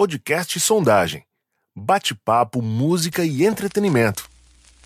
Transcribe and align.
podcast 0.00 0.58
Sondagem. 0.58 1.22
Bate-papo, 1.76 2.62
música 2.62 3.22
e 3.22 3.44
entretenimento. 3.44 4.30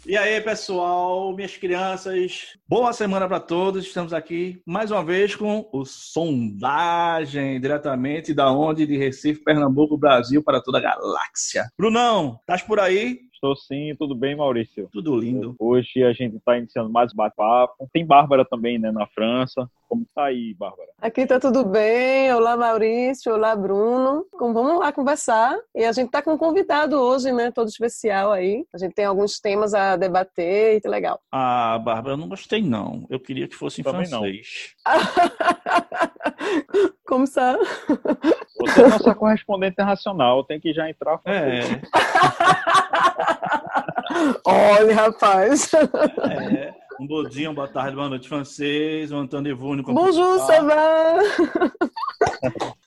E 0.04 0.16
aí, 0.16 0.40
pessoal, 0.40 1.32
minhas 1.36 1.56
crianças, 1.56 2.58
boa 2.68 2.92
semana 2.92 3.28
para 3.28 3.38
todos. 3.38 3.86
Estamos 3.86 4.12
aqui 4.12 4.60
mais 4.66 4.90
uma 4.90 5.04
vez 5.04 5.36
com 5.36 5.70
o 5.72 5.84
Sondagem, 5.84 7.60
diretamente 7.60 8.34
da 8.34 8.50
onde? 8.50 8.88
De 8.88 8.98
Recife, 8.98 9.44
Pernambuco, 9.44 9.96
Brasil, 9.96 10.42
para 10.42 10.60
toda 10.60 10.78
a 10.78 10.82
galáxia. 10.82 11.68
Brunão, 11.78 12.36
estás 12.40 12.62
por 12.62 12.80
aí? 12.80 13.20
Estou 13.44 13.56
sim, 13.56 13.94
tudo 13.98 14.14
bem, 14.14 14.34
Maurício? 14.34 14.88
Tudo 14.90 15.14
lindo. 15.14 15.54
Hoje 15.58 16.02
a 16.02 16.14
gente 16.14 16.36
está 16.36 16.56
iniciando 16.56 16.88
mais 16.88 17.12
bate-papo. 17.12 17.86
Tem 17.92 18.02
Bárbara 18.02 18.42
também, 18.42 18.78
né, 18.78 18.90
na 18.90 19.06
França. 19.08 19.70
Como 19.86 20.06
tá 20.14 20.24
aí, 20.24 20.54
Bárbara? 20.54 20.88
Aqui 20.98 21.26
tá 21.26 21.38
tudo 21.38 21.62
bem. 21.62 22.32
Olá, 22.32 22.56
Maurício. 22.56 23.34
Olá, 23.34 23.54
Bruno. 23.54 24.24
Então, 24.34 24.54
vamos 24.54 24.80
lá 24.80 24.90
conversar. 24.92 25.58
E 25.74 25.84
a 25.84 25.92
gente 25.92 26.10
tá 26.10 26.22
com 26.22 26.32
um 26.32 26.38
convidado 26.38 26.96
hoje, 26.98 27.32
né, 27.32 27.50
todo 27.50 27.68
especial 27.68 28.32
aí. 28.32 28.64
A 28.72 28.78
gente 28.78 28.94
tem 28.94 29.04
alguns 29.04 29.38
temas 29.38 29.74
a 29.74 29.94
debater 29.94 30.76
e 30.76 30.80
que 30.80 30.88
legal. 30.88 31.20
Ah, 31.30 31.78
Bárbara, 31.78 32.14
eu 32.14 32.16
não 32.16 32.28
gostei 32.28 32.62
não. 32.62 33.06
Eu 33.10 33.20
queria 33.20 33.46
que 33.46 33.54
fosse 33.54 33.82
em 33.82 33.84
também 33.84 34.06
francês. 34.06 34.74
Não. 34.86 34.94
Como 37.06 37.24
está? 37.24 37.58
Você 38.58 38.80
é 38.80 38.88
nossa 38.88 39.14
correspondente 39.14 39.74
internacional, 39.74 40.42
tem 40.44 40.58
que 40.58 40.72
já 40.72 40.88
entrar. 40.88 41.20
É. 41.26 41.60
Olha, 44.44 44.94
rapaz. 44.94 45.70
É. 45.74 46.83
Um 47.00 47.06
bom 47.06 47.24
dia, 47.24 47.48
uma 47.48 47.54
boa 47.54 47.68
tarde, 47.68 47.96
boa 47.96 48.08
noite 48.08 48.28
francês, 48.28 49.10
um 49.10 49.18
Antônio 49.18 49.50
Evune. 49.50 49.82
Bonjour, 49.82 50.38
ça 50.40 50.62
va? 50.62 51.18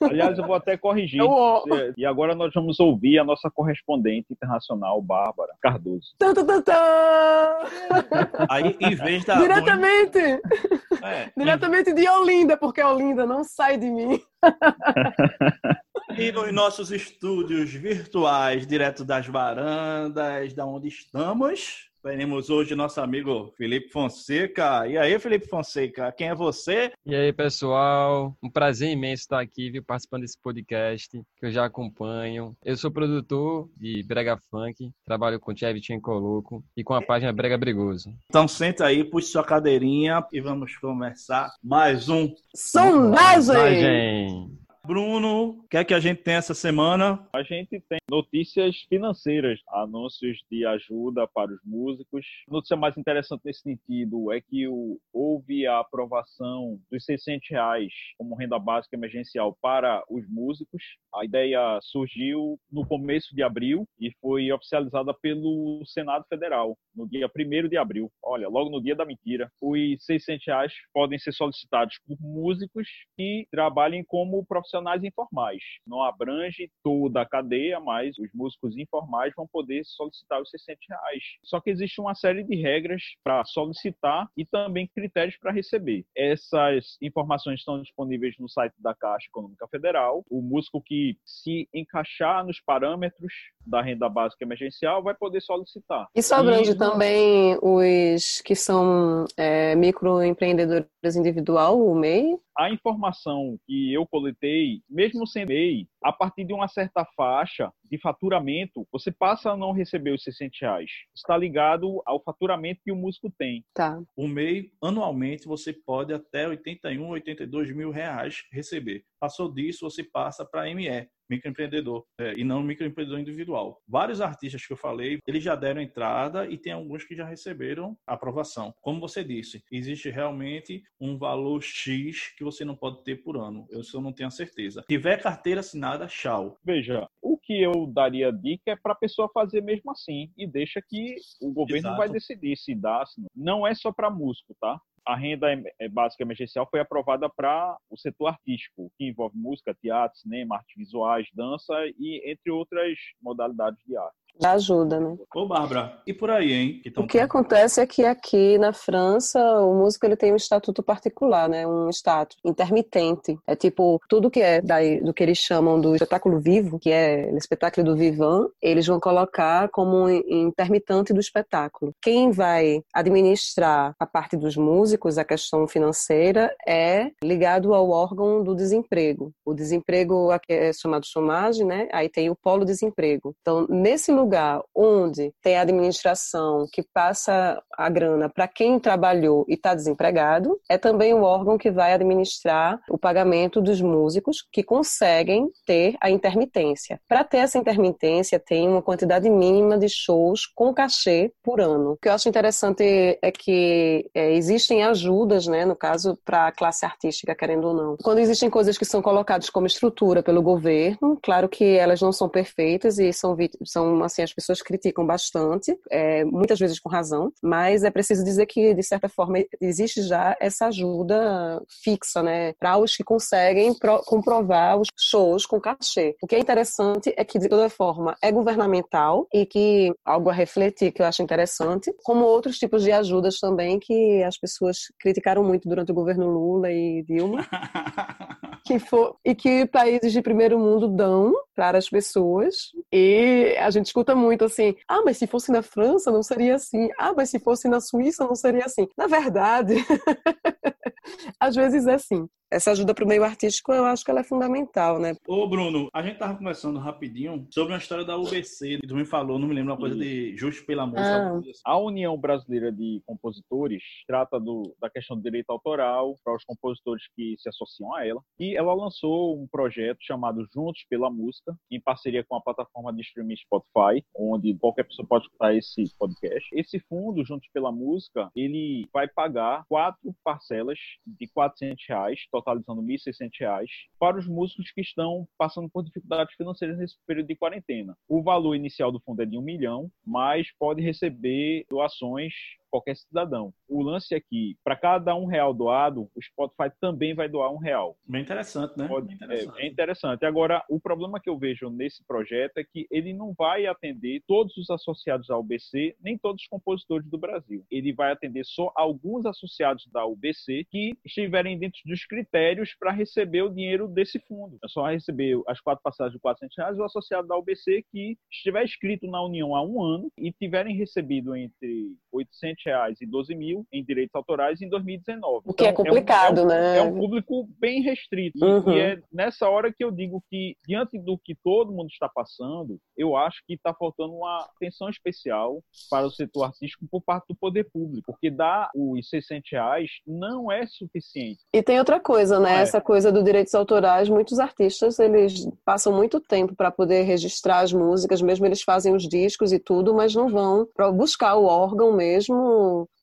Aliás, 0.00 0.38
eu 0.38 0.46
vou 0.46 0.54
até 0.54 0.76
corrigir. 0.78 1.20
Eu... 1.20 1.64
E 1.96 2.06
agora 2.06 2.34
nós 2.34 2.52
vamos 2.54 2.80
ouvir 2.80 3.18
a 3.18 3.24
nossa 3.24 3.50
correspondente 3.50 4.26
internacional, 4.30 5.02
Bárbara 5.02 5.52
Cardoso. 5.60 6.14
Tá, 6.18 6.32
tá. 6.62 7.58
Aí, 8.48 8.76
em 8.80 8.94
vez 8.94 9.24
da. 9.24 9.36
Diretamente! 9.36 10.18
É. 10.18 11.30
Diretamente 11.36 11.92
de 11.92 12.08
Olinda, 12.08 12.56
porque 12.56 12.82
Olinda 12.82 13.26
não 13.26 13.44
sai 13.44 13.76
de 13.76 13.90
mim. 13.90 14.20
E 16.16 16.32
nos 16.32 16.52
nossos 16.52 16.90
estúdios 16.90 17.70
virtuais, 17.70 18.66
direto 18.66 19.04
das 19.04 19.26
varandas, 19.28 20.52
da 20.52 20.66
onde 20.66 20.88
estamos, 20.88 21.87
teremos 22.02 22.50
hoje 22.50 22.74
nosso 22.74 23.00
amigo 23.00 23.52
Felipe 23.56 23.90
Fonseca. 23.90 24.86
E 24.86 24.96
aí, 24.96 25.18
Felipe 25.18 25.48
Fonseca, 25.48 26.12
quem 26.12 26.28
é 26.28 26.34
você? 26.34 26.92
E 27.04 27.14
aí, 27.14 27.32
pessoal? 27.32 28.36
Um 28.42 28.50
prazer 28.50 28.90
imenso 28.90 29.22
estar 29.22 29.40
aqui, 29.40 29.70
viu, 29.70 29.82
participando 29.82 30.22
desse 30.22 30.38
podcast 30.40 31.10
que 31.10 31.46
eu 31.46 31.50
já 31.50 31.64
acompanho. 31.64 32.56
Eu 32.64 32.76
sou 32.76 32.90
produtor 32.90 33.68
de 33.76 34.02
Brega 34.02 34.38
Funk, 34.50 34.90
trabalho 35.04 35.40
com 35.40 35.54
Tchevitinho 35.54 36.00
Coloco 36.00 36.64
e 36.76 36.84
com 36.84 36.94
a 36.94 37.02
página 37.02 37.32
Brega 37.32 37.58
Brigoso. 37.58 38.14
Então 38.30 38.46
senta 38.46 38.86
aí, 38.86 39.04
puxe 39.04 39.28
sua 39.28 39.44
cadeirinha 39.44 40.24
e 40.32 40.40
vamos 40.40 40.76
conversar 40.76 41.50
mais 41.62 42.08
um 42.08 42.32
Sondagem! 42.54 43.42
Sondagem. 43.42 44.57
Bruno, 44.88 45.50
o 45.50 45.68
que 45.68 45.76
é 45.76 45.84
que 45.84 45.92
a 45.92 46.00
gente 46.00 46.22
tem 46.22 46.32
essa 46.32 46.54
semana? 46.54 47.22
A 47.34 47.42
gente 47.42 47.78
tem 47.78 47.98
notícias 48.10 48.74
financeiras, 48.88 49.60
anúncios 49.68 50.38
de 50.50 50.64
ajuda 50.64 51.28
para 51.28 51.52
os 51.52 51.60
músicos. 51.62 52.24
A 52.48 52.52
notícia 52.54 52.74
mais 52.74 52.96
interessante 52.96 53.42
nesse 53.44 53.60
sentido 53.60 54.32
é 54.32 54.40
que 54.40 54.66
houve 55.12 55.66
a 55.66 55.80
aprovação 55.80 56.80
dos 56.90 57.04
600 57.04 57.50
reais 57.50 57.92
como 58.16 58.34
renda 58.34 58.58
básica 58.58 58.96
emergencial 58.96 59.54
para 59.60 60.02
os 60.08 60.26
músicos. 60.26 60.82
A 61.14 61.22
ideia 61.22 61.78
surgiu 61.82 62.58
no 62.72 62.86
começo 62.86 63.36
de 63.36 63.42
abril 63.42 63.86
e 64.00 64.10
foi 64.22 64.50
oficializada 64.50 65.12
pelo 65.12 65.82
Senado 65.84 66.24
Federal 66.30 66.78
no 66.96 67.06
dia 67.06 67.28
1 67.28 67.68
de 67.68 67.76
abril. 67.76 68.10
Olha, 68.24 68.48
logo 68.48 68.70
no 68.70 68.82
dia 68.82 68.96
da 68.96 69.04
mentira. 69.04 69.52
Os 69.60 69.78
600 70.06 70.46
reais 70.46 70.72
podem 70.94 71.18
ser 71.18 71.32
solicitados 71.32 71.98
por 72.06 72.16
músicos 72.18 72.88
que 73.14 73.46
trabalhem 73.50 74.02
como 74.02 74.46
profissionais 74.46 74.77
profissionais 74.78 75.04
informais. 75.04 75.62
Não 75.86 76.02
abrange 76.02 76.70
toda 76.82 77.22
a 77.22 77.26
cadeia, 77.26 77.80
mas 77.80 78.16
os 78.18 78.28
músicos 78.32 78.76
informais 78.76 79.32
vão 79.36 79.46
poder 79.46 79.82
solicitar 79.84 80.40
os 80.40 80.50
600 80.50 80.86
reais. 80.88 81.22
Só 81.44 81.60
que 81.60 81.70
existe 81.70 82.00
uma 82.00 82.14
série 82.14 82.44
de 82.44 82.56
regras 82.56 83.02
para 83.22 83.44
solicitar 83.44 84.28
e 84.36 84.44
também 84.44 84.88
critérios 84.94 85.36
para 85.38 85.52
receber. 85.52 86.04
Essas 86.16 86.96
informações 87.02 87.60
estão 87.60 87.80
disponíveis 87.80 88.34
no 88.38 88.48
site 88.48 88.74
da 88.78 88.94
Caixa 88.94 89.26
Econômica 89.28 89.66
Federal. 89.68 90.24
O 90.30 90.40
músico 90.40 90.82
que 90.82 91.16
se 91.24 91.68
encaixar 91.74 92.44
nos 92.44 92.60
parâmetros 92.60 93.32
da 93.66 93.82
renda 93.82 94.08
básica 94.08 94.44
emergencial 94.44 95.02
vai 95.02 95.14
poder 95.14 95.40
solicitar. 95.40 96.06
Isso 96.14 96.34
abrange 96.34 96.72
e... 96.72 96.78
também 96.78 97.58
os 97.60 98.40
que 98.42 98.54
são 98.54 99.24
é, 99.36 99.74
microempreendedores 99.74 101.16
individual, 101.16 101.80
o 101.80 101.94
MEI? 101.94 102.38
A 102.58 102.72
informação 102.72 103.56
que 103.64 103.92
eu 103.92 104.04
coletei, 104.04 104.82
mesmo 104.90 105.24
sem 105.28 105.46
MEI, 105.46 105.86
a 106.02 106.12
partir 106.12 106.44
de 106.44 106.52
uma 106.52 106.66
certa 106.66 107.04
faixa 107.16 107.72
de 107.84 108.00
faturamento, 108.00 108.84
você 108.90 109.12
passa 109.12 109.52
a 109.52 109.56
não 109.56 109.70
receber 109.70 110.10
os 110.10 110.24
600 110.24 110.58
reais. 110.60 110.90
Está 111.14 111.36
ligado 111.36 112.02
ao 112.04 112.20
faturamento 112.20 112.80
que 112.84 112.90
o 112.90 112.96
músico 112.96 113.32
tem. 113.38 113.64
Tá. 113.72 114.02
O 114.16 114.26
MEI, 114.26 114.72
anualmente, 114.82 115.46
você 115.46 115.72
pode 115.72 116.12
até 116.12 116.48
81, 116.48 117.08
82 117.08 117.72
mil 117.72 117.92
reais 117.92 118.42
receber. 118.50 119.04
Passou 119.20 119.54
disso, 119.54 119.88
você 119.88 120.02
passa 120.02 120.44
para 120.44 120.74
ME, 120.74 121.08
microempreendedor 121.28 122.04
é, 122.18 122.34
e 122.36 122.44
não 122.44 122.62
microempreendedor 122.62 123.20
individual. 123.20 123.80
Vários 123.86 124.20
artistas 124.20 124.66
que 124.66 124.72
eu 124.72 124.76
falei, 124.76 125.18
eles 125.26 125.42
já 125.42 125.54
deram 125.54 125.80
entrada 125.80 126.46
e 126.46 126.56
tem 126.58 126.72
alguns 126.72 127.04
que 127.04 127.14
já 127.14 127.24
receberam 127.24 127.96
aprovação. 128.06 128.74
Como 128.80 129.00
você 129.00 129.22
disse, 129.24 129.62
existe 129.70 130.10
realmente 130.10 130.82
um 131.00 131.18
valor 131.18 131.62
X 131.62 132.34
que 132.36 132.44
você 132.44 132.64
não 132.64 132.76
pode 132.76 133.02
ter 133.04 133.22
por 133.22 133.36
ano. 133.36 133.66
Eu 133.70 133.82
só 133.82 134.00
não 134.00 134.12
tenho 134.12 134.28
a 134.28 134.30
certeza. 134.30 134.82
Se 134.82 134.88
tiver 134.88 135.20
carteira 135.22 135.60
assinada, 135.60 136.06
tchau. 136.06 136.58
Veja, 136.64 137.08
o 137.22 137.36
que 137.36 137.62
eu 137.62 137.86
daria 137.86 138.32
dica 138.32 138.72
é 138.72 138.76
para 138.76 138.92
a 138.92 138.96
pessoa 138.96 139.30
fazer 139.32 139.62
mesmo 139.62 139.90
assim 139.90 140.30
e 140.36 140.46
deixa 140.46 140.80
que 140.86 141.16
o 141.40 141.52
governo 141.52 141.88
Exato. 141.88 141.96
vai 141.96 142.08
decidir 142.08 142.56
se 142.56 142.74
dá, 142.74 143.04
se 143.06 143.20
não. 143.20 143.58
Não 143.58 143.66
é 143.66 143.74
só 143.74 143.90
para 143.90 144.10
músico, 144.10 144.54
tá? 144.60 144.80
A 145.08 145.16
renda 145.16 145.46
é, 145.78 145.88
básica 145.88 146.22
emergencial 146.22 146.68
foi 146.70 146.80
aprovada 146.80 147.30
para 147.30 147.78
o 147.88 147.96
setor 147.96 148.26
artístico, 148.26 148.92
que 148.98 149.06
envolve 149.06 149.38
música, 149.38 149.74
teatro, 149.74 150.18
cinema, 150.18 150.56
artes 150.56 150.76
visuais, 150.76 151.26
dança 151.32 151.74
e 151.98 152.30
entre 152.30 152.50
outras 152.50 152.98
modalidades 153.22 153.82
de 153.86 153.96
arte 153.96 154.14
da 154.40 154.52
ajuda, 154.52 155.00
né? 155.00 155.16
Ô, 155.34 155.46
Bárbara, 155.46 156.00
e 156.06 156.12
por 156.12 156.30
aí, 156.30 156.52
hein? 156.52 156.80
Que 156.82 156.92
o 156.96 157.06
que 157.06 157.18
acontece 157.18 157.80
é 157.80 157.86
que 157.86 158.04
aqui 158.04 158.56
na 158.58 158.72
França, 158.72 159.40
o 159.60 159.74
músico 159.74 160.06
ele 160.06 160.16
tem 160.16 160.32
um 160.32 160.36
estatuto 160.36 160.82
particular, 160.82 161.48
né? 161.48 161.66
Um 161.66 161.88
status 161.90 162.36
intermitente. 162.44 163.38
É 163.46 163.54
tipo, 163.56 164.00
tudo 164.08 164.30
que 164.30 164.40
é 164.40 164.60
daí, 164.60 165.00
do 165.00 165.12
que 165.12 165.22
eles 165.22 165.38
chamam 165.38 165.80
do 165.80 165.94
espetáculo 165.94 166.38
vivo, 166.38 166.78
que 166.78 166.90
é 166.90 167.28
o 167.32 167.36
espetáculo 167.36 167.84
do 167.84 167.96
vivant, 167.96 168.48
eles 168.62 168.86
vão 168.86 169.00
colocar 169.00 169.68
como 169.70 170.04
um 170.04 170.08
intermitente 170.08 171.12
do 171.12 171.20
espetáculo. 171.20 171.92
Quem 172.00 172.30
vai 172.30 172.82
administrar 172.94 173.94
a 173.98 174.06
parte 174.06 174.36
dos 174.36 174.56
músicos, 174.56 175.18
a 175.18 175.24
questão 175.24 175.66
financeira, 175.66 176.54
é 176.66 177.10
ligado 177.22 177.74
ao 177.74 177.90
órgão 177.90 178.42
do 178.42 178.54
desemprego. 178.54 179.32
O 179.44 179.54
desemprego 179.54 180.30
é 180.48 180.72
chamado 180.72 181.06
chômage, 181.06 181.64
né? 181.64 181.88
Aí 181.92 182.08
tem 182.08 182.30
o 182.30 182.36
polo 182.36 182.64
desemprego. 182.64 183.34
Então, 183.40 183.66
nesse 183.68 184.12
lugar 184.12 184.27
lugar 184.28 184.62
onde 184.74 185.32
tem 185.42 185.56
a 185.56 185.62
administração 185.62 186.66
que 186.70 186.82
passa 186.82 187.62
a 187.72 187.88
grana 187.88 188.28
para 188.28 188.46
quem 188.46 188.78
trabalhou 188.78 189.46
e 189.48 189.54
está 189.54 189.74
desempregado, 189.74 190.60
é 190.68 190.76
também 190.76 191.14
o 191.14 191.22
órgão 191.22 191.56
que 191.56 191.70
vai 191.70 191.94
administrar 191.94 192.78
o 192.90 192.98
pagamento 192.98 193.62
dos 193.62 193.80
músicos 193.80 194.44
que 194.52 194.62
conseguem 194.62 195.48
ter 195.64 195.96
a 196.00 196.10
intermitência. 196.10 197.00
Para 197.08 197.24
ter 197.24 197.38
essa 197.38 197.56
intermitência, 197.56 198.38
tem 198.38 198.68
uma 198.68 198.82
quantidade 198.82 199.30
mínima 199.30 199.78
de 199.78 199.88
shows 199.88 200.44
com 200.44 200.74
cachê 200.74 201.32
por 201.42 201.60
ano. 201.60 201.92
O 201.92 201.96
que 201.96 202.08
eu 202.08 202.12
acho 202.12 202.28
interessante 202.28 203.18
é 203.22 203.32
que 203.32 204.10
é, 204.14 204.32
existem 204.34 204.84
ajudas, 204.84 205.46
né, 205.46 205.64
no 205.64 205.74
caso, 205.74 206.18
para 206.22 206.48
a 206.48 206.52
classe 206.52 206.84
artística, 206.84 207.34
querendo 207.34 207.68
ou 207.68 207.74
não. 207.74 207.96
Quando 208.02 208.18
existem 208.18 208.50
coisas 208.50 208.76
que 208.76 208.84
são 208.84 209.00
colocadas 209.00 209.48
como 209.48 209.66
estrutura 209.66 210.22
pelo 210.22 210.42
governo, 210.42 211.18
claro 211.22 211.48
que 211.48 211.64
elas 211.64 212.02
não 212.02 212.12
são 212.12 212.28
perfeitas 212.28 212.98
e 212.98 213.12
são, 213.12 213.36
são 213.64 214.02
assim, 214.02 214.17
as 214.22 214.32
pessoas 214.32 214.62
criticam 214.62 215.06
bastante, 215.06 215.76
é, 215.90 216.24
muitas 216.24 216.58
vezes 216.58 216.78
com 216.78 216.88
razão, 216.88 217.32
mas 217.42 217.84
é 217.84 217.90
preciso 217.90 218.24
dizer 218.24 218.46
que, 218.46 218.74
de 218.74 218.82
certa 218.82 219.08
forma, 219.08 219.38
existe 219.60 220.02
já 220.02 220.36
essa 220.40 220.66
ajuda 220.66 221.62
fixa, 221.82 222.22
né, 222.22 222.52
para 222.54 222.78
os 222.78 222.96
que 222.96 223.04
conseguem 223.04 223.74
pro, 223.74 224.02
comprovar 224.04 224.78
os 224.78 224.88
shows 224.96 225.46
com 225.46 225.60
cachê. 225.60 226.16
O 226.22 226.26
que 226.26 226.36
é 226.36 226.38
interessante 226.38 227.12
é 227.16 227.24
que, 227.24 227.38
de 227.38 227.48
toda 227.48 227.68
forma, 227.68 228.16
é 228.22 228.30
governamental 228.30 229.26
e 229.32 229.46
que, 229.46 229.92
algo 230.04 230.30
a 230.30 230.32
refletir 230.32 230.92
que 230.92 231.02
eu 231.02 231.06
acho 231.06 231.22
interessante, 231.22 231.92
como 232.04 232.24
outros 232.24 232.58
tipos 232.58 232.82
de 232.82 232.92
ajudas 232.92 233.38
também 233.38 233.78
que 233.78 234.22
as 234.22 234.38
pessoas 234.38 234.78
criticaram 234.98 235.44
muito 235.44 235.68
durante 235.68 235.92
o 235.92 235.94
governo 235.94 236.26
Lula 236.26 236.70
e 236.70 237.02
Dilma. 237.02 237.46
que 238.68 238.78
for, 238.78 239.16
e 239.24 239.34
que 239.34 239.64
países 239.64 240.12
de 240.12 240.20
primeiro 240.20 240.58
mundo 240.58 240.86
dão 240.88 241.32
para 241.56 241.78
as 241.78 241.88
pessoas. 241.88 242.70
E 242.92 243.56
a 243.58 243.70
gente 243.70 243.86
escuta 243.86 244.14
muito 244.14 244.44
assim: 244.44 244.76
ah, 244.86 245.00
mas 245.02 245.16
se 245.16 245.26
fosse 245.26 245.50
na 245.50 245.62
França 245.62 246.10
não 246.10 246.22
seria 246.22 246.56
assim. 246.56 246.90
Ah, 246.98 247.14
mas 247.16 247.30
se 247.30 247.38
fosse 247.38 247.66
na 247.66 247.80
Suíça 247.80 248.26
não 248.26 248.34
seria 248.34 248.66
assim. 248.66 248.86
Na 248.94 249.06
verdade, 249.06 249.74
às 251.40 251.54
vezes 251.54 251.86
é 251.86 251.94
assim 251.94 252.28
essa 252.50 252.70
ajuda 252.70 252.94
para 252.94 253.04
o 253.04 253.08
meio 253.08 253.24
artístico, 253.24 253.72
eu 253.72 253.84
acho 253.84 254.04
que 254.04 254.10
ela 254.10 254.20
é 254.20 254.24
fundamental, 254.24 254.98
né? 254.98 255.14
Ô, 255.26 255.46
Bruno, 255.46 255.88
a 255.92 256.02
gente 256.02 256.18
tava 256.18 256.36
conversando 256.36 256.78
rapidinho 256.78 257.46
sobre 257.50 257.72
uma 257.72 257.78
história 257.78 258.04
da 258.04 258.16
UBC, 258.16 258.78
tu 258.86 258.96
me 258.96 259.04
falou, 259.04 259.38
não 259.38 259.48
me 259.48 259.54
lembro, 259.54 259.72
uma 259.72 259.78
coisa 259.78 259.96
de 259.96 260.36
Justo 260.36 260.64
pela 260.64 260.86
Música. 260.86 261.02
Ah. 261.02 261.38
Assim. 261.38 261.52
A 261.64 261.78
União 261.78 262.16
Brasileira 262.16 262.72
de 262.72 263.02
Compositores 263.06 263.82
trata 264.06 264.40
do, 264.40 264.74
da 264.80 264.88
questão 264.88 265.16
do 265.16 265.22
direito 265.22 265.50
autoral 265.50 266.16
para 266.24 266.34
os 266.34 266.44
compositores 266.44 267.04
que 267.14 267.36
se 267.38 267.48
associam 267.48 267.94
a 267.94 268.06
ela, 268.06 268.22
e 268.38 268.56
ela 268.56 268.74
lançou 268.74 269.40
um 269.40 269.46
projeto 269.46 269.98
chamado 270.00 270.46
Juntos 270.52 270.84
pela 270.88 271.10
Música, 271.10 271.54
em 271.70 271.80
parceria 271.80 272.24
com 272.26 272.36
a 272.36 272.40
plataforma 272.40 272.92
de 272.92 273.02
streaming 273.02 273.36
Spotify, 273.36 274.02
onde 274.16 274.56
qualquer 274.58 274.84
pessoa 274.84 275.06
pode 275.06 275.24
escutar 275.24 275.54
esse 275.54 275.84
podcast. 275.98 276.48
Esse 276.52 276.80
fundo, 276.88 277.24
Juntos 277.24 277.48
pela 277.52 277.70
Música, 277.70 278.30
ele 278.34 278.88
vai 278.92 279.06
pagar 279.06 279.64
quatro 279.68 280.14
parcelas 280.24 280.78
de 281.06 281.26
400 281.28 281.84
reais, 281.88 282.20
totalizando 282.30 282.80
R$ 282.80 282.96
1.600, 282.96 283.66
para 283.98 284.18
os 284.18 284.26
músicos 284.26 284.70
que 284.72 284.80
estão 284.80 285.26
passando 285.38 285.68
por 285.70 285.84
dificuldades 285.84 286.34
financeiras 286.36 286.78
nesse 286.78 286.96
período 287.06 287.28
de 287.28 287.36
quarentena. 287.36 287.96
O 288.08 288.22
valor 288.22 288.54
inicial 288.54 288.92
do 288.92 289.00
fundo 289.00 289.22
é 289.22 289.26
de 289.26 289.38
um 289.38 289.42
milhão, 289.42 289.90
mas 290.04 290.48
pode 290.58 290.82
receber 290.82 291.64
doações 291.68 292.32
qualquer 292.70 292.96
cidadão. 292.96 293.52
O 293.68 293.82
lance 293.82 294.14
é 294.14 294.20
que, 294.20 294.56
para 294.64 294.76
cada 294.76 295.14
um 295.14 295.26
real 295.26 295.52
doado, 295.52 296.08
o 296.14 296.22
Spotify 296.22 296.70
também 296.80 297.14
vai 297.14 297.28
doar 297.28 297.52
um 297.52 297.58
real. 297.58 297.96
Bem 298.06 298.22
interessante, 298.22 298.76
né? 298.76 298.86
Pode, 298.86 299.12
interessante. 299.12 299.60
É, 299.60 299.64
é, 299.64 299.66
interessante. 299.66 300.24
Agora, 300.24 300.64
o 300.68 300.80
problema 300.80 301.20
que 301.20 301.28
eu 301.28 301.38
vejo 301.38 301.70
nesse 301.70 302.04
projeto 302.06 302.58
é 302.58 302.64
que 302.64 302.86
ele 302.90 303.12
não 303.12 303.34
vai 303.36 303.66
atender 303.66 304.22
todos 304.26 304.56
os 304.56 304.70
associados 304.70 305.30
à 305.30 305.36
UBC, 305.36 305.96
nem 306.00 306.16
todos 306.18 306.42
os 306.42 306.48
compositores 306.48 307.08
do 307.08 307.18
Brasil. 307.18 307.64
Ele 307.70 307.92
vai 307.92 308.12
atender 308.12 308.44
só 308.44 308.72
alguns 308.74 309.26
associados 309.26 309.86
da 309.92 310.04
UBC 310.06 310.66
que 310.70 310.96
estiverem 311.04 311.58
dentro 311.58 311.80
dos 311.84 312.04
critérios 312.06 312.74
para 312.78 312.92
receber 312.92 313.42
o 313.42 313.50
dinheiro 313.50 313.88
desse 313.88 314.18
fundo. 314.20 314.58
É 314.62 314.68
só 314.68 314.86
receber 314.86 315.40
as 315.46 315.60
quatro 315.60 315.82
passagens 315.82 316.14
de 316.14 316.20
400 316.20 316.56
reais 316.56 316.78
o 316.78 316.84
associado 316.84 317.28
da 317.28 317.36
UBC 317.36 317.84
que 317.90 318.16
estiver 318.30 318.64
inscrito 318.64 319.06
na 319.06 319.22
União 319.24 319.54
há 319.54 319.62
um 319.62 319.82
ano 319.82 320.10
e 320.16 320.32
tiverem 320.32 320.76
recebido 320.76 321.34
entre 321.34 321.96
800 322.12 322.57
reais 322.64 323.00
e 323.00 323.06
12 323.06 323.34
mil 323.34 323.66
em 323.72 323.84
direitos 323.84 324.14
autorais 324.14 324.60
em 324.60 324.68
2019. 324.68 325.42
O 325.46 325.54
que 325.54 325.64
é 325.64 325.70
então, 325.70 325.84
é 325.84 325.88
complicado, 325.88 326.40
é 326.40 326.44
um, 326.44 326.46
né? 326.46 326.78
É 326.78 326.82
um 326.82 326.94
público 326.94 327.48
bem 327.58 327.82
restrito. 327.82 328.44
Uhum. 328.44 328.72
E 328.72 328.80
é 328.80 328.98
nessa 329.12 329.48
hora 329.48 329.72
que 329.72 329.84
eu 329.84 329.90
digo 329.90 330.22
que, 330.28 330.56
diante 330.66 330.98
do 330.98 331.18
que 331.18 331.34
todo 331.42 331.72
mundo 331.72 331.88
está 331.88 332.08
passando, 332.08 332.78
eu 332.96 333.16
acho 333.16 333.38
que 333.46 333.54
está 333.54 333.74
faltando 333.74 334.14
uma 334.14 334.48
atenção 334.56 334.88
especial 334.88 335.62
para 335.90 336.06
o 336.06 336.10
setor 336.10 336.44
artístico 336.44 336.86
por 336.90 337.02
parte 337.02 337.26
do 337.28 337.36
poder 337.36 337.68
público, 337.72 338.12
porque 338.12 338.30
dar 338.30 338.70
os 338.74 339.08
600 339.08 339.50
reais 339.50 339.90
não 340.06 340.50
é 340.50 340.66
suficiente. 340.66 341.40
E 341.52 341.62
tem 341.62 341.78
outra 341.78 342.00
coisa, 342.00 342.38
né? 342.40 342.58
É. 342.58 342.62
Essa 342.62 342.80
coisa 342.80 343.12
dos 343.12 343.24
direitos 343.24 343.54
autorais, 343.54 344.08
muitos 344.08 344.38
artistas, 344.38 344.98
eles 344.98 345.46
passam 345.64 345.92
muito 345.92 346.20
tempo 346.20 346.54
para 346.54 346.70
poder 346.70 347.02
registrar 347.02 347.60
as 347.60 347.72
músicas, 347.72 348.22
mesmo 348.22 348.46
eles 348.46 348.62
fazem 348.62 348.94
os 348.94 349.08
discos 349.08 349.52
e 349.52 349.58
tudo, 349.58 349.94
mas 349.94 350.14
não 350.14 350.28
vão 350.28 350.66
para 350.74 350.90
buscar 350.90 351.36
o 351.36 351.44
órgão 351.44 351.92
mesmo 351.92 352.47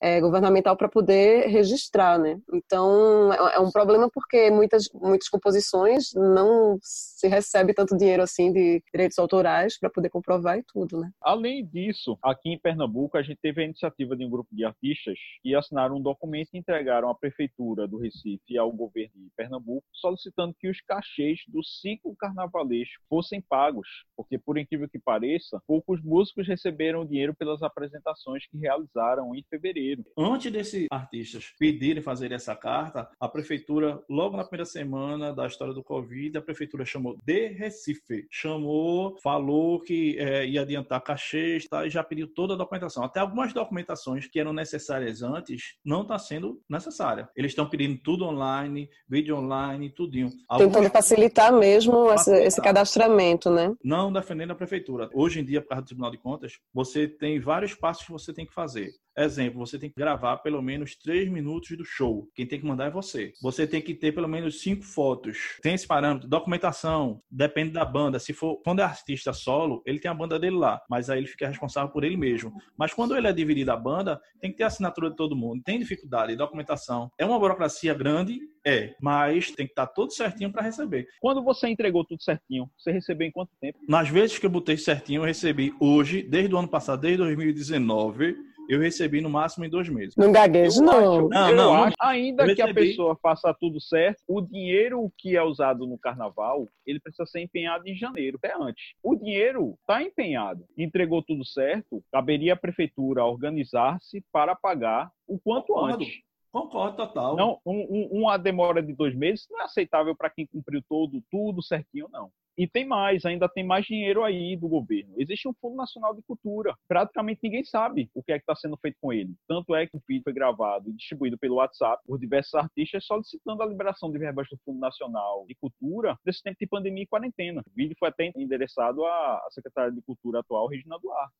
é, 0.00 0.20
governamental 0.20 0.76
para 0.76 0.88
poder 0.88 1.48
registrar, 1.48 2.18
né? 2.18 2.38
Então 2.52 3.32
é, 3.32 3.56
é 3.56 3.60
um 3.60 3.70
problema 3.70 4.08
porque 4.12 4.50
muitas 4.50 4.88
muitas 4.94 5.28
composições 5.28 6.12
não 6.14 6.78
se 6.82 7.28
recebe 7.28 7.74
tanto 7.74 7.96
dinheiro 7.96 8.22
assim 8.22 8.52
de 8.52 8.82
direitos 8.92 9.18
autorais 9.18 9.78
para 9.78 9.90
poder 9.90 10.10
comprovar 10.10 10.58
e 10.58 10.64
tudo, 10.64 11.00
né? 11.00 11.10
Além 11.20 11.66
disso, 11.66 12.18
aqui 12.22 12.50
em 12.50 12.58
Pernambuco 12.58 13.16
a 13.16 13.22
gente 13.22 13.38
teve 13.42 13.62
a 13.62 13.64
iniciativa 13.64 14.16
de 14.16 14.24
um 14.24 14.30
grupo 14.30 14.54
de 14.54 14.64
artistas 14.64 15.18
que 15.42 15.54
assinaram 15.54 15.96
um 15.96 16.02
documento 16.02 16.50
e 16.52 16.58
entregaram 16.58 17.08
à 17.10 17.14
prefeitura 17.14 17.86
do 17.86 17.98
Recife 17.98 18.42
e 18.50 18.58
ao 18.58 18.70
governo 18.72 19.14
de 19.16 19.30
Pernambuco 19.36 19.86
solicitando 19.92 20.54
que 20.58 20.68
os 20.68 20.80
cachês 20.80 21.40
do 21.48 21.62
ciclo 21.62 22.14
carnavalesco 22.16 23.02
fossem 23.08 23.40
pagos, 23.40 23.88
porque 24.16 24.38
por 24.38 24.58
incrível 24.58 24.88
que 24.88 24.98
pareça, 24.98 25.60
poucos 25.66 26.02
músicos 26.02 26.46
receberam 26.46 27.04
dinheiro 27.04 27.34
pelas 27.34 27.62
apresentações 27.62 28.46
que 28.46 28.58
realizaram 28.58 29.34
em 29.38 29.44
fevereiro. 29.48 30.04
Antes 30.16 30.52
desses 30.52 30.86
artistas 30.90 31.52
pedirem 31.58 32.02
fazer 32.02 32.32
essa 32.32 32.54
carta, 32.54 33.08
a 33.20 33.28
prefeitura, 33.28 34.02
logo 34.08 34.36
na 34.36 34.44
primeira 34.44 34.64
semana 34.64 35.32
da 35.32 35.46
história 35.46 35.74
do 35.74 35.82
Covid, 35.82 36.38
a 36.38 36.42
prefeitura 36.42 36.84
chamou 36.84 37.16
de 37.24 37.48
Recife. 37.48 38.26
Chamou, 38.30 39.16
falou 39.22 39.80
que 39.80 40.18
é, 40.18 40.46
ia 40.46 40.62
adiantar 40.62 41.02
cachês 41.02 41.66
tá, 41.66 41.86
e 41.86 41.90
já 41.90 42.02
pediu 42.02 42.26
toda 42.26 42.54
a 42.54 42.56
documentação. 42.56 43.04
Até 43.04 43.20
algumas 43.20 43.52
documentações 43.52 44.26
que 44.26 44.40
eram 44.40 44.52
necessárias 44.52 45.22
antes 45.22 45.76
não 45.84 46.02
está 46.02 46.18
sendo 46.18 46.60
necessária. 46.68 47.28
Eles 47.36 47.52
estão 47.52 47.68
pedindo 47.68 47.98
tudo 48.02 48.24
online, 48.24 48.88
vídeo 49.08 49.36
online, 49.36 49.90
tudinho. 49.90 50.30
Algumas... 50.48 50.72
Tentando 50.72 50.92
facilitar 50.92 51.52
mesmo 51.52 52.08
facilitar. 52.08 52.46
esse 52.46 52.60
cadastramento, 52.60 53.50
né? 53.50 53.74
Não 53.82 54.12
defendendo 54.12 54.52
a 54.52 54.54
prefeitura. 54.54 55.10
Hoje 55.14 55.40
em 55.40 55.44
dia, 55.44 55.60
por 55.60 55.68
causa 55.68 55.82
do 55.82 55.86
Tribunal 55.86 56.10
de 56.10 56.18
Contas, 56.18 56.58
você 56.72 57.06
tem 57.06 57.40
vários 57.40 57.74
passos 57.74 58.04
que 58.04 58.12
você 58.12 58.32
tem 58.32 58.46
que 58.46 58.54
fazer. 58.54 58.92
Exemplo, 59.18 59.58
você 59.58 59.78
tem 59.78 59.88
que 59.88 59.96
gravar 59.96 60.36
pelo 60.38 60.60
menos 60.60 60.94
três 60.94 61.28
minutos 61.30 61.74
do 61.76 61.84
show. 61.84 62.28
Quem 62.34 62.46
tem 62.46 62.60
que 62.60 62.66
mandar 62.66 62.86
é 62.86 62.90
você. 62.90 63.32
Você 63.40 63.66
tem 63.66 63.80
que 63.80 63.94
ter 63.94 64.12
pelo 64.12 64.28
menos 64.28 64.60
cinco 64.60 64.84
fotos. 64.84 65.58
Tem 65.62 65.74
esse 65.74 65.86
parâmetro. 65.86 66.28
Documentação, 66.28 67.22
depende 67.30 67.70
da 67.70 67.84
banda. 67.84 68.18
Se 68.18 68.34
for 68.34 68.60
quando 68.62 68.80
é 68.80 68.82
artista 68.82 69.32
solo, 69.32 69.82
ele 69.86 69.98
tem 69.98 70.10
a 70.10 70.14
banda 70.14 70.38
dele 70.38 70.56
lá, 70.56 70.82
mas 70.90 71.08
aí 71.08 71.18
ele 71.18 71.26
fica 71.26 71.48
responsável 71.48 71.90
por 71.90 72.04
ele 72.04 72.16
mesmo. 72.16 72.52
Mas 72.76 72.92
quando 72.92 73.16
ele 73.16 73.26
é 73.26 73.32
dividido 73.32 73.72
a 73.72 73.76
banda, 73.76 74.20
tem 74.38 74.50
que 74.50 74.58
ter 74.58 74.64
a 74.64 74.66
assinatura 74.66 75.08
de 75.08 75.16
todo 75.16 75.34
mundo. 75.34 75.62
Tem 75.64 75.78
dificuldade, 75.78 76.36
documentação. 76.36 77.10
É 77.18 77.24
uma 77.24 77.38
burocracia 77.38 77.94
grande, 77.94 78.38
é, 78.66 78.94
mas 79.00 79.50
tem 79.50 79.64
que 79.64 79.72
estar 79.72 79.86
tudo 79.86 80.12
certinho 80.12 80.52
para 80.52 80.62
receber. 80.62 81.06
Quando 81.20 81.42
você 81.42 81.68
entregou 81.68 82.04
tudo 82.04 82.22
certinho, 82.22 82.70
você 82.76 82.92
recebeu 82.92 83.28
em 83.28 83.32
quanto 83.32 83.50
tempo? 83.60 83.78
Nas 83.88 84.10
vezes 84.10 84.38
que 84.38 84.44
eu 84.44 84.50
botei 84.50 84.76
certinho, 84.76 85.22
eu 85.22 85.24
recebi 85.24 85.72
hoje, 85.80 86.22
desde 86.22 86.54
o 86.54 86.58
ano 86.58 86.68
passado, 86.68 87.00
desde 87.00 87.18
2019 87.18 88.55
eu 88.68 88.80
recebi 88.80 89.20
no 89.20 89.30
máximo 89.30 89.64
em 89.64 89.70
dois 89.70 89.88
meses. 89.88 90.16
Não 90.16 90.32
gaguejo, 90.32 90.82
não. 90.82 91.28
não, 91.28 91.48
eu 91.50 91.56
não, 91.56 91.74
acho, 91.74 91.96
ainda 92.00 92.54
que 92.54 92.62
a 92.62 92.72
pessoa 92.72 93.16
faça 93.22 93.54
tudo 93.54 93.80
certo, 93.80 94.22
o 94.26 94.40
dinheiro 94.40 95.10
que 95.16 95.36
é 95.36 95.42
usado 95.42 95.86
no 95.86 95.98
carnaval, 95.98 96.68
ele 96.86 97.00
precisa 97.00 97.26
ser 97.26 97.40
empenhado 97.40 97.86
em 97.88 97.94
janeiro, 97.94 98.38
até 98.42 98.54
antes. 98.54 98.94
O 99.02 99.14
dinheiro 99.14 99.76
está 99.80 100.02
empenhado, 100.02 100.64
entregou 100.76 101.22
tudo 101.22 101.44
certo, 101.44 102.02
caberia 102.12 102.54
a 102.54 102.56
prefeitura 102.56 103.24
organizar-se 103.24 104.24
para 104.32 104.54
pagar 104.54 105.10
o 105.26 105.38
quanto 105.38 105.68
Concordo. 105.68 106.04
antes. 106.04 106.26
Concordo, 106.52 106.96
total. 106.96 107.36
Não, 107.36 107.60
um, 107.66 107.86
um, 107.90 108.20
uma 108.20 108.38
demora 108.38 108.82
de 108.82 108.94
dois 108.94 109.14
meses 109.14 109.46
não 109.50 109.60
é 109.60 109.64
aceitável 109.64 110.14
para 110.16 110.30
quem 110.30 110.46
cumpriu 110.46 110.82
todo, 110.88 111.22
tudo 111.30 111.62
certinho, 111.62 112.08
não. 112.10 112.30
E 112.56 112.66
tem 112.66 112.86
mais, 112.86 113.24
ainda 113.24 113.48
tem 113.48 113.64
mais 113.64 113.84
dinheiro 113.84 114.24
aí 114.24 114.56
do 114.56 114.68
governo. 114.68 115.14
Existe 115.18 115.46
um 115.46 115.52
Fundo 115.60 115.76
Nacional 115.76 116.14
de 116.14 116.22
Cultura. 116.22 116.74
Praticamente 116.88 117.40
ninguém 117.42 117.64
sabe 117.64 118.10
o 118.14 118.22
que 118.22 118.32
é 118.32 118.38
que 118.38 118.42
está 118.42 118.56
sendo 118.56 118.76
feito 118.78 118.96
com 119.00 119.12
ele. 119.12 119.34
Tanto 119.46 119.74
é 119.74 119.86
que 119.86 119.96
o 119.96 120.02
vídeo 120.08 120.22
foi 120.24 120.32
gravado 120.32 120.88
e 120.88 120.94
distribuído 120.94 121.36
pelo 121.36 121.56
WhatsApp 121.56 122.02
por 122.06 122.18
diversos 122.18 122.54
artistas 122.54 123.04
solicitando 123.04 123.62
a 123.62 123.66
liberação 123.66 124.10
de 124.10 124.18
verbas 124.18 124.48
do 124.48 124.58
Fundo 124.64 124.80
Nacional 124.80 125.44
de 125.46 125.54
Cultura 125.54 126.18
nesse 126.24 126.42
tempo 126.42 126.56
de 126.58 126.66
pandemia 126.66 127.02
e 127.02 127.06
quarentena. 127.06 127.60
O 127.66 127.74
vídeo 127.74 127.96
foi 127.98 128.08
até 128.08 128.32
endereçado 128.34 129.04
à 129.04 129.46
secretária 129.50 129.92
de 129.92 130.00
Cultura 130.02 130.40
atual, 130.40 130.68
Regina 130.68 130.98
Duarte. 130.98 131.34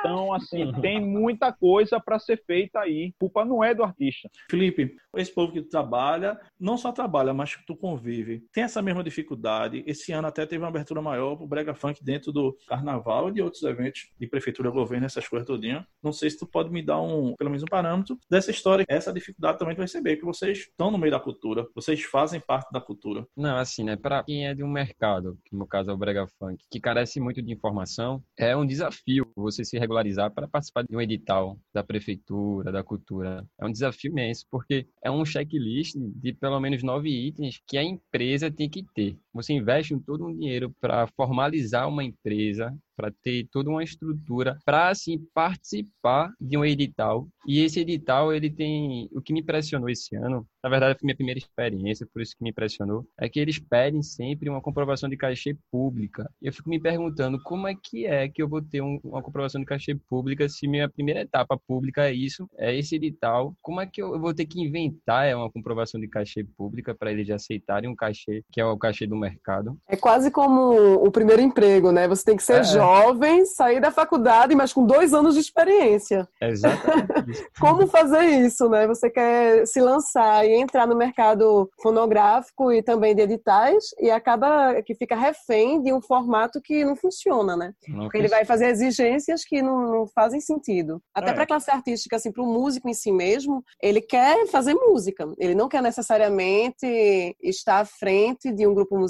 Então, 0.00 0.32
assim, 0.32 0.72
tem 0.80 1.00
muita 1.00 1.52
coisa 1.52 2.00
para 2.00 2.18
ser 2.18 2.42
feita 2.44 2.80
aí. 2.80 3.12
Culpa 3.18 3.44
não 3.44 3.62
é 3.62 3.74
do 3.74 3.82
artista. 3.82 4.28
Felipe, 4.50 4.96
esse 5.16 5.32
povo 5.32 5.52
que 5.52 5.62
trabalha, 5.62 6.40
não 6.58 6.76
só 6.76 6.92
trabalha, 6.92 7.34
mas 7.34 7.56
que 7.56 7.66
tu 7.66 7.76
convive, 7.76 8.44
tem 8.52 8.64
essa 8.64 8.82
mesma 8.82 9.02
dificuldade. 9.02 9.82
Esse 9.86 10.12
ano 10.12 10.28
até 10.28 10.46
teve 10.46 10.62
uma 10.62 10.68
abertura 10.68 11.02
maior 11.02 11.36
para 11.36 11.44
o 11.44 11.48
Brega 11.48 11.74
Funk 11.74 12.02
dentro 12.02 12.32
do 12.32 12.56
Carnaval 12.66 13.28
e 13.28 13.32
de 13.32 13.42
outros 13.42 13.62
eventos 13.62 14.08
de 14.18 14.26
prefeitura, 14.26 14.70
governo, 14.70 15.06
essas 15.06 15.26
coisas 15.28 15.46
todinhas. 15.46 15.84
Não 16.02 16.12
sei 16.12 16.30
se 16.30 16.38
tu 16.38 16.46
pode 16.46 16.70
me 16.70 16.82
dar 16.82 17.00
um, 17.00 17.34
pelo 17.36 17.50
menos 17.50 17.62
um 17.62 17.70
parâmetro 17.70 18.18
dessa 18.30 18.50
história. 18.50 18.84
Essa 18.88 19.12
dificuldade 19.12 19.58
também 19.58 19.74
tu 19.74 19.78
vai 19.78 19.86
receber, 19.86 20.16
que 20.16 20.24
vocês 20.24 20.58
estão 20.58 20.90
no 20.90 20.98
meio 20.98 21.12
da 21.12 21.20
cultura, 21.20 21.66
vocês 21.74 22.02
fazem 22.02 22.40
parte 22.40 22.70
da 22.72 22.80
cultura. 22.80 23.26
Não, 23.36 23.56
assim, 23.56 23.84
né, 23.84 23.96
para 23.96 24.22
quem 24.24 24.46
é 24.46 24.54
de 24.54 24.62
um 24.62 24.70
mercado, 24.70 25.38
que 25.44 25.54
no 25.54 25.66
caso 25.66 25.90
é 25.90 25.92
o 25.92 25.96
Brega 25.96 26.26
Funk, 26.38 26.64
que 26.70 26.80
carece 26.80 27.20
muito 27.20 27.42
de 27.42 27.52
informação, 27.52 28.22
é 28.38 28.56
um 28.56 28.66
desafio 28.66 29.30
você 29.36 29.64
se 29.70 29.78
regularizar 29.78 30.32
para 30.32 30.48
participar 30.48 30.82
de 30.82 30.96
um 30.96 31.00
edital 31.00 31.56
da 31.72 31.82
prefeitura, 31.84 32.72
da 32.72 32.82
cultura. 32.82 33.46
É 33.58 33.64
um 33.64 33.70
desafio 33.70 34.10
imenso, 34.10 34.44
porque 34.50 34.86
é 35.02 35.10
um 35.10 35.24
checklist 35.24 35.94
de 35.96 36.32
pelo 36.32 36.58
menos 36.58 36.82
nove 36.82 37.08
itens 37.08 37.62
que 37.66 37.78
a 37.78 37.82
empresa 37.82 38.50
tem 38.50 38.68
que 38.68 38.84
ter. 38.94 39.16
Você 39.32 39.52
investe 39.52 39.98
todo 40.00 40.26
um 40.26 40.34
dinheiro 40.34 40.74
para 40.80 41.06
formalizar 41.08 41.88
uma 41.88 42.04
empresa, 42.04 42.74
para 43.00 43.10
ter 43.22 43.48
toda 43.50 43.70
uma 43.70 43.82
estrutura 43.82 44.58
para 44.64 44.90
assim 44.90 45.18
participar 45.32 46.30
de 46.38 46.58
um 46.58 46.64
edital. 46.64 47.26
E 47.46 47.60
esse 47.60 47.80
edital 47.80 48.32
ele 48.32 48.50
tem 48.50 49.08
o 49.12 49.22
que 49.22 49.32
me 49.32 49.40
impressionou 49.40 49.88
esse 49.88 50.14
ano, 50.14 50.46
na 50.62 50.68
verdade 50.68 50.98
foi 50.98 51.06
minha 51.06 51.16
primeira 51.16 51.38
experiência, 51.38 52.06
por 52.12 52.20
isso 52.20 52.36
que 52.36 52.44
me 52.44 52.50
impressionou, 52.50 53.06
é 53.18 53.28
que 53.28 53.40
eles 53.40 53.58
pedem 53.58 54.02
sempre 54.02 54.50
uma 54.50 54.60
comprovação 54.60 55.08
de 55.08 55.16
cachê 55.16 55.56
pública. 55.70 56.30
Eu 56.42 56.52
fico 56.52 56.68
me 56.68 56.78
perguntando 56.78 57.42
como 57.42 57.66
é 57.66 57.74
que 57.74 58.04
é 58.06 58.28
que 58.28 58.42
eu 58.42 58.48
vou 58.48 58.60
ter 58.60 58.82
um, 58.82 59.00
uma 59.02 59.22
comprovação 59.22 59.60
de 59.60 59.66
cachê 59.66 59.94
pública 59.94 60.48
se 60.48 60.68
minha 60.68 60.88
primeira 60.88 61.22
etapa 61.22 61.58
pública 61.66 62.08
é 62.08 62.12
isso, 62.12 62.46
é 62.58 62.76
esse 62.76 62.96
edital. 62.96 63.54
Como 63.62 63.80
é 63.80 63.86
que 63.86 64.02
eu, 64.02 64.12
eu 64.14 64.20
vou 64.20 64.34
ter 64.34 64.44
que 64.44 64.60
inventar 64.60 65.26
é 65.26 65.34
uma 65.34 65.50
comprovação 65.50 65.98
de 65.98 66.08
cachê 66.08 66.44
pública 66.44 66.94
para 66.94 67.10
eles 67.10 67.30
aceitarem 67.30 67.88
um 67.88 67.96
cachê 67.96 68.44
que 68.52 68.60
é 68.60 68.64
o 68.64 68.76
cachê 68.76 69.06
do 69.06 69.16
mercado? 69.20 69.76
É 69.88 69.96
quase 69.96 70.30
como 70.30 70.72
o 71.04 71.10
primeiro 71.10 71.42
emprego, 71.42 71.92
né? 71.92 72.08
Você 72.08 72.24
tem 72.24 72.36
que 72.36 72.42
ser 72.42 72.60
é. 72.60 72.64
jovem 72.64 73.44
sair 73.44 73.80
da 73.80 73.90
faculdade, 73.90 74.54
mas 74.54 74.72
com 74.72 74.84
dois 74.84 75.12
anos 75.14 75.34
de 75.34 75.40
experiência. 75.40 76.28
Exatamente. 76.40 77.46
Como 77.60 77.86
fazer 77.86 78.24
isso, 78.24 78.68
né? 78.68 78.86
Você 78.86 79.10
quer 79.10 79.66
se 79.66 79.80
lançar 79.80 80.46
e 80.46 80.54
entrar 80.54 80.86
no 80.86 80.96
mercado 80.96 81.70
fonográfico 81.82 82.72
e 82.72 82.82
também 82.82 83.14
de 83.14 83.22
editais 83.22 83.84
e 84.00 84.10
acaba 84.10 84.80
que 84.82 84.94
fica 84.94 85.14
refém 85.14 85.82
de 85.82 85.92
um 85.92 86.00
formato 86.00 86.60
que 86.60 86.84
não 86.84 86.96
funciona, 86.96 87.56
né? 87.56 87.72
Não 87.88 88.04
Porque 88.04 88.18
ele 88.18 88.28
vai 88.28 88.44
fazer 88.44 88.66
exigências 88.68 89.44
que 89.44 89.60
não, 89.60 89.80
não 89.90 90.06
fazem 90.06 90.40
sentido. 90.40 91.02
Até 91.14 91.30
é. 91.30 91.34
para 91.34 91.42
a 91.42 91.46
classe 91.46 91.70
artística, 91.70 92.16
assim, 92.16 92.32
para 92.32 92.42
o 92.42 92.46
músico 92.46 92.88
em 92.88 92.94
si 92.94 93.12
mesmo, 93.12 93.62
ele 93.82 94.00
quer 94.00 94.46
fazer 94.46 94.74
música. 94.74 95.28
Ele 95.38 95.54
não 95.54 95.68
quer 95.68 95.82
necessariamente 95.82 97.36
estar 97.42 97.80
à 97.80 97.84
frente 97.84 98.50
de 98.52 98.66
um 98.66 98.74
grupo 98.74 98.96
musical 98.96 99.09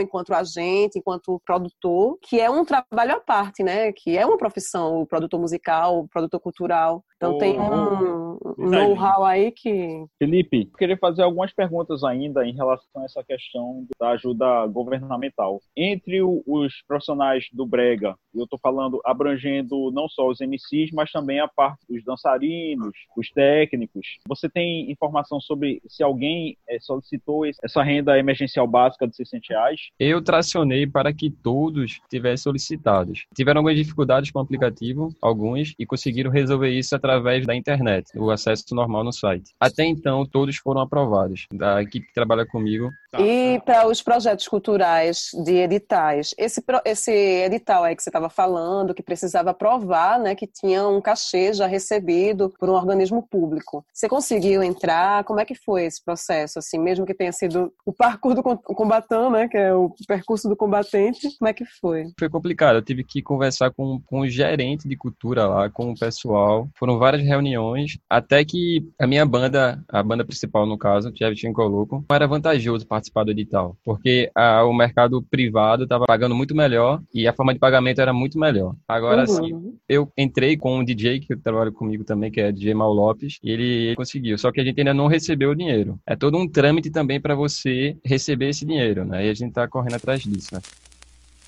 enquanto 0.00 0.34
agente, 0.34 0.98
enquanto 0.98 1.40
produtor, 1.44 2.18
que 2.22 2.40
é 2.40 2.50
um 2.50 2.64
trabalho 2.64 3.16
à 3.16 3.20
parte, 3.20 3.62
né? 3.62 3.92
Que 3.92 4.16
é 4.16 4.24
uma 4.24 4.38
profissão, 4.38 5.00
o 5.00 5.06
produtor 5.06 5.40
musical, 5.40 6.00
o 6.00 6.08
produtor 6.08 6.40
cultural. 6.40 7.04
Então 7.24 7.36
oh, 7.36 7.38
tem 7.38 7.58
um, 7.58 8.38
um 8.58 8.70
know-how 8.70 9.24
aí 9.24 9.50
que. 9.50 10.04
Felipe, 10.18 10.68
eu 10.70 10.78
queria 10.78 10.96
fazer 10.98 11.22
algumas 11.22 11.52
perguntas 11.54 12.04
ainda 12.04 12.46
em 12.46 12.54
relação 12.54 13.02
a 13.02 13.04
essa 13.04 13.24
questão 13.24 13.86
da 13.98 14.10
ajuda 14.10 14.66
governamental. 14.66 15.60
Entre 15.74 16.22
os 16.22 16.82
profissionais 16.86 17.46
do 17.52 17.64
Brega, 17.64 18.14
eu 18.34 18.44
estou 18.44 18.58
falando 18.58 19.00
abrangendo 19.04 19.90
não 19.92 20.06
só 20.08 20.28
os 20.28 20.40
MCs, 20.40 20.90
mas 20.92 21.10
também 21.10 21.40
a 21.40 21.48
parte 21.48 21.80
dos 21.88 22.04
dançarinos, 22.04 22.92
os 23.16 23.30
técnicos. 23.30 24.18
Você 24.28 24.48
tem 24.48 24.90
informação 24.90 25.40
sobre 25.40 25.80
se 25.88 26.02
alguém 26.02 26.58
eh, 26.68 26.78
solicitou 26.80 27.46
essa 27.46 27.82
renda 27.82 28.18
emergencial 28.18 28.66
básica 28.66 29.06
de 29.06 29.16
600 29.16 29.48
reais? 29.48 29.80
Eu 29.98 30.22
tracionei 30.22 30.86
para 30.86 31.12
que 31.12 31.30
todos 31.30 32.00
tivessem 32.10 32.44
solicitados. 32.44 33.26
Tiveram 33.34 33.60
algumas 33.60 33.78
dificuldades 33.78 34.30
com 34.30 34.38
o 34.38 34.42
aplicativo, 34.42 35.14
alguns, 35.22 35.74
e 35.78 35.86
conseguiram 35.86 36.30
resolver 36.30 36.70
isso 36.70 36.94
através 36.94 37.13
da 37.46 37.54
internet, 37.54 38.10
o 38.16 38.30
acesso 38.30 38.74
normal 38.74 39.04
no 39.04 39.12
site. 39.12 39.52
Até 39.60 39.84
então, 39.84 40.24
todos 40.26 40.56
foram 40.56 40.80
aprovados, 40.80 41.46
da 41.52 41.82
equipe 41.82 42.06
que 42.06 42.14
trabalha 42.14 42.46
comigo. 42.46 42.90
Tá. 43.10 43.20
E 43.20 43.60
para 43.64 43.86
os 43.86 44.02
projetos 44.02 44.48
culturais 44.48 45.30
de 45.44 45.54
editais, 45.54 46.34
esse, 46.36 46.62
esse 46.84 47.12
edital 47.12 47.84
aí 47.84 47.94
que 47.94 48.02
você 48.02 48.08
estava 48.08 48.28
falando, 48.28 48.94
que 48.94 49.02
precisava 49.02 49.54
provar 49.54 50.18
né, 50.18 50.34
que 50.34 50.46
tinha 50.46 50.86
um 50.86 51.00
cachê 51.00 51.52
já 51.52 51.66
recebido 51.66 52.52
por 52.58 52.68
um 52.68 52.74
organismo 52.74 53.22
público. 53.22 53.84
Você 53.92 54.08
conseguiu 54.08 54.62
entrar? 54.62 55.24
Como 55.24 55.40
é 55.40 55.44
que 55.44 55.54
foi 55.54 55.84
esse 55.84 56.04
processo? 56.04 56.58
Assim, 56.58 56.78
mesmo 56.78 57.06
que 57.06 57.14
tenha 57.14 57.32
sido 57.32 57.72
o 57.84 57.92
parkour 57.92 58.34
do 58.34 58.42
combatão, 58.42 59.30
né, 59.30 59.48
que 59.48 59.56
é 59.56 59.72
o 59.74 59.94
percurso 60.06 60.48
do 60.48 60.56
combatente, 60.56 61.36
como 61.38 61.48
é 61.48 61.52
que 61.52 61.64
foi? 61.64 62.06
Foi 62.18 62.28
complicado. 62.28 62.76
Eu 62.76 62.82
tive 62.82 63.04
que 63.04 63.22
conversar 63.22 63.70
com, 63.70 64.00
com 64.06 64.20
o 64.20 64.28
gerente 64.28 64.88
de 64.88 64.96
cultura 64.96 65.46
lá, 65.46 65.70
com 65.70 65.92
o 65.92 65.98
pessoal. 65.98 66.68
Foram 66.76 66.98
várias 67.04 67.22
reuniões, 67.22 67.98
até 68.08 68.42
que 68.46 68.82
a 68.98 69.06
minha 69.06 69.26
banda, 69.26 69.84
a 69.86 70.02
banda 70.02 70.24
principal 70.24 70.64
no 70.64 70.78
caso, 70.78 71.12
Chevy 71.14 71.52
Coloco, 71.52 72.02
era 72.10 72.26
vantajoso 72.26 72.86
participar 72.86 73.24
do 73.24 73.30
edital, 73.30 73.76
porque 73.84 74.30
a, 74.34 74.64
o 74.64 74.72
mercado 74.72 75.22
privado 75.22 75.82
estava 75.82 76.06
pagando 76.06 76.34
muito 76.34 76.56
melhor 76.56 77.02
e 77.12 77.28
a 77.28 77.32
forma 77.34 77.52
de 77.52 77.60
pagamento 77.60 78.00
era 78.00 78.14
muito 78.14 78.38
melhor. 78.38 78.74
Agora 78.88 79.20
uhum. 79.22 79.26
sim, 79.26 79.78
eu 79.86 80.10
entrei 80.16 80.56
com 80.56 80.78
um 80.78 80.84
DJ 80.84 81.20
que 81.20 81.36
trabalha 81.36 81.70
comigo 81.70 82.04
também, 82.04 82.30
que 82.30 82.40
é 82.40 82.50
DJ 82.50 82.72
Mal 82.72 82.92
Lopes, 82.92 83.38
e 83.42 83.50
ele 83.50 83.94
conseguiu. 83.96 84.38
Só 84.38 84.50
que 84.50 84.60
a 84.62 84.64
gente 84.64 84.80
ainda 84.80 84.94
não 84.94 85.06
recebeu 85.06 85.50
o 85.50 85.54
dinheiro. 85.54 86.00
É 86.06 86.16
todo 86.16 86.38
um 86.38 86.48
trâmite 86.48 86.90
também 86.90 87.20
para 87.20 87.34
você 87.34 87.98
receber 88.02 88.48
esse 88.48 88.64
dinheiro, 88.64 89.04
né? 89.04 89.26
E 89.26 89.30
a 89.30 89.34
gente 89.34 89.50
está 89.50 89.68
correndo 89.68 89.96
atrás 89.96 90.22
disso. 90.22 90.54
Né? 90.54 90.62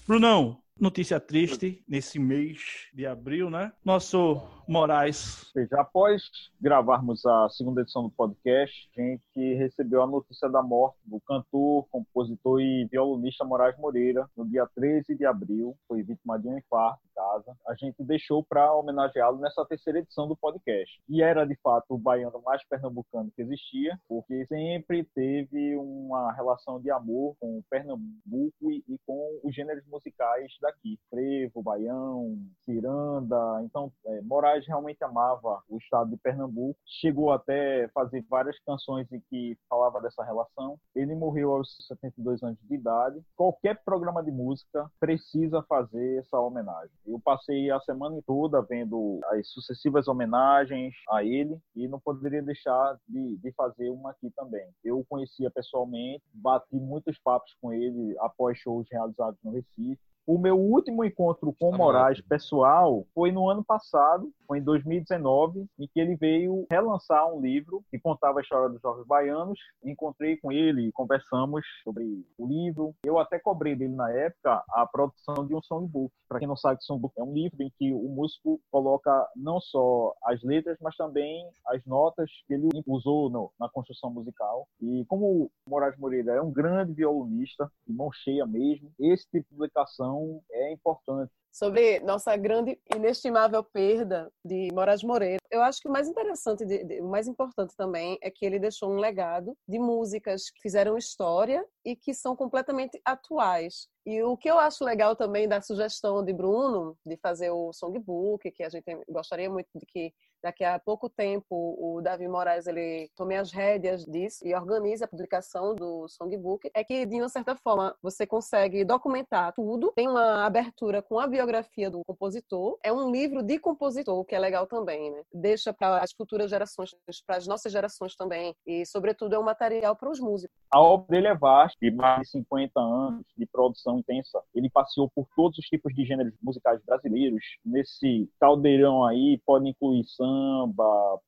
Brunão, 0.06 0.58
Notícia 0.78 1.18
triste 1.18 1.82
nesse 1.88 2.18
mês 2.18 2.58
de 2.92 3.06
abril, 3.06 3.48
né? 3.48 3.72
Nosso 3.82 4.42
Moraes. 4.68 5.52
Já 5.70 5.80
após 5.80 6.22
gravarmos 6.60 7.24
a 7.24 7.48
segunda 7.50 7.82
edição 7.82 8.02
do 8.02 8.10
podcast, 8.10 8.90
a 8.96 9.00
gente 9.00 9.54
recebeu 9.54 10.02
a 10.02 10.06
notícia 10.06 10.48
da 10.48 10.62
morte 10.62 10.98
do 11.04 11.20
cantor, 11.20 11.86
compositor 11.88 12.60
e 12.60 12.84
violonista 12.90 13.44
Moraes 13.44 13.78
Moreira 13.78 14.28
no 14.36 14.44
dia 14.48 14.66
13 14.74 15.14
de 15.14 15.24
abril. 15.24 15.76
Foi 15.86 16.02
vítima 16.02 16.38
de 16.38 16.48
um 16.48 16.58
infarto 16.58 17.00
em 17.04 17.14
casa. 17.14 17.56
A 17.68 17.74
gente 17.74 18.02
deixou 18.02 18.44
para 18.44 18.74
homenageá-lo 18.74 19.38
nessa 19.38 19.64
terceira 19.64 20.00
edição 20.00 20.26
do 20.26 20.36
podcast. 20.36 21.00
E 21.08 21.22
era, 21.22 21.46
de 21.46 21.56
fato, 21.62 21.86
o 21.90 21.98
baiano 21.98 22.42
mais 22.42 22.62
pernambucano 22.68 23.30
que 23.34 23.42
existia, 23.42 23.98
porque 24.08 24.46
sempre 24.46 25.04
teve 25.14 25.76
uma 25.76 26.32
relação 26.32 26.80
de 26.80 26.90
amor 26.90 27.36
com 27.38 27.62
Pernambuco 27.70 28.70
e 28.70 28.98
com 29.06 29.40
os 29.44 29.54
gêneros 29.54 29.86
musicais 29.86 30.52
daqui. 30.60 30.98
Frevo, 31.08 31.62
baião, 31.62 32.36
ciranda. 32.64 33.62
Então, 33.62 33.92
é, 34.06 34.20
Moraes 34.22 34.55
Moraes 34.56 34.66
realmente 34.66 35.04
amava 35.04 35.62
o 35.68 35.76
estado 35.76 36.10
de 36.10 36.16
Pernambuco, 36.16 36.78
chegou 36.84 37.32
até 37.32 37.88
fazer 37.88 38.24
várias 38.28 38.58
canções 38.60 39.10
em 39.12 39.20
que 39.28 39.56
falava 39.68 40.00
dessa 40.00 40.24
relação. 40.24 40.78
Ele 40.94 41.14
morreu 41.14 41.52
aos 41.52 41.76
72 41.86 42.42
anos 42.42 42.58
de 42.62 42.74
idade. 42.74 43.20
Qualquer 43.36 43.82
programa 43.84 44.22
de 44.22 44.30
música 44.30 44.90
precisa 44.98 45.62
fazer 45.62 46.20
essa 46.20 46.38
homenagem. 46.40 46.94
Eu 47.06 47.20
passei 47.20 47.70
a 47.70 47.80
semana 47.80 48.20
toda 48.26 48.62
vendo 48.62 49.20
as 49.24 49.48
sucessivas 49.50 50.08
homenagens 50.08 50.94
a 51.10 51.22
ele 51.22 51.58
e 51.74 51.86
não 51.88 52.00
poderia 52.00 52.42
deixar 52.42 52.96
de, 53.08 53.36
de 53.36 53.52
fazer 53.52 53.90
uma 53.90 54.10
aqui 54.10 54.30
também. 54.34 54.66
Eu 54.82 55.00
o 55.00 55.04
conhecia 55.04 55.50
pessoalmente, 55.50 56.22
bati 56.32 56.76
muitos 56.76 57.18
papos 57.18 57.54
com 57.60 57.72
ele 57.72 58.16
após 58.20 58.58
shows 58.58 58.86
realizados 58.90 59.38
no 59.42 59.52
Recife. 59.52 60.00
O 60.26 60.38
meu 60.38 60.58
último 60.58 61.04
encontro 61.04 61.54
com 61.56 61.70
o 61.70 61.76
Moraes 61.76 62.20
pessoal 62.20 63.06
foi 63.14 63.30
no 63.30 63.48
ano 63.48 63.64
passado, 63.64 64.32
foi 64.44 64.58
em 64.58 64.62
2019, 64.62 65.66
em 65.78 65.86
que 65.86 66.00
ele 66.00 66.16
veio 66.16 66.66
relançar 66.68 67.32
um 67.32 67.40
livro 67.40 67.84
que 67.88 67.98
contava 68.00 68.40
a 68.40 68.42
história 68.42 68.68
dos 68.68 68.80
jovens 68.80 69.06
baianos. 69.06 69.60
Encontrei 69.84 70.36
com 70.36 70.50
ele 70.50 70.88
e 70.88 70.92
conversamos 70.92 71.64
sobre 71.84 72.24
o 72.36 72.44
livro. 72.44 72.92
Eu 73.04 73.20
até 73.20 73.38
cobrei 73.38 73.76
dele 73.76 73.94
na 73.94 74.10
época 74.10 74.64
a 74.70 74.84
produção 74.84 75.46
de 75.46 75.54
um 75.54 75.62
songbook. 75.62 76.12
Para 76.28 76.40
quem 76.40 76.48
não 76.48 76.56
sabe, 76.56 76.82
songbook 76.82 77.14
é 77.16 77.22
um 77.22 77.32
livro 77.32 77.62
em 77.62 77.70
que 77.78 77.92
o 77.92 78.08
músico 78.08 78.60
coloca 78.68 79.28
não 79.36 79.60
só 79.60 80.12
as 80.24 80.42
letras, 80.42 80.76
mas 80.80 80.96
também 80.96 81.48
as 81.68 81.84
notas 81.84 82.28
que 82.48 82.54
ele 82.54 82.68
usou 82.84 83.30
no, 83.30 83.52
na 83.60 83.68
construção 83.68 84.10
musical. 84.10 84.66
E 84.80 85.04
como 85.06 85.44
o 85.44 85.50
Moraes 85.68 85.96
Moreira 85.96 86.32
é 86.32 86.42
um 86.42 86.50
grande 86.50 86.92
violonista, 86.94 87.70
de 87.86 87.94
mão 87.94 88.10
cheia 88.10 88.44
mesmo, 88.44 88.90
esse 88.98 89.24
tipo 89.30 89.46
de 89.50 89.54
publicação 89.54 90.15
então, 90.16 90.42
é 90.50 90.72
importante. 90.72 91.32
Sobre 91.52 92.00
nossa 92.00 92.36
grande 92.36 92.78
inestimável 92.94 93.64
perda 93.64 94.30
de 94.44 94.68
Moraes 94.74 95.02
Moreira. 95.02 95.38
Eu 95.50 95.62
acho 95.62 95.80
que 95.80 95.88
o 95.88 95.92
mais 95.92 96.06
interessante, 96.06 96.66
de, 96.66 96.84
de, 96.84 97.00
o 97.00 97.08
mais 97.08 97.26
importante 97.26 97.74
também 97.74 98.18
é 98.20 98.30
que 98.30 98.44
ele 98.44 98.58
deixou 98.58 98.92
um 98.92 98.98
legado 98.98 99.56
de 99.66 99.78
músicas 99.78 100.50
que 100.50 100.60
fizeram 100.60 100.98
história 100.98 101.64
e 101.82 101.96
que 101.96 102.12
são 102.12 102.36
completamente 102.36 103.00
atuais. 103.04 103.88
E 104.04 104.22
o 104.22 104.36
que 104.36 104.50
eu 104.50 104.58
acho 104.58 104.84
legal 104.84 105.16
também 105.16 105.48
da 105.48 105.62
sugestão 105.62 106.22
de 106.22 106.32
Bruno 106.32 106.96
de 107.06 107.16
fazer 107.16 107.50
o 107.50 107.72
songbook, 107.72 108.50
que 108.50 108.62
a 108.62 108.68
gente 108.68 108.84
gostaria 109.08 109.48
muito 109.48 109.68
de 109.74 109.86
que 109.86 110.12
daqui 110.46 110.62
a 110.62 110.78
pouco 110.78 111.08
tempo 111.08 111.76
o 111.76 112.00
Davi 112.00 112.28
Moraes 112.28 112.68
ele 112.68 113.10
tome 113.16 113.34
as 113.34 113.50
rédeas 113.50 114.04
disso 114.04 114.46
e 114.46 114.54
organize 114.54 115.02
a 115.02 115.08
publicação 115.08 115.74
do 115.74 116.06
songbook, 116.08 116.70
é 116.72 116.84
que 116.84 117.04
de 117.04 117.16
uma 117.16 117.28
certa 117.28 117.56
forma 117.56 117.96
você 118.00 118.24
consegue 118.24 118.84
documentar 118.84 119.52
tudo, 119.54 119.92
tem 119.96 120.08
uma 120.08 120.46
abertura 120.46 121.02
com 121.02 121.18
a 121.18 121.26
biografia 121.26 121.90
do 121.90 122.00
compositor, 122.06 122.78
é 122.80 122.92
um 122.92 123.10
livro 123.10 123.42
de 123.42 123.58
compositor, 123.58 124.24
que 124.24 124.36
é 124.36 124.38
legal 124.38 124.68
também, 124.68 125.10
né? 125.10 125.22
Deixa 125.34 125.72
para 125.72 125.98
as 125.98 126.12
futuras 126.12 126.48
gerações, 126.48 126.94
para 127.26 127.36
as 127.36 127.46
nossas 127.48 127.72
gerações 127.72 128.14
também, 128.14 128.54
e 128.64 128.86
sobretudo 128.86 129.34
é 129.34 129.38
um 129.38 129.42
material 129.42 129.96
para 129.96 130.10
os 130.10 130.20
músicos. 130.20 130.56
A 130.72 130.80
obra 130.80 131.06
dele 131.08 131.26
é 131.26 131.34
vasta, 131.34 131.76
de 131.82 131.90
mais 131.90 132.22
de 132.22 132.30
50 132.30 132.78
anos 132.78 133.24
de 133.36 133.46
produção 133.46 133.98
intensa. 133.98 134.40
Ele 134.54 134.70
passeou 134.70 135.10
por 135.12 135.26
todos 135.34 135.58
os 135.58 135.66
tipos 135.66 135.92
de 135.92 136.04
gêneros 136.04 136.34
musicais 136.40 136.80
brasileiros. 136.84 137.42
Nesse 137.64 138.30
caldeirão 138.38 139.04
aí 139.04 139.40
pode 139.44 139.68
incluir 139.68 140.04
samba, 140.04 140.35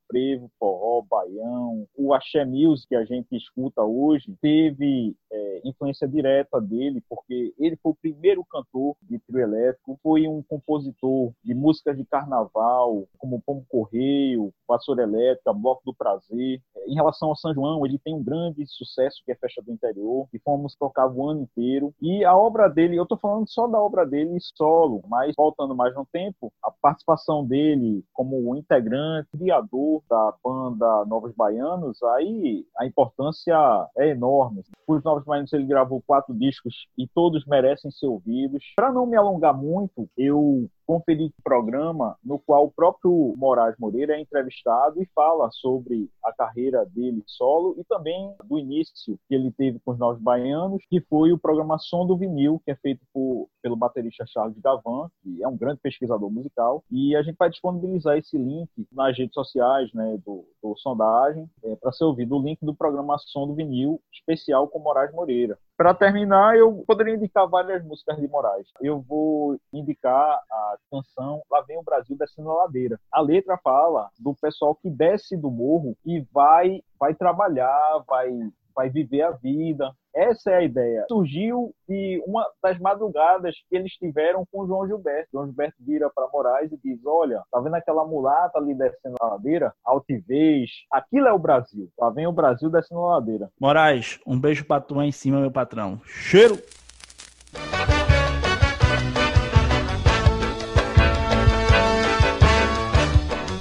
frevo, 0.09 0.51
forró, 0.59 1.03
baião. 1.03 1.87
O 1.97 2.15
axé 2.15 2.45
music 2.45 2.89
que 2.89 2.97
a 2.97 3.05
gente 3.05 3.37
escuta 3.37 3.83
hoje 3.83 4.35
teve 4.41 5.15
é, 5.31 5.61
influência 5.65 6.09
direta 6.09 6.61
dele, 6.61 7.03
porque 7.09 7.55
ele 7.59 7.77
foi 7.83 7.93
o 7.93 7.97
primeiro 7.97 8.45
cantor 8.45 8.97
de 9.03 9.19
trio 9.21 9.41
elétrico, 9.41 9.99
foi 10.03 10.27
um 10.27 10.43
compositor 10.43 11.33
de 11.45 11.55
músicas 11.55 11.97
de 11.97 12.05
carnaval, 12.05 13.07
como 13.19 13.43
Pombo 13.43 13.65
Correio, 13.69 14.53
Vassoura 14.67 15.03
Elétrica, 15.03 15.53
Bloco 15.53 15.83
do 15.85 15.95
Prazer. 15.95 16.61
Em 16.87 16.95
relação 16.95 17.29
ao 17.29 17.37
São 17.37 17.53
João, 17.53 17.85
ele 17.85 17.99
tem 17.99 18.15
um 18.15 18.23
grande 18.23 18.65
sucesso 18.67 19.23
que 19.25 19.33
é 19.33 19.35
Festa 19.35 19.63
do 19.63 19.73
Interior, 19.73 20.27
que 20.31 20.39
fomos 20.39 20.75
tocar 20.75 21.07
o 21.07 21.29
ano 21.29 21.43
inteiro. 21.43 21.95
E 22.01 22.25
a 22.25 22.37
obra 22.37 22.69
dele, 22.69 22.97
eu 22.97 23.03
estou 23.03 23.19
falando 23.19 23.49
só 23.49 23.67
da 23.67 23.81
obra 23.81 24.07
dele 24.07 24.39
solo, 24.57 25.03
mas 25.07 25.35
voltando 25.37 25.75
mais 25.75 25.95
no 25.95 26.07
tempo, 26.11 26.53
a 26.63 26.71
participação 26.71 27.45
dele 27.45 28.05
como 28.13 28.57
integrante, 28.57 28.88
criador 29.33 30.03
da 30.09 30.35
banda 30.43 31.05
Novos 31.07 31.35
Baianos, 31.35 32.03
aí 32.03 32.65
a 32.79 32.87
importância 32.87 33.57
é 33.97 34.09
enorme. 34.09 34.63
Os 34.87 35.03
Novos 35.03 35.25
Baianos 35.25 35.53
ele 35.53 35.67
gravou 35.67 36.03
quatro 36.07 36.35
discos 36.35 36.87
e 36.97 37.07
todos 37.07 37.45
merecem 37.47 37.91
ser 37.91 38.07
ouvidos. 38.07 38.65
Para 38.77 38.93
não 38.93 39.07
me 39.07 39.17
alongar 39.17 39.55
muito, 39.55 40.09
eu 40.17 40.69
conferi 40.89 41.25
um 41.25 41.31
programa 41.45 42.17
no 42.25 42.39
qual 42.39 42.65
o 42.65 42.71
próprio 42.71 43.35
Moraes 43.37 43.77
Moreira 43.79 44.17
é 44.17 44.21
entrevistado 44.21 45.03
e 45.03 45.09
fala 45.15 45.51
sobre 45.51 46.11
a 46.25 46.33
carreira 46.33 46.87
dele 46.87 47.23
solo 47.27 47.75
e 47.79 47.85
também 47.85 48.35
do 48.43 48.59
início 48.59 49.19
que 49.29 49.35
ele 49.35 49.53
teve 49.53 49.79
com 49.85 49.93
os 49.93 49.99
Novos 49.99 50.19
Baianos, 50.19 50.83
que 50.89 51.03
foi 51.03 51.31
o 51.31 51.39
programa 51.39 51.79
Som 51.79 52.07
do 52.07 52.17
Vinil, 52.17 52.63
que 52.65 52.71
é 52.71 52.75
feito 52.77 53.05
por, 53.13 53.51
pelo 53.61 53.77
baterista 53.77 54.25
Charles 54.27 54.59
Gavan, 54.59 55.11
que 55.23 55.43
é 55.43 55.47
um 55.47 55.59
grande 55.59 55.79
pesquisador 55.83 56.31
musical, 56.31 56.83
e 56.91 57.15
a 57.15 57.23
gente 57.23 57.37
vai 57.37 57.51
disponibilizar 57.51 58.17
esse 58.17 58.39
link 58.39 58.71
nas 58.91 59.17
redes 59.17 59.35
sociais 59.35 59.93
né, 59.93 60.19
do, 60.25 60.47
do 60.63 60.75
Sondagem, 60.79 61.51
é, 61.65 61.77
para 61.77 61.93
ser 61.93 62.05
ouvido 62.05 62.35
o 62.35 62.43
link 62.43 62.65
do 62.65 62.75
programa 62.75 63.19
Som 63.19 63.47
do 63.47 63.55
Vinil, 63.55 64.01
especial 64.11 64.67
com 64.67 64.79
Moraes 64.79 65.13
Moreira. 65.13 65.59
Para 65.79 65.95
terminar, 65.95 66.57
eu 66.57 66.83
poderia 66.85 67.15
indicar 67.15 67.49
várias 67.49 67.85
músicas 67.85 68.17
de 68.21 68.27
Moraes. 68.27 68.67
Eu 68.81 69.01
vou 69.01 69.57
indicar 69.73 70.43
a 70.51 70.77
canção 70.91 71.41
Lá 71.49 71.61
Vem 71.63 71.79
o 71.79 71.85
Brasil 71.85 72.17
Descendo 72.19 72.51
a 72.51 72.65
Ladeira. 72.65 72.99
A 73.13 73.21
letra 73.21 73.57
fala 73.63 74.11
do 74.19 74.35
pessoal 74.35 74.75
que 74.75 74.91
desce 74.91 75.37
do 75.37 75.53
morro 75.53 75.97
e 76.05 76.21
vai, 76.33 76.83
vai 76.99 77.15
trabalhar, 77.15 78.03
vai 78.09 78.29
vai 78.75 78.89
viver 78.89 79.23
a 79.23 79.33
vida. 79.33 79.93
Essa 80.19 80.51
é 80.51 80.57
a 80.57 80.63
ideia. 80.65 81.05
Surgiu 81.07 81.73
de 81.89 82.21
uma 82.27 82.45
das 82.61 82.77
madrugadas 82.81 83.55
que 83.71 83.77
eles 83.77 83.93
tiveram 83.93 84.45
com 84.51 84.63
o 84.63 84.67
João 84.67 84.85
Gilberto. 84.85 85.29
João 85.33 85.47
Gilberto 85.47 85.77
vira 85.79 86.11
para 86.13 86.27
Moraes 86.33 86.73
e 86.73 86.79
diz: 86.83 86.99
Olha, 87.07 87.41
tá 87.53 87.61
vendo 87.61 87.77
aquela 87.77 88.05
mulata 88.05 88.59
ali 88.59 88.75
descendo 88.75 89.15
a 89.21 89.27
ladeira? 89.27 89.73
Altivez. 89.85 90.71
Aquilo 90.91 91.29
é 91.29 91.33
o 91.33 91.39
Brasil. 91.39 91.89
Lá 91.97 92.11
vem 92.11 92.27
o 92.27 92.33
Brasil 92.33 92.69
descendo 92.69 93.01
a 93.03 93.15
ladeira. 93.15 93.49
Moraes, 93.61 94.19
um 94.27 94.39
beijo 94.41 94.65
pra 94.65 94.81
tu 94.81 94.99
aí 94.99 95.09
em 95.09 95.13
cima, 95.13 95.41
meu 95.41 95.53
patrão. 95.53 96.01
Cheiro! 96.05 96.59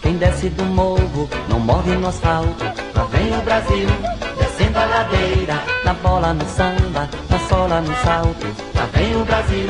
Quem 0.02 0.18
desce 0.18 0.50
do 0.50 0.64
morro 0.66 1.30
não 1.48 1.60
morre 1.60 1.96
no 1.98 2.08
asfalto. 2.08 2.64
Lá 2.96 3.04
vem 3.06 3.38
o 3.38 3.42
Brasil 3.44 3.88
descendo 4.40 4.80
a 4.80 4.86
ladeira, 4.86 5.77
na 5.88 5.94
bola, 5.94 6.34
no 6.34 6.46
samba, 6.50 7.10
na 7.30 7.40
sola, 7.48 7.80
no 7.80 7.96
salto. 8.04 8.46
Lá 8.76 8.90
vem 8.92 9.16
o 9.16 9.24
Brasil, 9.24 9.70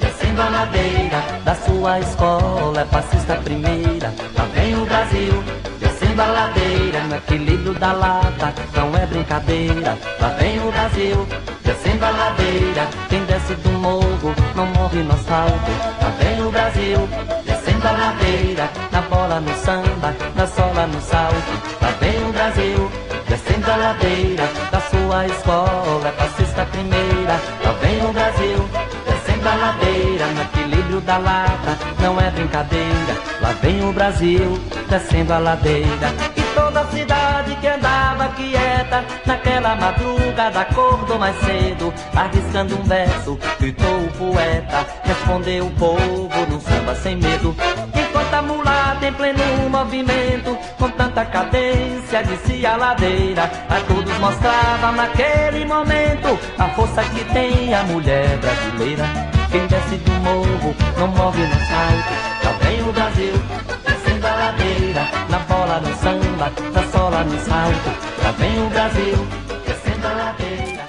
descendo 0.00 0.40
a 0.40 0.48
ladeira, 0.48 1.22
da 1.44 1.54
sua 1.54 2.00
escola, 2.00 2.80
é 2.80 2.84
passista 2.86 3.34
primeira. 3.36 4.14
Lá 4.34 4.44
vem 4.54 4.74
o 4.80 4.86
Brasil, 4.86 5.44
descendo 5.78 6.22
a 6.22 6.26
ladeira, 6.26 7.00
no 7.02 7.16
equilíbrio 7.16 7.74
da 7.74 7.92
lata, 7.92 8.54
não 8.74 8.96
é 8.96 9.04
brincadeira. 9.04 9.98
Lá 10.18 10.28
vem 10.40 10.58
o 10.58 10.72
Brasil, 10.72 11.28
descendo 11.62 12.04
a 12.06 12.10
ladeira, 12.12 12.88
quem 13.10 13.22
desce 13.26 13.54
do 13.56 13.70
morro 13.72 14.34
não 14.56 14.64
morre 14.68 15.02
no 15.02 15.12
asfalto. 15.12 15.70
Lá 16.00 16.10
vem 16.18 16.46
o 16.46 16.50
Brasil, 16.50 17.08
descendo 17.44 17.88
a 17.88 17.92
ladeira, 17.92 18.70
na 18.90 19.02
bola, 19.02 19.38
no 19.38 19.54
samba, 19.56 20.16
na 20.34 20.46
sola, 20.46 20.86
no 20.86 21.00
salto. 21.02 21.52
Lá 21.82 21.90
vem 22.00 22.26
o 22.26 22.32
Brasil, 22.32 22.90
descendo 23.48 23.70
a 23.70 23.76
ladeira 23.76 24.48
da 24.70 24.80
sua 24.80 25.26
escola, 25.26 26.12
passista 26.16 26.66
primeira. 26.66 27.40
Lá 27.64 27.72
vem 27.80 28.04
o 28.04 28.12
Brasil, 28.12 28.68
descendo 29.06 29.48
a 29.48 29.54
ladeira, 29.54 30.26
no 30.26 30.42
equilíbrio 30.42 31.00
da 31.00 31.18
lata, 31.18 31.78
não 32.00 32.20
é 32.20 32.30
brincadeira. 32.30 33.16
Lá 33.40 33.52
vem 33.62 33.88
o 33.88 33.92
Brasil, 33.92 34.60
descendo 34.88 35.32
a 35.32 35.38
ladeira. 35.38 36.14
E 36.36 36.42
toda 36.54 36.80
a 36.80 36.86
cidade 36.88 37.54
que 37.56 37.66
andava 37.66 38.28
quieta, 38.28 39.04
naquela 39.26 39.74
madrugada 39.76 40.60
acordou 40.60 41.18
mais 41.18 41.36
cedo, 41.40 41.92
arriscando 42.14 42.78
um 42.78 42.82
verso, 42.82 43.38
gritou 43.58 44.00
o 44.00 44.12
poeta, 44.12 44.86
respondeu 45.04 45.66
o 45.66 45.70
povo 45.72 46.46
num 46.50 46.60
samba 46.60 46.94
sem 46.94 47.16
medo. 47.16 47.54
Enquanto 48.28 48.34
a 48.34 48.42
mulata 48.42 49.06
em 49.06 49.12
pleno 49.14 49.70
movimento, 49.70 50.58
com 50.78 50.90
tanta 50.90 51.24
cadência, 51.24 52.22
descia 52.22 52.74
a 52.74 52.76
ladeira, 52.76 53.44
a 53.44 53.80
todos 53.86 54.18
mostrava 54.18 54.92
naquele 54.92 55.64
momento 55.64 56.38
a 56.58 56.68
força 56.68 57.02
que 57.04 57.24
tem 57.32 57.72
a 57.72 57.82
mulher 57.84 58.36
brasileira. 58.38 59.04
Quem 59.50 59.66
desce 59.66 59.96
do 59.96 60.12
morro 60.20 60.76
não 60.98 61.08
morre 61.08 61.46
no 61.46 61.54
salto. 61.54 62.44
Lá 62.44 62.52
vem 62.60 62.82
o 62.82 62.92
Brasil, 62.92 63.32
descendo 63.86 64.26
a 64.26 64.34
ladeira, 64.34 65.08
na 65.30 65.38
bola, 65.38 65.80
no 65.80 65.96
samba, 65.96 66.52
na 66.70 66.82
sola, 66.90 67.24
no 67.24 67.40
salto. 67.40 68.22
Lá 68.22 68.30
vem 68.32 68.62
o 68.62 68.68
Brasil, 68.68 69.26
descendo 69.64 70.06
a 70.06 70.12
ladeira. 70.12 70.88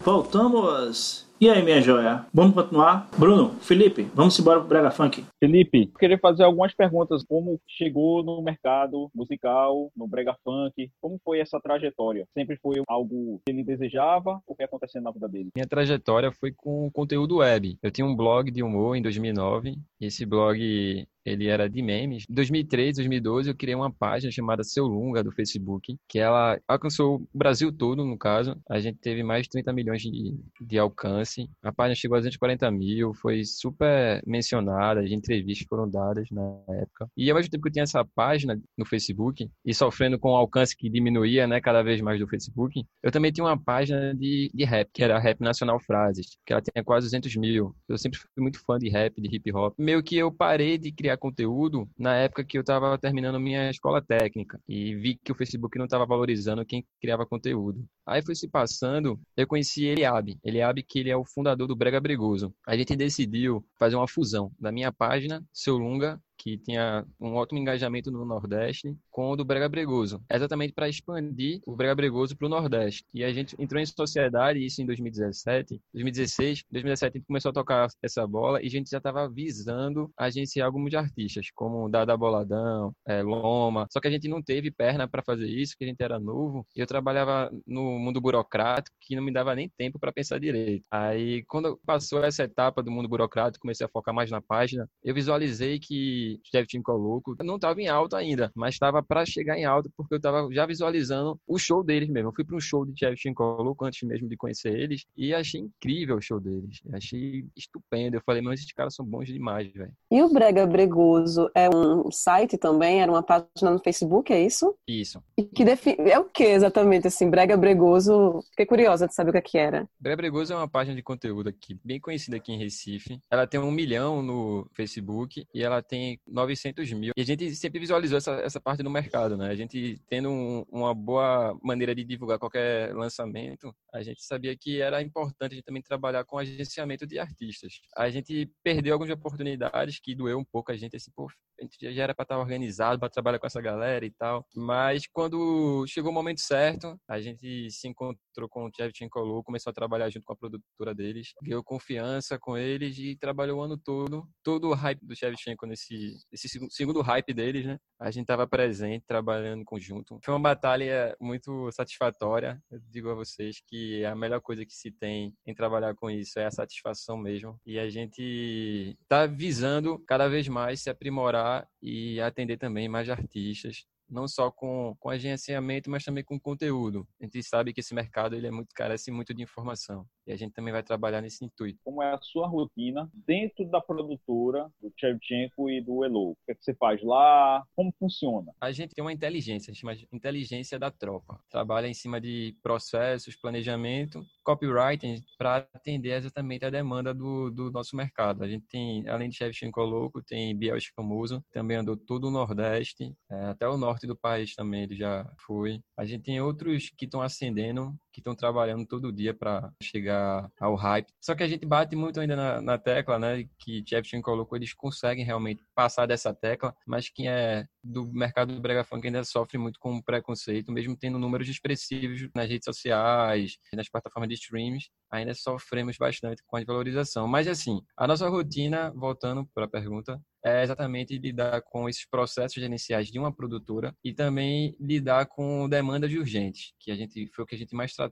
Voltamos! 0.00 1.25
E 1.38 1.50
aí, 1.50 1.62
minha 1.62 1.82
joia? 1.82 2.24
Vamos 2.32 2.54
continuar? 2.54 3.10
Bruno, 3.18 3.50
Felipe, 3.60 4.08
vamos 4.14 4.38
embora 4.40 4.58
pro 4.58 4.70
Brega 4.70 4.90
Funk. 4.90 5.22
Felipe, 5.38 5.92
queria 5.98 6.16
fazer 6.16 6.44
algumas 6.44 6.72
perguntas. 6.72 7.22
Como 7.28 7.60
chegou 7.68 8.24
no 8.24 8.40
mercado 8.40 9.10
musical, 9.14 9.92
no 9.94 10.08
brega 10.08 10.34
funk? 10.42 10.90
Como 10.98 11.20
foi 11.22 11.40
essa 11.40 11.60
trajetória? 11.60 12.26
Sempre 12.32 12.56
foi 12.56 12.76
algo 12.88 13.42
que 13.44 13.52
ele 13.52 13.62
desejava? 13.62 14.40
O 14.46 14.56
que 14.56 14.62
acontecendo 14.62 15.04
na 15.04 15.10
vida 15.10 15.28
dele? 15.28 15.50
Minha 15.54 15.68
trajetória 15.68 16.32
foi 16.32 16.52
com 16.56 16.90
conteúdo 16.90 17.36
web. 17.36 17.76
Eu 17.82 17.90
tinha 17.90 18.06
um 18.06 18.16
blog 18.16 18.50
de 18.50 18.62
humor 18.62 18.96
em 18.96 19.02
2009. 19.02 19.76
E 20.00 20.06
esse 20.06 20.24
blog 20.24 21.06
ele 21.26 21.48
era 21.48 21.68
de 21.68 21.82
memes. 21.82 22.24
Em 22.30 22.34
2013, 22.34 23.00
2012, 23.00 23.50
eu 23.50 23.56
criei 23.56 23.74
uma 23.74 23.90
página 23.90 24.30
chamada 24.30 24.62
Seu 24.62 24.86
Lunga 24.86 25.24
do 25.24 25.32
Facebook, 25.32 25.96
que 26.08 26.18
ela 26.18 26.58
alcançou 26.68 27.16
o 27.16 27.28
Brasil 27.38 27.72
todo, 27.72 28.04
no 28.04 28.16
caso. 28.16 28.56
A 28.70 28.78
gente 28.78 28.98
teve 28.98 29.24
mais 29.24 29.42
de 29.42 29.50
30 29.50 29.72
milhões 29.72 30.02
de, 30.02 30.38
de 30.60 30.78
alcance. 30.78 31.25
A 31.62 31.72
página 31.72 31.94
chegou 31.94 32.16
a 32.16 32.20
240 32.20 32.70
mil, 32.70 33.14
foi 33.14 33.44
super 33.44 34.22
mencionada, 34.26 35.00
as 35.00 35.10
entrevistas 35.10 35.66
foram 35.68 35.88
dadas 35.88 36.28
na 36.30 36.42
época. 36.68 37.08
E 37.16 37.30
ao 37.30 37.36
mesmo 37.36 37.50
tempo 37.50 37.62
que 37.62 37.68
eu 37.68 37.72
tinha 37.72 37.82
essa 37.82 38.04
página 38.04 38.60
no 38.76 38.86
Facebook 38.86 39.50
e 39.64 39.74
sofrendo 39.74 40.18
com 40.18 40.30
o 40.30 40.36
alcance 40.36 40.76
que 40.76 40.88
diminuía, 40.90 41.46
né, 41.46 41.60
cada 41.60 41.82
vez 41.82 42.00
mais 42.00 42.20
do 42.20 42.28
Facebook, 42.28 42.84
eu 43.02 43.10
também 43.10 43.32
tinha 43.32 43.44
uma 43.44 43.58
página 43.58 44.14
de, 44.14 44.50
de 44.52 44.64
rap, 44.64 44.88
que 44.92 45.02
era 45.02 45.18
Rap 45.18 45.40
Nacional 45.40 45.80
Frases, 45.80 46.36
que 46.44 46.52
ela 46.52 46.62
tinha 46.62 46.84
quase 46.84 47.06
200 47.06 47.36
mil. 47.36 47.74
Eu 47.88 47.98
sempre 47.98 48.18
fui 48.18 48.28
muito 48.38 48.60
fã 48.60 48.78
de 48.78 48.88
rap, 48.88 49.20
de 49.20 49.34
hip 49.34 49.52
hop. 49.52 49.74
Meio 49.78 50.02
que 50.02 50.16
eu 50.16 50.32
parei 50.32 50.78
de 50.78 50.92
criar 50.92 51.16
conteúdo 51.16 51.88
na 51.98 52.14
época 52.16 52.44
que 52.44 52.56
eu 52.56 52.60
estava 52.60 52.96
terminando 52.98 53.40
minha 53.40 53.70
escola 53.70 54.02
técnica 54.02 54.60
e 54.68 54.94
vi 54.94 55.18
que 55.22 55.32
o 55.32 55.34
Facebook 55.34 55.78
não 55.78 55.86
estava 55.86 56.06
valorizando 56.06 56.64
quem 56.64 56.84
criava 57.00 57.26
conteúdo. 57.26 57.84
Aí 58.06 58.22
foi 58.22 58.34
se 58.34 58.48
passando, 58.48 59.18
eu 59.36 59.46
conheci 59.46 59.84
Eliabe. 59.84 60.38
Eliabe, 60.44 60.82
que 60.82 61.00
ele 61.00 61.10
é 61.10 61.15
o 61.16 61.24
fundador 61.24 61.66
do 61.66 61.76
Brega 61.76 62.00
Bregoso. 62.00 62.54
A 62.66 62.76
gente 62.76 62.96
decidiu 62.96 63.64
fazer 63.78 63.96
uma 63.96 64.08
fusão 64.08 64.50
da 64.58 64.70
minha 64.70 64.92
página, 64.92 65.44
Seu 65.52 65.76
Lunga, 65.76 66.20
que 66.36 66.58
tinha 66.58 67.04
um 67.20 67.34
ótimo 67.34 67.58
engajamento 67.58 68.10
no 68.10 68.24
Nordeste, 68.24 68.96
com 69.10 69.30
o 69.30 69.36
do 69.36 69.44
Brega 69.44 69.68
Bregoso, 69.68 70.22
exatamente 70.30 70.72
para 70.72 70.88
expandir 70.88 71.60
o 71.66 71.74
Brega 71.74 71.94
Bregoso 71.94 72.36
para 72.36 72.46
o 72.46 72.50
Nordeste. 72.50 73.04
E 73.12 73.24
a 73.24 73.32
gente 73.32 73.56
entrou 73.58 73.80
em 73.80 73.86
sociedade, 73.86 74.64
isso 74.64 74.82
em 74.82 74.86
2017, 74.86 75.80
2016, 75.92 76.64
2017 76.70 77.10
a 77.10 77.18
gente 77.18 77.26
começou 77.26 77.50
a 77.50 77.54
tocar 77.54 77.88
essa 78.02 78.26
bola 78.26 78.62
e 78.62 78.66
a 78.66 78.70
gente 78.70 78.90
já 78.90 78.98
estava 78.98 79.28
visando 79.28 80.10
agenciar 80.16 80.66
alguns 80.66 80.94
artistas, 80.94 81.48
como 81.54 81.88
Dada 81.88 82.16
Boladão, 82.16 82.92
é, 83.06 83.22
Loma, 83.22 83.86
só 83.90 84.00
que 84.00 84.08
a 84.08 84.10
gente 84.10 84.28
não 84.28 84.42
teve 84.42 84.70
perna 84.70 85.08
para 85.08 85.22
fazer 85.22 85.46
isso, 85.46 85.72
porque 85.72 85.84
a 85.84 85.88
gente 85.88 86.02
era 86.02 86.18
novo, 86.18 86.66
e 86.76 86.80
eu 86.80 86.86
trabalhava 86.86 87.50
no 87.66 87.98
mundo 87.98 88.20
burocrático 88.20 88.96
que 89.00 89.16
não 89.16 89.22
me 89.22 89.32
dava 89.32 89.54
nem 89.54 89.70
tempo 89.76 89.98
para 89.98 90.12
pensar 90.12 90.38
direito. 90.38 90.84
Aí, 90.90 91.44
quando 91.46 91.78
passou 91.86 92.22
essa 92.24 92.44
etapa 92.44 92.82
do 92.82 92.90
mundo 92.90 93.08
burocrático, 93.08 93.62
comecei 93.62 93.86
a 93.86 93.88
focar 93.88 94.14
mais 94.14 94.30
na 94.30 94.40
página, 94.40 94.88
eu 95.02 95.14
visualizei 95.14 95.78
que 95.78 96.25
de 96.26 96.40
Chevchenko 96.44 96.92
Coloco. 96.92 97.36
Não 97.42 97.56
estava 97.56 97.80
em 97.80 97.88
alta 97.88 98.16
ainda, 98.16 98.50
mas 98.54 98.74
estava 98.74 99.02
para 99.02 99.24
chegar 99.24 99.56
em 99.56 99.64
alta 99.64 99.90
porque 99.96 100.14
eu 100.14 100.18
estava 100.18 100.48
já 100.52 100.66
visualizando 100.66 101.38
o 101.46 101.58
show 101.58 101.82
deles 101.82 102.08
mesmo. 102.08 102.30
Eu 102.30 102.34
fui 102.34 102.44
para 102.44 102.56
um 102.56 102.60
show 102.60 102.84
de 102.84 102.98
Chevchenko 102.98 103.56
Coloco 103.56 103.84
antes 103.84 104.02
mesmo 104.02 104.28
de 104.28 104.36
conhecer 104.36 104.76
eles 104.76 105.04
e 105.16 105.34
achei 105.34 105.60
incrível 105.60 106.16
o 106.16 106.22
show 106.22 106.40
deles. 106.40 106.80
Achei 106.92 107.44
estupendo. 107.56 108.16
Eu 108.16 108.22
falei, 108.24 108.42
mas 108.42 108.60
esses 108.60 108.72
caras 108.72 108.94
são 108.94 109.04
bons 109.04 109.26
demais, 109.26 109.72
velho. 109.72 109.92
E 110.10 110.22
o 110.22 110.32
Brega 110.32 110.66
Bregoso 110.66 111.50
é 111.54 111.68
um 111.68 112.10
site 112.10 112.56
também? 112.56 113.00
Era 113.00 113.10
uma 113.10 113.22
página 113.22 113.70
no 113.70 113.78
Facebook, 113.78 114.32
é 114.32 114.44
isso? 114.44 114.74
Isso. 114.86 115.22
E 115.36 115.44
que 115.44 115.64
define... 115.64 116.10
é 116.10 116.18
o 116.18 116.24
que 116.24 116.44
exatamente, 116.44 117.06
assim, 117.06 117.28
Brega 117.28 117.56
Bregoso? 117.56 118.40
Fiquei 118.50 118.66
curiosa 118.66 119.06
de 119.06 119.14
saber 119.14 119.30
o 119.30 119.32
que, 119.32 119.38
é 119.38 119.42
que 119.42 119.58
era. 119.58 119.88
Brega 120.00 120.16
Bregoso 120.16 120.52
é 120.52 120.56
uma 120.56 120.68
página 120.68 120.96
de 120.96 121.02
conteúdo 121.02 121.48
aqui, 121.48 121.78
bem 121.84 122.00
conhecida 122.00 122.36
aqui 122.36 122.52
em 122.52 122.58
Recife. 122.58 123.20
Ela 123.30 123.46
tem 123.46 123.60
um 123.60 123.70
milhão 123.70 124.22
no 124.22 124.68
Facebook 124.74 125.46
e 125.54 125.62
ela 125.62 125.82
tem 125.82 126.15
900 126.26 126.92
mil. 126.92 127.12
E 127.16 127.20
a 127.20 127.24
gente 127.24 127.54
sempre 127.54 127.78
visualizou 127.78 128.18
essa, 128.18 128.32
essa 128.40 128.60
parte 128.60 128.82
do 128.82 128.90
mercado, 128.90 129.36
né? 129.36 129.48
A 129.48 129.54
gente 129.54 130.00
tendo 130.08 130.30
um, 130.30 130.64
uma 130.70 130.94
boa 130.94 131.58
maneira 131.62 131.94
de 131.94 132.04
divulgar 132.04 132.38
qualquer 132.38 132.94
lançamento, 132.94 133.74
a 133.92 134.02
gente 134.02 134.22
sabia 134.24 134.56
que 134.56 134.80
era 134.80 135.02
importante 135.02 135.52
a 135.52 135.54
gente 135.56 135.64
também 135.64 135.82
trabalhar 135.82 136.24
com 136.24 136.38
agenciamento 136.38 137.06
de 137.06 137.18
artistas. 137.18 137.80
A 137.96 138.10
gente 138.10 138.50
perdeu 138.62 138.94
algumas 138.94 139.12
oportunidades 139.12 139.98
que 140.00 140.14
doeu 140.14 140.38
um 140.38 140.44
pouco 140.44 140.72
a 140.72 140.76
gente, 140.76 140.96
assim, 140.96 141.10
pô, 141.14 141.28
a 141.58 141.62
gente 141.62 141.94
já 141.94 142.02
era 142.02 142.14
para 142.14 142.22
estar 142.22 142.38
organizado, 142.38 142.98
para 142.98 143.08
trabalhar 143.08 143.38
com 143.38 143.46
essa 143.46 143.60
galera 143.60 144.04
e 144.04 144.10
tal. 144.10 144.46
Mas 144.54 145.06
quando 145.06 145.86
chegou 145.86 146.10
o 146.10 146.14
momento 146.14 146.40
certo, 146.40 146.98
a 147.08 147.20
gente 147.20 147.70
se 147.70 147.88
encontrou 147.88 148.48
com 148.48 148.66
o 148.66 148.70
Chevchenko 148.74 149.18
Colu, 149.18 149.42
começou 149.42 149.70
a 149.70 149.74
trabalhar 149.74 150.10
junto 150.10 150.24
com 150.24 150.34
a 150.34 150.36
produtora 150.36 150.94
deles, 150.94 151.32
ganhou 151.42 151.64
confiança 151.64 152.38
com 152.38 152.56
eles 152.56 152.98
e 152.98 153.16
trabalhou 153.16 153.60
o 153.60 153.62
ano 153.62 153.78
todo. 153.78 154.28
Todo 154.42 154.68
o 154.68 154.74
hype 154.74 155.04
do 155.06 155.16
Chevchenko 155.16 155.66
nesse, 155.66 156.05
nesse 156.30 156.48
segundo 156.70 157.00
hype 157.00 157.32
deles, 157.32 157.64
né? 157.66 157.78
A 157.98 158.10
gente 158.10 158.22
estava 158.22 158.46
presente, 158.46 159.04
trabalhando 159.06 159.64
conjunto. 159.64 160.18
Foi 160.24 160.34
uma 160.34 160.40
batalha 160.40 161.16
muito 161.20 161.70
satisfatória. 161.72 162.60
Eu 162.70 162.80
digo 162.90 163.10
a 163.10 163.14
vocês 163.14 163.60
que 163.66 164.04
a 164.04 164.14
melhor 164.14 164.40
coisa 164.40 164.64
que 164.64 164.74
se 164.74 164.90
tem 164.90 165.34
em 165.46 165.54
trabalhar 165.54 165.94
com 165.94 166.10
isso 166.10 166.38
é 166.38 166.46
a 166.46 166.50
satisfação 166.50 167.16
mesmo. 167.16 167.58
E 167.64 167.78
a 167.78 167.88
gente 167.88 168.96
está 169.02 169.26
visando 169.26 169.98
cada 170.06 170.28
vez 170.28 170.48
mais 170.48 170.82
se 170.82 170.90
aprimorar 170.90 171.66
e 171.80 172.20
atender 172.20 172.58
também 172.58 172.88
mais 172.88 173.08
artistas 173.08 173.86
não 174.08 174.28
só 174.28 174.50
com, 174.50 174.94
com 174.98 175.10
agenciamento, 175.10 175.90
mas 175.90 176.04
também 176.04 176.24
com 176.24 176.38
conteúdo. 176.38 177.06
A 177.20 177.24
gente 177.24 177.42
sabe 177.42 177.72
que 177.72 177.80
esse 177.80 177.94
mercado 177.94 178.36
ele 178.36 178.46
é 178.46 178.50
muito 178.50 178.74
carece 178.74 179.10
muito 179.10 179.34
de 179.34 179.42
informação 179.42 180.06
e 180.26 180.32
a 180.32 180.36
gente 180.36 180.52
também 180.52 180.72
vai 180.72 180.82
trabalhar 180.82 181.22
nesse 181.22 181.44
intuito. 181.44 181.78
Como 181.84 182.02
é 182.02 182.12
a 182.12 182.18
sua 182.20 182.48
rotina 182.48 183.08
dentro 183.14 183.64
da 183.70 183.80
produtora 183.80 184.68
do 184.80 184.92
Chevchenko 184.98 185.70
e 185.70 185.80
do 185.80 186.04
Elo? 186.04 186.32
O 186.32 186.36
que, 186.44 186.52
é 186.52 186.54
que 186.54 186.64
você 186.64 186.74
faz 186.74 187.02
lá? 187.02 187.64
Como 187.74 187.94
funciona? 187.98 188.52
A 188.60 188.72
gente 188.72 188.94
tem 188.94 189.04
uma 189.04 189.12
inteligência, 189.12 189.70
a 189.70 189.72
gente 189.72 189.80
chama 189.80 189.94
de 189.94 190.08
inteligência 190.12 190.78
da 190.78 190.90
tropa. 190.90 191.40
Trabalha 191.48 191.86
em 191.86 191.94
cima 191.94 192.20
de 192.20 192.56
processos, 192.62 193.36
planejamento, 193.36 194.24
copywriting 194.42 195.22
para 195.38 195.66
atender 195.72 196.12
exatamente 196.12 196.64
a 196.64 196.70
demanda 196.70 197.14
do, 197.14 197.50
do 197.50 197.70
nosso 197.70 197.96
mercado. 197.96 198.42
A 198.42 198.48
gente 198.48 198.66
tem, 198.66 199.08
além 199.08 199.28
de 199.28 199.36
Chevchenko 199.36 199.80
Louco, 199.82 200.22
tem 200.22 200.56
Biel 200.56 200.76
Escamuso, 200.76 201.44
também 201.52 201.76
andou 201.76 201.96
todo 201.96 202.28
o 202.28 202.30
Nordeste, 202.30 203.14
é, 203.30 203.46
até 203.46 203.68
o 203.68 203.76
Norte 203.76 203.95
do 204.04 204.16
país 204.16 204.54
também 204.54 204.82
ele 204.82 204.96
já 204.96 205.24
foi. 205.46 205.80
A 205.96 206.04
gente 206.04 206.24
tem 206.24 206.40
outros 206.40 206.90
que 206.96 207.04
estão 207.04 207.22
ascendendo, 207.22 207.96
que 208.16 208.20
estão 208.20 208.34
trabalhando 208.34 208.86
todo 208.86 209.12
dia 209.12 209.34
para 209.34 209.70
chegar 209.82 210.50
ao 210.58 210.74
hype. 210.74 211.12
Só 211.20 211.34
que 211.34 211.42
a 211.42 211.48
gente 211.48 211.66
bate 211.66 211.94
muito 211.94 212.18
ainda 212.18 212.34
na, 212.34 212.62
na 212.62 212.78
tecla, 212.78 213.18
né? 213.18 213.46
Que 213.58 213.84
Chevchenko 213.86 214.30
colocou, 214.30 214.56
eles 214.56 214.72
conseguem 214.72 215.22
realmente 215.22 215.62
passar 215.74 216.06
dessa 216.06 216.32
tecla, 216.32 216.74
mas 216.86 217.10
quem 217.10 217.28
é 217.28 217.66
do 217.84 218.10
mercado 218.12 218.54
do 218.54 218.60
brega 218.60 218.82
funk 218.84 219.06
ainda 219.06 219.22
sofre 219.22 219.58
muito 219.58 219.78
com 219.78 220.00
preconceito, 220.00 220.72
mesmo 220.72 220.96
tendo 220.96 221.18
números 221.18 221.46
expressivos 221.46 222.26
nas 222.34 222.48
redes 222.48 222.64
sociais, 222.64 223.58
nas 223.74 223.88
plataformas 223.88 224.30
de 224.30 224.34
streams, 224.34 224.88
ainda 225.10 225.34
sofremos 225.34 225.98
bastante 225.98 226.42
com 226.46 226.56
a 226.56 226.60
desvalorização. 226.60 227.28
Mas 227.28 227.46
assim, 227.46 227.82
a 227.96 228.06
nossa 228.06 228.28
rotina, 228.28 228.90
voltando 228.92 229.46
para 229.54 229.66
a 229.66 229.68
pergunta, 229.68 230.18
é 230.44 230.62
exatamente 230.62 231.18
lidar 231.18 231.60
com 231.62 231.88
esses 231.88 232.08
processos 232.08 232.54
gerenciais 232.54 233.08
de 233.08 233.18
uma 233.18 233.34
produtora 233.34 233.94
e 234.04 234.14
também 234.14 234.76
lidar 234.78 235.26
com 235.26 235.68
demandas 235.68 236.12
urgentes, 236.12 236.72
que 236.78 236.92
a 236.92 236.94
gente 236.94 237.28
foi 237.34 237.44
o 237.44 237.46
que 237.46 237.56
a 237.56 237.58
gente 237.58 237.74
mais 237.74 237.92
tratou 237.92 238.05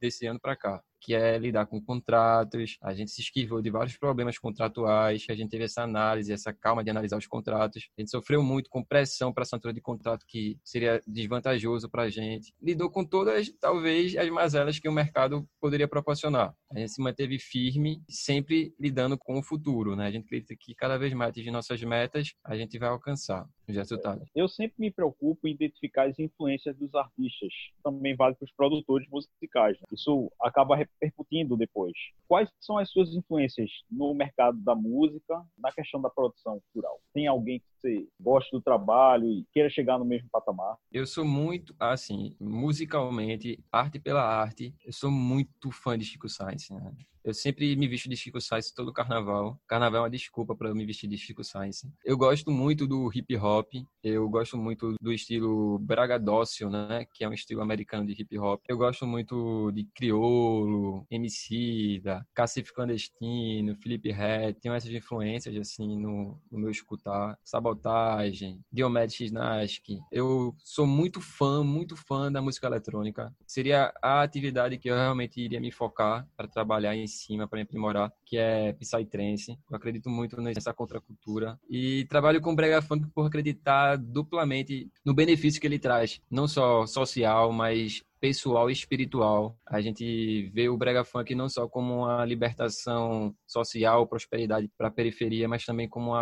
desse 0.00 0.26
ano 0.26 0.40
para 0.40 0.56
cá 0.56 0.82
que 1.04 1.14
é 1.14 1.36
lidar 1.36 1.66
com 1.66 1.78
contratos. 1.80 2.78
A 2.82 2.94
gente 2.94 3.10
se 3.10 3.20
esquivou 3.20 3.60
de 3.60 3.70
vários 3.70 3.96
problemas 3.98 4.38
contratuais, 4.38 5.26
a 5.28 5.34
gente 5.34 5.50
teve 5.50 5.64
essa 5.64 5.82
análise, 5.82 6.32
essa 6.32 6.50
calma 6.50 6.82
de 6.82 6.88
analisar 6.88 7.18
os 7.18 7.26
contratos. 7.26 7.90
A 7.98 8.00
gente 8.00 8.10
sofreu 8.10 8.42
muito 8.42 8.70
com 8.70 8.82
pressão 8.82 9.30
para 9.30 9.42
assinatura 9.42 9.74
de 9.74 9.82
contrato 9.82 10.24
que 10.26 10.58
seria 10.64 11.02
desvantajoso 11.06 11.90
para 11.90 12.04
a 12.04 12.10
gente. 12.10 12.54
Lidou 12.60 12.90
com 12.90 13.04
todas, 13.04 13.50
talvez, 13.60 14.16
as 14.16 14.30
mazelas 14.30 14.78
que 14.78 14.88
o 14.88 14.92
mercado 14.92 15.46
poderia 15.60 15.86
proporcionar. 15.86 16.54
A 16.74 16.78
gente 16.78 16.92
se 16.92 17.02
manteve 17.02 17.38
firme, 17.38 18.02
sempre 18.08 18.74
lidando 18.80 19.18
com 19.18 19.38
o 19.38 19.42
futuro. 19.42 19.94
Né? 19.94 20.06
A 20.06 20.10
gente 20.10 20.24
acredita 20.24 20.56
que 20.58 20.74
cada 20.74 20.96
vez 20.96 21.12
mais 21.12 21.30
atingir 21.30 21.50
nossas 21.50 21.82
metas, 21.82 22.34
a 22.42 22.56
gente 22.56 22.78
vai 22.78 22.88
alcançar 22.88 23.46
os 23.68 23.76
resultados. 23.76 24.26
Eu 24.34 24.48
sempre 24.48 24.74
me 24.78 24.90
preocupo 24.90 25.46
em 25.46 25.52
identificar 25.52 26.08
as 26.08 26.18
influências 26.18 26.76
dos 26.76 26.94
artistas. 26.94 27.52
Também 27.82 28.16
vale 28.16 28.34
para 28.34 28.44
os 28.44 28.52
produtores 28.52 29.06
musicais. 29.08 29.78
Né? 29.78 29.86
Isso 29.92 30.32
acaba 30.40 30.76
repercutindo 31.00 31.56
depois. 31.56 31.92
Quais 32.26 32.48
são 32.60 32.78
as 32.78 32.90
suas 32.90 33.14
influências 33.14 33.70
no 33.90 34.14
mercado 34.14 34.58
da 34.62 34.74
música, 34.74 35.42
na 35.58 35.70
questão 35.72 36.00
da 36.00 36.10
produção 36.10 36.60
cultural? 36.60 37.00
Tem 37.12 37.26
alguém 37.26 37.60
que 37.60 37.66
você 37.80 38.08
gosta 38.20 38.56
do 38.56 38.62
trabalho 38.62 39.26
e 39.26 39.44
queira 39.52 39.70
chegar 39.70 39.98
no 39.98 40.04
mesmo 40.04 40.28
patamar? 40.30 40.76
Eu 40.90 41.06
sou 41.06 41.24
muito, 41.24 41.74
assim, 41.78 42.36
musicalmente, 42.40 43.62
arte 43.70 43.98
pela 43.98 44.22
arte, 44.22 44.74
eu 44.84 44.92
sou 44.92 45.10
muito 45.10 45.70
fã 45.70 45.98
de 45.98 46.04
Chico 46.04 46.28
Sainz. 46.28 46.70
Né? 46.70 46.92
Eu 47.24 47.32
sempre 47.32 47.74
me 47.74 47.88
visto 47.88 48.06
de 48.06 48.16
Chico 48.18 48.38
Sainz 48.38 48.70
todo 48.70 48.92
carnaval. 48.92 49.58
Carnaval 49.66 50.00
é 50.00 50.02
uma 50.02 50.10
desculpa 50.10 50.54
para 50.54 50.68
eu 50.68 50.74
me 50.74 50.84
vestir 50.84 51.08
de 51.08 51.16
Chico 51.16 51.42
Sainz. 51.42 51.86
Eu 52.04 52.18
gosto 52.18 52.50
muito 52.50 52.86
do 52.86 53.10
hip 53.14 53.34
hop, 53.38 53.72
eu 54.02 54.28
gosto 54.28 54.58
muito 54.58 54.94
do 55.00 55.10
estilo 55.10 55.78
bragadócio, 55.78 56.68
né, 56.68 57.06
que 57.14 57.24
é 57.24 57.28
um 57.28 57.32
estilo 57.32 57.62
americano 57.62 58.06
de 58.06 58.12
hip 58.20 58.38
hop. 58.38 58.62
Eu 58.68 58.76
gosto 58.76 59.06
muito 59.06 59.72
de 59.72 59.84
Criolo, 59.94 61.06
MC, 61.10 62.02
da 62.04 62.26
Cacif 62.34 62.74
Clandestino, 62.74 63.74
Felipe 63.76 64.12
Red. 64.12 64.54
Tenho 64.60 64.74
essas 64.74 64.90
influências 64.90 65.56
assim 65.56 65.98
no, 65.98 66.38
no 66.52 66.58
meu 66.58 66.70
escutar. 66.70 67.38
Sabotagem, 67.42 68.60
Diomedes 68.70 69.32
Nask. 69.32 69.82
Eu 70.12 70.54
sou 70.58 70.86
muito 70.86 71.22
fã, 71.22 71.64
muito 71.64 71.96
fã 71.96 72.30
da 72.30 72.42
música 72.42 72.66
eletrônica. 72.66 73.34
Seria 73.46 73.94
a 74.02 74.20
atividade 74.20 74.76
que 74.76 74.90
eu 74.90 74.94
realmente 74.94 75.40
iria 75.40 75.58
me 75.58 75.72
focar 75.72 76.28
para 76.36 76.46
trabalhar 76.46 76.94
em 76.94 77.13
cima 77.14 77.48
para 77.48 77.58
me 77.58 77.62
aprimorar, 77.62 78.12
que 78.24 78.36
é 78.36 78.72
Psytrance. 78.74 79.58
Eu 79.70 79.76
acredito 79.76 80.10
muito 80.10 80.40
nessa 80.40 80.72
contracultura 80.74 81.58
e 81.68 82.04
trabalho 82.06 82.40
com 82.40 82.54
Brega 82.54 82.82
Funk 82.82 83.06
por 83.14 83.26
acreditar 83.26 83.96
duplamente 83.96 84.90
no 85.04 85.14
benefício 85.14 85.60
que 85.60 85.66
ele 85.66 85.78
traz, 85.78 86.20
não 86.30 86.46
só 86.46 86.86
social, 86.86 87.52
mas 87.52 88.02
pessoal 88.24 88.70
e 88.70 88.72
espiritual. 88.72 89.54
A 89.68 89.82
gente 89.82 90.50
vê 90.54 90.66
o 90.70 90.78
brega 90.78 91.04
funk 91.04 91.34
não 91.34 91.46
só 91.46 91.68
como 91.68 92.04
uma 92.04 92.24
libertação 92.24 93.34
social, 93.46 94.06
prosperidade 94.06 94.66
para 94.78 94.88
a 94.88 94.90
periferia, 94.90 95.46
mas 95.46 95.66
também 95.66 95.86
como 95.86 96.12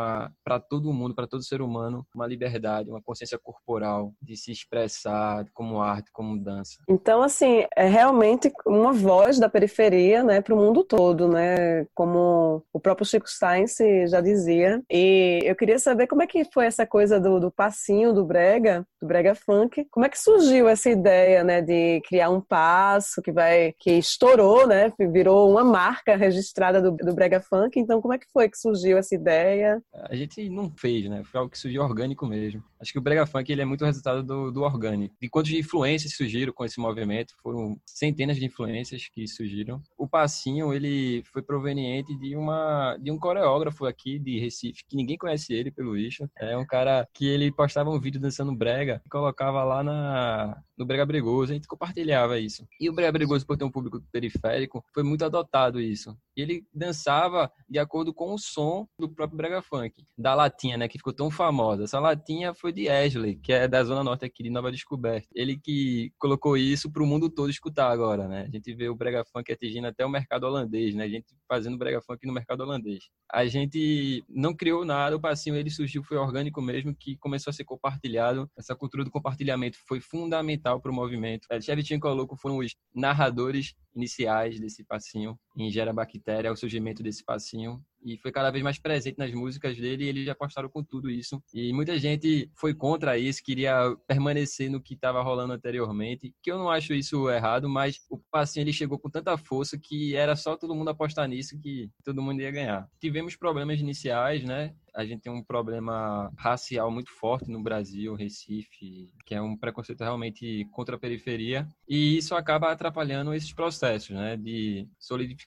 para 0.42 0.58
todo 0.58 0.92
mundo, 0.92 1.14
para 1.14 1.28
todo 1.28 1.44
ser 1.44 1.62
humano, 1.62 2.04
uma 2.12 2.26
liberdade, 2.26 2.90
uma 2.90 3.00
consciência 3.00 3.38
corporal 3.38 4.12
de 4.20 4.36
se 4.36 4.50
expressar 4.50 5.46
como 5.54 5.80
arte, 5.80 6.10
como 6.12 6.36
dança. 6.36 6.78
Então, 6.88 7.22
assim, 7.22 7.66
é 7.76 7.86
realmente 7.86 8.50
uma 8.66 8.92
voz 8.92 9.38
da 9.38 9.48
periferia, 9.48 10.24
né, 10.24 10.40
para 10.40 10.56
o 10.56 10.58
mundo 10.58 10.82
todo, 10.82 11.28
né, 11.28 11.86
como 11.94 12.64
o 12.72 12.80
próprio 12.80 13.06
Chico 13.06 13.30
Sainz 13.30 13.76
já 14.08 14.20
dizia. 14.20 14.82
E 14.90 15.38
eu 15.44 15.54
queria 15.54 15.78
saber 15.78 16.08
como 16.08 16.22
é 16.22 16.26
que 16.26 16.44
foi 16.52 16.66
essa 16.66 16.84
coisa 16.84 17.20
do, 17.20 17.38
do 17.38 17.52
passinho 17.52 18.12
do 18.12 18.24
brega, 18.24 18.84
do 19.00 19.06
brega 19.06 19.36
funk. 19.36 19.86
Como 19.88 20.04
é 20.04 20.08
que 20.08 20.18
surgiu 20.18 20.68
essa 20.68 20.90
ideia, 20.90 21.44
né, 21.44 21.62
de 21.62 21.91
criar 22.00 22.30
um 22.30 22.40
passo 22.40 23.22
que 23.22 23.32
vai 23.32 23.74
que 23.78 23.92
estourou, 23.92 24.66
né? 24.66 24.92
Virou 24.98 25.50
uma 25.50 25.64
marca 25.64 26.16
registrada 26.16 26.80
do, 26.80 26.92
do 26.92 27.14
Brega 27.14 27.40
Funk. 27.40 27.78
Então, 27.78 28.00
como 28.00 28.14
é 28.14 28.18
que 28.18 28.30
foi 28.32 28.48
que 28.48 28.58
surgiu 28.58 28.98
essa 28.98 29.14
ideia? 29.14 29.82
A 29.92 30.14
gente 30.14 30.48
não 30.48 30.70
fez, 30.76 31.08
né? 31.08 31.22
Foi 31.24 31.40
algo 31.40 31.50
que 31.50 31.58
surgiu 31.58 31.82
orgânico 31.82 32.26
mesmo. 32.26 32.62
Acho 32.80 32.92
que 32.92 32.98
o 32.98 33.02
Brega 33.02 33.26
Funk 33.26 33.50
ele 33.50 33.62
é 33.62 33.64
muito 33.64 33.84
resultado 33.84 34.22
do, 34.22 34.50
do 34.50 34.62
orgânico. 34.62 35.14
E 35.20 35.28
quantos 35.28 35.50
de 35.50 35.58
influências 35.58 36.14
surgiram 36.16 36.52
com 36.52 36.64
esse 36.64 36.80
movimento? 36.80 37.34
Foram 37.42 37.76
centenas 37.86 38.36
de 38.36 38.44
influências 38.44 39.08
que 39.12 39.26
surgiram. 39.28 39.80
O 39.96 40.08
passinho 40.08 40.72
ele 40.72 41.22
foi 41.32 41.42
proveniente 41.42 42.16
de 42.18 42.36
uma 42.36 42.96
de 43.00 43.10
um 43.10 43.18
coreógrafo 43.18 43.86
aqui 43.86 44.18
de 44.18 44.38
Recife 44.38 44.84
que 44.88 44.96
ninguém 44.96 45.16
conhece 45.16 45.52
ele 45.52 45.70
pelo 45.70 45.92
visto. 45.92 46.28
É 46.38 46.56
um 46.56 46.66
cara 46.66 47.06
que 47.12 47.26
ele 47.26 47.52
postava 47.52 47.90
um 47.90 48.00
vídeo 48.00 48.20
dançando 48.20 48.54
brega 48.54 49.00
e 49.04 49.08
colocava 49.08 49.62
lá 49.64 49.82
na 49.82 50.62
no 50.76 50.86
Brega 50.86 51.06
Bregoso. 51.06 51.52
A 51.52 51.54
gente 51.54 51.62
ficou 51.62 51.78
compartilhava 51.82 52.38
isso. 52.38 52.64
E 52.78 52.88
o 52.88 52.92
Brega 52.92 53.10
Brigoso, 53.10 53.44
por 53.44 53.56
ter 53.56 53.64
um 53.64 53.70
público 53.70 54.00
periférico, 54.12 54.84
foi 54.94 55.02
muito 55.02 55.24
adotado 55.24 55.80
isso. 55.80 56.16
E 56.36 56.40
ele 56.40 56.64
dançava 56.72 57.50
de 57.68 57.78
acordo 57.78 58.14
com 58.14 58.32
o 58.32 58.38
som 58.38 58.86
do 58.96 59.08
próprio 59.08 59.36
Brega 59.36 59.60
Funk, 59.60 60.04
da 60.16 60.34
latinha, 60.34 60.76
né, 60.76 60.86
que 60.86 60.98
ficou 60.98 61.12
tão 61.12 61.30
famosa. 61.30 61.84
Essa 61.84 61.98
latinha 61.98 62.54
foi 62.54 62.72
de 62.72 62.88
Ashley, 62.88 63.36
que 63.36 63.52
é 63.52 63.66
da 63.66 63.82
Zona 63.82 64.04
Norte 64.04 64.24
aqui 64.24 64.44
de 64.44 64.50
Nova 64.50 64.70
Descoberta. 64.70 65.26
Ele 65.34 65.58
que 65.58 66.12
colocou 66.18 66.56
isso 66.56 66.90
para 66.90 67.02
o 67.02 67.06
mundo 67.06 67.28
todo 67.28 67.50
escutar 67.50 67.90
agora, 67.90 68.28
né? 68.28 68.42
A 68.46 68.50
gente 68.50 68.72
vê 68.74 68.88
o 68.88 68.94
Brega 68.94 69.24
Funk 69.24 69.52
atingindo 69.52 69.88
até 69.88 70.06
o 70.06 70.10
mercado 70.10 70.44
holandês, 70.44 70.94
né? 70.94 71.04
A 71.04 71.08
gente 71.08 71.34
fazendo 71.48 71.76
Brega 71.76 72.00
Funk 72.00 72.24
no 72.26 72.32
mercado 72.32 72.60
holandês. 72.60 73.04
A 73.30 73.44
gente 73.46 74.24
não 74.28 74.54
criou 74.54 74.84
nada, 74.84 75.16
o 75.16 75.20
passinho 75.20 75.56
ele 75.56 75.70
surgiu, 75.70 76.02
foi 76.02 76.16
orgânico 76.16 76.62
mesmo, 76.62 76.94
que 76.94 77.16
começou 77.16 77.50
a 77.50 77.54
ser 77.54 77.64
compartilhado. 77.64 78.48
Essa 78.56 78.76
cultura 78.76 79.04
do 79.04 79.10
compartilhamento 79.10 79.76
foi 79.86 80.00
fundamental 80.00 80.80
para 80.80 80.90
o 80.90 80.94
movimento. 80.94 81.46
Chevy 81.62 81.98
Coloco 81.98 82.36
foram 82.36 82.58
os 82.58 82.74
narradores 82.94 83.74
iniciais 83.94 84.58
desse 84.58 84.84
passinho 84.84 85.38
em 85.56 85.70
Gera 85.70 85.92
Bactéria, 85.92 86.52
o 86.52 86.56
surgimento 86.56 87.02
desse 87.02 87.24
passinho 87.24 87.82
e 88.04 88.16
foi 88.18 88.32
cada 88.32 88.50
vez 88.50 88.62
mais 88.62 88.78
presente 88.78 89.18
nas 89.18 89.32
músicas 89.32 89.76
dele 89.76 90.04
e 90.04 90.08
eles 90.08 90.28
apostaram 90.28 90.68
com 90.68 90.82
tudo 90.82 91.10
isso. 91.10 91.42
E 91.54 91.72
muita 91.72 91.98
gente 91.98 92.50
foi 92.56 92.74
contra 92.74 93.16
isso, 93.16 93.42
queria 93.42 93.96
permanecer 94.06 94.70
no 94.70 94.80
que 94.80 94.94
estava 94.94 95.22
rolando 95.22 95.52
anteriormente, 95.52 96.34
que 96.42 96.50
eu 96.50 96.58
não 96.58 96.70
acho 96.70 96.92
isso 96.92 97.30
errado, 97.30 97.68
mas 97.68 98.00
o 98.10 98.18
passinho 98.18 98.64
ele 98.64 98.72
chegou 98.72 98.98
com 98.98 99.08
tanta 99.08 99.36
força 99.36 99.78
que 99.78 100.14
era 100.16 100.36
só 100.36 100.56
todo 100.56 100.74
mundo 100.74 100.90
apostar 100.90 101.28
nisso 101.28 101.58
que 101.60 101.90
todo 102.04 102.22
mundo 102.22 102.40
ia 102.40 102.50
ganhar. 102.50 102.88
Tivemos 103.00 103.36
problemas 103.36 103.80
iniciais, 103.80 104.42
né? 104.44 104.74
a 104.94 105.04
gente 105.04 105.22
tem 105.22 105.32
um 105.32 105.42
problema 105.42 106.30
racial 106.36 106.90
muito 106.90 107.10
forte 107.10 107.50
no 107.50 107.62
Brasil, 107.62 108.14
Recife, 108.14 109.12
que 109.24 109.34
é 109.34 109.40
um 109.40 109.56
preconceito 109.56 110.02
realmente 110.02 110.66
contra 110.70 110.96
a 110.96 110.98
periferia, 110.98 111.66
e 111.88 112.16
isso 112.18 112.34
acaba 112.34 112.70
atrapalhando 112.70 113.32
esses 113.32 113.52
processos 113.52 114.10
né, 114.10 114.36
de 114.36 114.86
solidificação 114.98 115.41